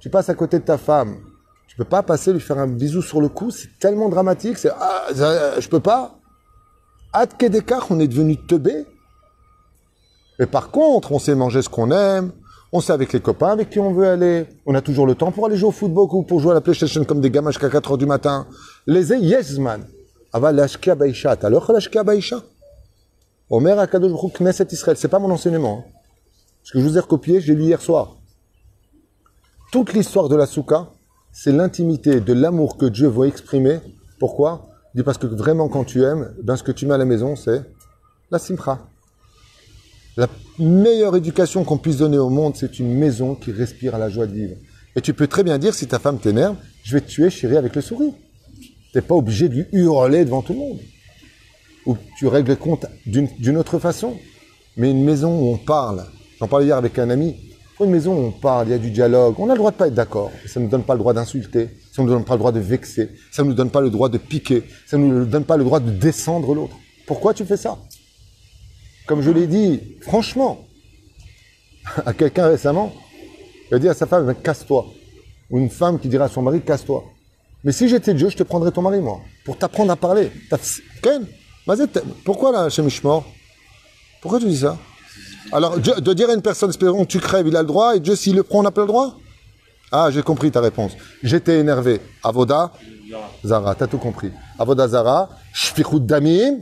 Tu 0.00 0.10
passes 0.10 0.28
à 0.28 0.34
côté 0.34 0.58
de 0.58 0.64
ta 0.64 0.76
femme. 0.76 1.16
Tu 1.68 1.76
peux 1.76 1.84
pas 1.84 2.02
passer 2.02 2.32
lui 2.32 2.40
faire 2.40 2.58
un 2.58 2.66
bisou 2.66 3.00
sur 3.00 3.20
le 3.20 3.28
cou, 3.28 3.50
c'est 3.50 3.78
tellement 3.78 4.08
dramatique, 4.08 4.58
c'est, 4.58 4.70
ah, 4.78 5.06
je 5.10 5.68
peux 5.68 5.80
pas. 5.80 6.18
Ad 7.12 7.30
on 7.90 8.00
est 8.00 8.08
devenu 8.08 8.36
teubé. 8.36 8.86
Mais 10.38 10.46
par 10.46 10.70
contre, 10.70 11.12
on 11.12 11.18
sait 11.18 11.34
manger 11.34 11.62
ce 11.62 11.68
qu'on 11.68 11.90
aime, 11.90 12.32
on 12.72 12.80
sait 12.80 12.92
avec 12.92 13.12
les 13.12 13.20
copains 13.20 13.50
avec 13.50 13.68
qui 13.68 13.78
on 13.78 13.92
veut 13.92 14.08
aller, 14.08 14.46
on 14.64 14.74
a 14.74 14.80
toujours 14.80 15.06
le 15.06 15.14
temps 15.14 15.30
pour 15.30 15.46
aller 15.46 15.56
jouer 15.56 15.68
au 15.68 15.72
football 15.72 16.08
ou 16.10 16.22
pour 16.22 16.40
jouer 16.40 16.52
à 16.52 16.54
la 16.54 16.62
PlayStation 16.62 17.04
comme 17.04 17.20
des 17.20 17.30
gamins 17.30 17.50
jusqu'à 17.50 17.68
4 17.68 17.92
heures 17.92 17.98
du 17.98 18.06
matin. 18.06 18.46
Les 18.86 19.12
yes 19.12 19.58
man. 19.58 19.86
Ava 20.32 20.52
l'ashkia 20.52 20.94
baisha. 20.94 21.36
Alors 21.42 21.70
l'ashkia 21.70 22.02
baisha. 22.02 22.42
Omer 23.50 23.78
Akadosh 23.78 24.32
Knesset 24.32 24.68
Israël. 24.72 24.96
C'est 24.96 25.08
pas 25.08 25.18
mon 25.18 25.30
enseignement. 25.30 25.84
Hein. 25.86 25.92
Ce 26.62 26.72
que 26.72 26.80
je 26.80 26.84
vous 26.84 26.96
ai 26.96 27.00
recopié, 27.00 27.40
j'ai 27.42 27.54
lu 27.54 27.64
hier 27.64 27.82
soir. 27.82 28.16
Toute 29.70 29.92
l'histoire 29.92 30.30
de 30.30 30.36
la 30.36 30.46
souka, 30.46 30.88
c'est 31.30 31.52
l'intimité 31.52 32.20
de 32.20 32.32
l'amour 32.32 32.78
que 32.78 32.86
Dieu 32.86 33.08
veut 33.08 33.26
exprimer. 33.26 33.80
Pourquoi? 34.18 34.71
Parce 35.02 35.18
que 35.18 35.26
vraiment 35.26 35.68
quand 35.68 35.84
tu 35.84 36.02
aimes, 36.02 36.32
ben 36.42 36.56
ce 36.56 36.62
que 36.62 36.72
tu 36.72 36.86
mets 36.86 36.94
à 36.94 36.98
la 36.98 37.04
maison, 37.04 37.36
c'est 37.36 37.62
la 38.30 38.38
simcha. 38.38 38.80
La 40.16 40.28
meilleure 40.58 41.16
éducation 41.16 41.64
qu'on 41.64 41.78
puisse 41.78 41.96
donner 41.96 42.18
au 42.18 42.28
monde, 42.28 42.54
c'est 42.56 42.78
une 42.78 42.92
maison 42.92 43.34
qui 43.34 43.52
respire 43.52 43.94
à 43.94 43.98
la 43.98 44.10
joie 44.10 44.26
de 44.26 44.34
vivre. 44.34 44.56
Et 44.94 45.00
tu 45.00 45.14
peux 45.14 45.26
très 45.26 45.42
bien 45.42 45.56
dire, 45.56 45.72
si 45.72 45.86
ta 45.86 45.98
femme 45.98 46.18
t'énerve, 46.18 46.56
je 46.82 46.92
vais 46.92 47.00
te 47.00 47.08
tuer, 47.08 47.30
chérie, 47.30 47.56
avec 47.56 47.74
le 47.74 47.80
sourire. 47.80 48.12
Tu 48.60 48.70
n'es 48.94 49.00
pas 49.00 49.14
obligé 49.14 49.48
de 49.48 49.54
lui 49.54 49.66
hurler 49.72 50.26
devant 50.26 50.42
tout 50.42 50.52
le 50.52 50.58
monde. 50.58 50.78
Ou 51.86 51.96
tu 52.18 52.26
règles 52.26 52.50
le 52.50 52.56
compte 52.56 52.84
d'une 53.06 53.56
autre 53.56 53.78
façon. 53.78 54.18
Mais 54.76 54.90
une 54.90 55.02
maison 55.02 55.38
où 55.38 55.54
on 55.54 55.56
parle, 55.56 56.04
j'en 56.38 56.48
parlais 56.48 56.66
hier 56.66 56.76
avec 56.76 56.98
un 56.98 57.08
ami, 57.08 57.36
une 57.84 57.90
maison, 57.90 58.26
on 58.26 58.30
parle, 58.30 58.68
il 58.68 58.70
y 58.70 58.74
a 58.74 58.78
du 58.78 58.90
dialogue, 58.90 59.34
on 59.38 59.48
a 59.48 59.52
le 59.52 59.58
droit 59.58 59.70
de 59.70 59.76
pas 59.76 59.88
être 59.88 59.94
d'accord. 59.94 60.30
Ça 60.46 60.60
ne 60.60 60.68
donne 60.68 60.84
pas 60.84 60.94
le 60.94 61.00
droit 61.00 61.14
d'insulter, 61.14 61.70
ça 61.92 62.00
ne 62.02 62.06
nous 62.08 62.14
donne 62.14 62.24
pas 62.24 62.34
le 62.34 62.38
droit 62.38 62.52
de 62.52 62.60
vexer, 62.60 63.10
ça 63.30 63.42
ne 63.42 63.48
nous 63.48 63.54
donne 63.54 63.70
pas 63.70 63.82
le 63.82 63.90
droit 63.90 64.08
de 64.08 64.16
piquer, 64.16 64.64
ça 64.86 64.96
ne 64.96 65.04
nous 65.04 65.24
donne 65.26 65.44
pas 65.44 65.58
le 65.58 65.64
droit 65.64 65.78
de 65.78 65.90
descendre 65.90 66.54
l'autre. 66.54 66.76
Pourquoi 67.06 67.34
tu 67.34 67.44
fais 67.44 67.58
ça? 67.58 67.78
Comme 69.06 69.20
je 69.20 69.30
l'ai 69.30 69.46
dit, 69.46 69.78
franchement, 70.00 70.66
à 72.06 72.14
quelqu'un 72.14 72.46
récemment, 72.48 72.94
il 73.70 73.74
a 73.74 73.78
dit 73.78 73.88
à 73.88 73.94
sa 73.94 74.06
femme, 74.06 74.34
casse-toi. 74.42 74.86
Ou 75.50 75.58
une 75.58 75.68
femme 75.68 76.00
qui 76.00 76.08
dirait 76.08 76.24
à 76.24 76.28
son 76.28 76.40
mari, 76.40 76.62
casse-toi. 76.62 77.04
Mais 77.62 77.72
si 77.72 77.88
j'étais 77.90 78.14
Dieu, 78.14 78.30
je 78.30 78.36
te 78.38 78.42
prendrais 78.42 78.72
ton 78.72 78.80
mari, 78.80 79.00
moi, 79.00 79.20
pour 79.44 79.58
t'apprendre 79.58 79.92
à 79.92 79.96
parler. 79.96 80.30
Ken, 81.02 81.26
pourquoi 82.24 82.52
là, 82.52 82.70
chez 82.70 82.80
Mishmor 82.82 83.24
Pourquoi 84.22 84.40
tu 84.40 84.46
dis 84.46 84.58
ça? 84.58 84.78
Alors, 85.52 85.78
Dieu- 85.78 86.00
de 86.00 86.12
dire 86.14 86.30
à 86.30 86.34
une 86.34 86.40
personne, 86.42 86.70
espérons 86.70 87.04
tu 87.04 87.20
crèves, 87.20 87.46
il 87.46 87.56
a 87.56 87.60
le 87.60 87.68
droit, 87.68 87.96
et 87.96 88.00
Dieu, 88.00 88.16
s'il 88.16 88.34
le 88.34 88.42
prend, 88.42 88.60
on 88.60 88.62
n'a 88.62 88.70
pas 88.70 88.80
le 88.80 88.86
droit 88.86 89.18
Ah, 89.94 90.08
j'ai 90.10 90.22
compris 90.22 90.50
ta 90.50 90.62
réponse. 90.62 90.92
J'étais 91.22 91.58
énervé. 91.58 92.00
Avoda, 92.24 92.72
Zara, 93.44 93.74
t'as 93.74 93.86
tout 93.86 93.98
compris. 93.98 94.32
Avoda 94.58 94.88
Zara, 94.88 95.28
Shfichut 95.52 96.00
Damim, 96.00 96.60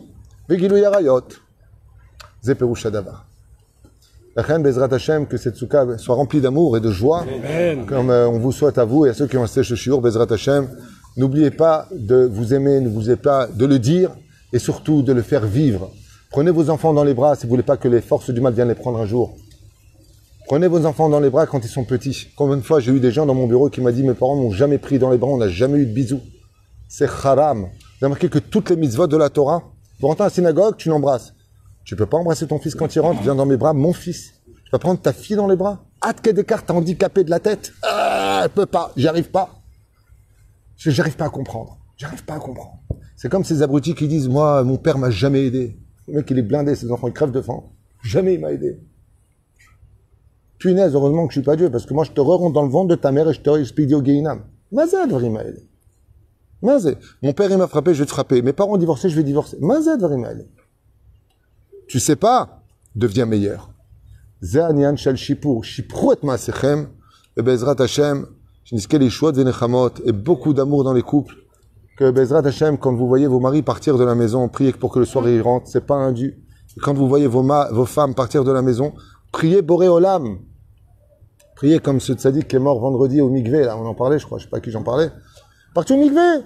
Vigilou 0.49 0.77
Yarayot. 0.77 1.29
Zeperush 2.43 2.87
Hadavar. 2.87 3.27
La 4.35 4.43
reine 4.43 4.63
Bezrat 4.63 4.93
Hashem, 4.93 5.27
que 5.27 5.37
cette 5.37 5.55
soukha 5.57 5.99
soit 5.99 6.15
remplie 6.15 6.41
d'amour 6.41 6.77
et 6.77 6.81
de 6.81 6.91
joie, 6.91 7.25
comme 7.87 8.11
euh, 8.11 8.29
on 8.29 8.39
vous 8.39 8.53
souhaite 8.53 8.79
à 8.79 8.85
vous 8.85 9.07
et 9.07 9.11
à 9.11 9.15
ceux 9.15 9.27
qui 9.27 9.37
ont 9.37 9.43
assisté 9.43 9.63
ce 9.63 9.75
shiur, 9.75 10.01
Bezrat 10.01 10.27
Hashem. 10.31 10.69
N'oubliez 11.17 11.51
pas 11.51 11.87
de 11.93 12.29
vous 12.33 12.55
aimer, 12.55 12.81
n'oubliez 12.81 13.17
pas 13.17 13.47
de 13.47 13.67
le 13.67 13.79
dire 13.79 14.11
et 14.53 14.59
surtout 14.59 15.03
de 15.03 15.13
le 15.13 15.23
faire 15.23 15.47
vivre. 15.47 15.91
Prenez 16.31 16.51
vos 16.51 16.71
enfants 16.71 16.93
dans 16.93 17.05
les 17.05 17.15
bras 17.15 17.35
si 17.37 17.45
vous 17.45 17.51
voulez 17.51 17.63
pas 17.63 17.77
que 17.77 17.89
les 17.89 18.01
forces 18.01 18.31
du 18.31 18.41
mal 18.41 18.55
viennent 18.55 18.69
les 18.69 18.75
prendre 18.75 19.01
un 19.01 19.07
jour. 19.07 19.37
Prenez 20.51 20.67
vos 20.67 20.85
enfants 20.85 21.09
dans 21.09 21.21
les 21.21 21.31
bras 21.31 21.47
quand 21.47 21.65
ils 21.65 21.69
sont 21.69 21.85
petits. 21.85 22.27
Combien 22.35 22.57
de 22.57 22.63
fois 22.63 22.81
j'ai 22.81 22.91
eu 22.91 22.99
des 22.99 23.13
gens 23.13 23.25
dans 23.25 23.35
mon 23.35 23.47
bureau 23.47 23.71
qui 23.71 23.81
m'ont 23.81 23.93
dit 23.93 24.03
mes 24.03 24.15
parents 24.15 24.35
m'ont 24.35 24.51
jamais 24.51 24.79
pris 24.79 24.99
dans 24.99 25.09
les 25.09 25.17
bras, 25.17 25.31
on 25.31 25.37
n'a 25.37 25.49
jamais 25.49 25.79
eu 25.79 25.87
de 25.87 25.93
bisous. 25.93 26.21
C'est 26.89 27.09
haram. 27.09 27.61
Vous 27.61 27.67
avez 27.67 28.07
remarqué 28.07 28.29
que 28.29 28.41
toutes 28.41 28.69
les 28.69 28.75
mitzvot 28.75 29.07
de 29.07 29.17
la 29.17 29.31
Torah, 29.31 29.63
vous 30.01 30.09
rentrez 30.09 30.25
à 30.25 30.27
la 30.27 30.31
synagogue, 30.31 30.77
tu 30.77 30.89
l'embrasses. 30.89 31.35
Tu 31.85 31.95
peux 31.95 32.07
pas 32.07 32.17
embrasser 32.17 32.49
ton 32.49 32.59
fils 32.59 32.75
quand 32.75 32.93
il 32.93 32.99
rentre, 32.99 33.23
viens 33.23 33.37
dans 33.37 33.47
mes 33.47 33.57
bras, 33.57 33.75
mon 33.75 33.93
fils. 33.93 34.33
Tu 34.45 34.71
vas 34.73 34.81
prendre 34.81 35.01
ta 35.01 35.13
fille 35.13 35.37
dans 35.37 35.47
les 35.47 35.55
bras. 35.55 35.85
Hâte 36.03 36.21
qu'elle 36.21 36.35
d'écart, 36.35 36.67
t'es 36.67 36.73
handicapé 36.73 37.23
de 37.23 37.31
la 37.31 37.39
tête. 37.39 37.73
Ah, 37.85 38.41
elle 38.43 38.51
peut 38.51 38.67
pas, 38.67 38.91
j'y 38.97 39.07
arrive 39.07 39.31
pas. 39.31 39.63
J'arrive 40.79 41.15
pas 41.15 41.27
à 41.27 41.31
comprendre. 41.31 41.79
J'arrive 41.97 42.25
pas 42.25 42.35
à 42.35 42.41
comprendre. 42.41 42.81
C'est 43.15 43.29
comme 43.29 43.45
ces 43.45 43.63
abrutis 43.63 43.95
qui 43.95 44.09
disent, 44.09 44.29
moi, 44.29 44.65
mon 44.65 44.79
père 44.79 44.99
m'a 44.99 45.11
jamais 45.11 45.47
aidé. 45.47 45.79
Le 46.09 46.15
mec, 46.15 46.27
il 46.29 46.41
est 46.41 46.43
blindé, 46.43 46.75
ses 46.75 46.91
enfants, 46.91 47.07
ils 47.07 47.15
crèvent 47.15 47.31
de 47.31 47.41
faim. 47.41 47.63
Jamais 48.03 48.35
il 48.35 48.41
m'a 48.41 48.51
aidé 48.51 48.81
punaise, 50.61 50.95
heureusement 50.95 51.27
que 51.27 51.33
je 51.33 51.41
suis 51.41 51.45
pas 51.45 51.57
Dieu, 51.57 51.71
parce 51.71 51.87
que 51.87 51.95
moi 51.95 52.05
je 52.05 52.13
te 52.13 52.21
rentre 52.21 52.53
dans 52.53 52.63
le 52.63 52.71
ventre 52.71 52.89
de 52.89 52.95
ta 52.95 53.11
mère 53.11 53.29
et 53.29 53.35
je 53.35 53.41
te 53.41 53.59
expédie 53.59 53.95
au 53.95 54.03
Guéinam. 54.03 54.43
Mazad, 54.71 55.11
Vrimael. 55.11 55.63
Mazad. 56.63 56.99
Mon 57.23 57.33
père, 57.33 57.51
il 57.51 57.59
m'a 57.59 57.67
frappé, 57.67 57.95
je 57.95 58.01
vais 58.01 58.07
te 58.07 58.11
frapper. 58.11 58.43
Mes 58.43 58.53
parents 58.53 58.75
ont 58.75 58.77
divorcé, 58.77 59.09
je 59.09 59.17
vais 59.17 59.25
divorcer. 59.25 59.57
Mazad, 59.61 60.01
Vrimael. 60.01 60.47
Tu 61.89 61.99
sais 61.99 62.15
pas, 62.15 62.63
deviens 62.95 63.27
meilleur. 63.27 63.71
Zanian 64.43 64.97
shal 64.97 65.17
shipur, 65.17 65.65
shipruet 65.65 66.19
maasechem, 66.23 66.89
et 67.37 67.43
bezrat 67.43 67.77
Hashem, 67.81 68.27
shniske 68.65 68.95
les 68.95 69.11
choix 69.11 69.33
de 69.33 69.45
et 70.07 70.13
beaucoup 70.13 70.55
d'amour 70.55 70.85
dans 70.85 70.93
les 70.93 71.03
couples. 71.03 71.35
Que 71.99 72.05
e 72.05 72.13
bezrat 72.13 72.47
Hashem, 72.47 72.79
quand 72.79 72.95
vous 72.95 73.09
voyez 73.09 73.27
vos 73.27 73.41
maris 73.41 73.63
partir 73.63 73.99
de 73.99 74.05
la 74.05 74.15
maison, 74.15 74.49
priez 74.49 74.73
pour 74.73 74.93
que 74.93 75.01
le 75.01 75.05
soir 75.05 75.29
ils 75.29 75.43
rentrent, 75.43 75.67
c'est 75.67 75.87
pas 75.87 75.97
indu. 75.97 76.39
Quand 76.83 76.95
vous 76.95 77.09
voyez 77.09 77.27
vos, 77.27 77.43
ma, 77.43 77.71
vos 77.73 77.85
femmes 77.85 78.15
partir 78.15 78.45
de 78.45 78.53
la 78.53 78.63
maison, 78.63 78.95
priez 79.33 79.61
Boré 79.61 79.89
Olam, 79.89 80.39
Priez 81.61 81.79
comme 81.79 82.01
ce 82.01 82.15
tzaddik 82.15 82.49
qui 82.49 82.57
est 82.57 82.59
mort 82.59 82.81
vendredi 82.81 83.21
au 83.21 83.29
Migvé, 83.29 83.67
là, 83.67 83.77
on 83.77 83.85
en 83.85 83.93
parlait, 83.93 84.19
je 84.19 84.25
crois, 84.25 84.39
je 84.39 84.45
sais 84.45 84.49
pas 84.49 84.57
à 84.57 84.61
qui 84.61 84.71
j'en 84.71 84.83
parlais. 84.83 85.11
Parti 85.75 85.93
au 85.93 85.99
Migvé. 85.99 86.41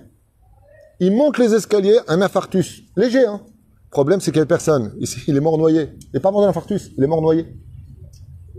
Il 0.99 1.13
monte 1.13 1.39
les 1.39 1.55
escaliers, 1.55 2.01
un 2.09 2.21
infarctus. 2.21 2.83
Léger, 2.97 3.25
hein. 3.25 3.41
Problème, 3.93 4.19
c'est 4.19 4.37
a 4.37 4.45
personne. 4.45 4.93
Il 5.29 5.37
est 5.37 5.41
mort 5.41 5.57
noyé. 5.57 5.91
Il 6.01 6.11
n'est 6.15 6.21
pas 6.21 6.33
mort 6.33 6.41
d'un 6.43 6.49
infarctus, 6.49 6.91
il 6.99 7.05
est 7.05 7.07
mort 7.07 7.23
noyé. 7.23 7.47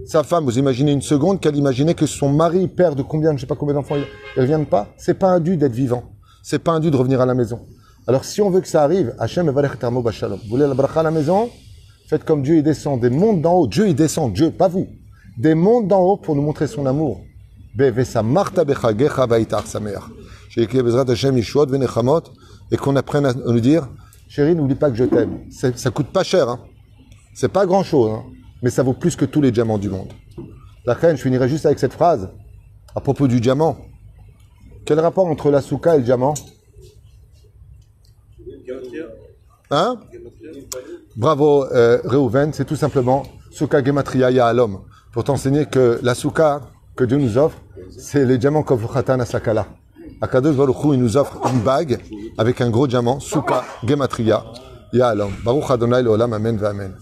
Sa 0.05 0.23
femme, 0.23 0.45
vous 0.45 0.57
imaginez 0.57 0.93
une 0.93 1.01
seconde 1.01 1.41
qu'elle 1.41 1.57
imaginait 1.57 1.93
que 1.93 2.05
son 2.05 2.29
mari, 2.29 2.69
père 2.69 2.95
de 2.95 3.03
combien, 3.03 3.31
je 3.31 3.35
ne 3.35 3.39
sais 3.39 3.47
pas 3.47 3.57
combien 3.57 3.75
d'enfants, 3.75 3.97
il 3.97 4.05
ne 4.37 4.41
revienne 4.41 4.65
pas. 4.65 4.87
C'est 4.95 5.15
pas 5.15 5.31
un 5.31 5.41
dû 5.41 5.57
d'être 5.57 5.73
vivant. 5.73 6.03
C'est 6.41 6.59
pas 6.59 6.71
un 6.71 6.79
dû 6.79 6.89
de 6.89 6.95
revenir 6.95 7.19
à 7.19 7.25
la 7.25 7.33
maison. 7.33 7.65
Alors 8.07 8.23
si 8.23 8.41
on 8.41 8.49
veut 8.49 8.61
que 8.61 8.69
ça 8.69 8.81
arrive, 8.81 9.13
Hachem. 9.19 9.49
Vous 9.49 10.49
voulez 10.49 10.67
la 10.67 10.73
bracha 10.73 11.01
à 11.01 11.03
la 11.03 11.11
maison? 11.11 11.49
Faites 12.07 12.23
comme 12.23 12.43
Dieu, 12.43 12.55
il 12.55 12.63
descend 12.63 13.01
des 13.01 13.09
mondes 13.09 13.41
d'en 13.41 13.55
haut. 13.55 13.67
Dieu, 13.67 13.89
il 13.89 13.95
descend, 13.95 14.31
Dieu, 14.31 14.51
pas 14.51 14.69
vous. 14.69 14.87
Des 15.37 15.53
mondes 15.55 15.87
d'en 15.87 16.01
haut 16.01 16.17
pour 16.17 16.35
nous 16.35 16.41
montrer 16.41 16.67
son 16.67 16.85
amour. 16.85 17.21
Et 22.71 22.77
qu'on 22.77 22.95
apprenne 22.95 23.25
à 23.25 23.33
nous 23.33 23.59
dire, 23.59 23.87
chérie, 24.29 24.55
n'oublie 24.55 24.75
pas 24.75 24.89
que 24.89 24.95
je 24.95 25.03
t'aime. 25.03 25.39
C'est- 25.51 25.77
Ça 25.77 25.91
coûte 25.91 26.07
pas 26.07 26.23
cher, 26.23 26.47
hein. 26.49 26.59
C'est 27.33 27.49
pas 27.51 27.65
grand 27.65 27.83
chose, 27.83 28.11
hein, 28.11 28.23
mais 28.63 28.69
ça 28.69 28.81
vaut 28.81 28.93
plus 28.93 29.15
que 29.17 29.25
tous 29.25 29.41
les 29.41 29.51
diamants 29.51 29.77
du 29.77 29.89
monde. 29.89 30.13
La 30.85 30.93
reine, 30.93 31.17
je 31.17 31.21
finirai 31.21 31.49
juste 31.49 31.65
avec 31.65 31.79
cette 31.79 31.91
phrase 31.93 32.29
à 32.95 33.01
propos 33.01 33.27
du 33.27 33.41
diamant. 33.41 33.77
Quel 34.85 34.99
rapport 35.01 35.25
entre 35.27 35.51
la 35.51 35.61
souka 35.61 35.95
et 35.95 35.97
le 35.97 36.03
diamant? 36.03 36.33
Hein? 39.71 39.97
Bravo, 41.17 41.65
euh, 41.65 41.99
Reuven, 42.05 42.53
c'est 42.53 42.65
tout 42.65 42.75
simplement 42.75 43.23
souka 43.51 43.83
gematria 43.83 44.31
ya 44.31 44.53
l'homme. 44.53 44.79
Pour 45.15 45.23
t'enseigner 45.23 45.65
que 45.65 45.97
la 46.03 46.13
souka 46.13 46.59
que 46.97 47.05
Dieu 47.05 47.15
nous 47.15 47.37
offre, 47.37 47.57
c'est 47.89 48.25
les 48.25 48.37
diamants 48.37 48.63
Kovchatan 48.63 49.21
Asakala. 49.21 49.65
Akadosh 50.19 50.57
Baruch 50.57 50.83
Hu, 50.83 50.93
il 50.95 50.99
nous 50.99 51.15
offre 51.15 51.39
une 51.53 51.61
bague 51.61 51.99
avec 52.37 52.59
un 52.59 52.69
gros 52.69 52.85
diamant, 52.85 53.21
souka 53.21 53.63
gematria 53.85 54.43
ya 54.91 55.15
l'homme. 55.15 55.31
Baruch 55.45 55.71
Adonai 55.71 56.03
Leolam, 56.03 56.33
Amen, 56.33 56.59
Amen. 56.65 56.95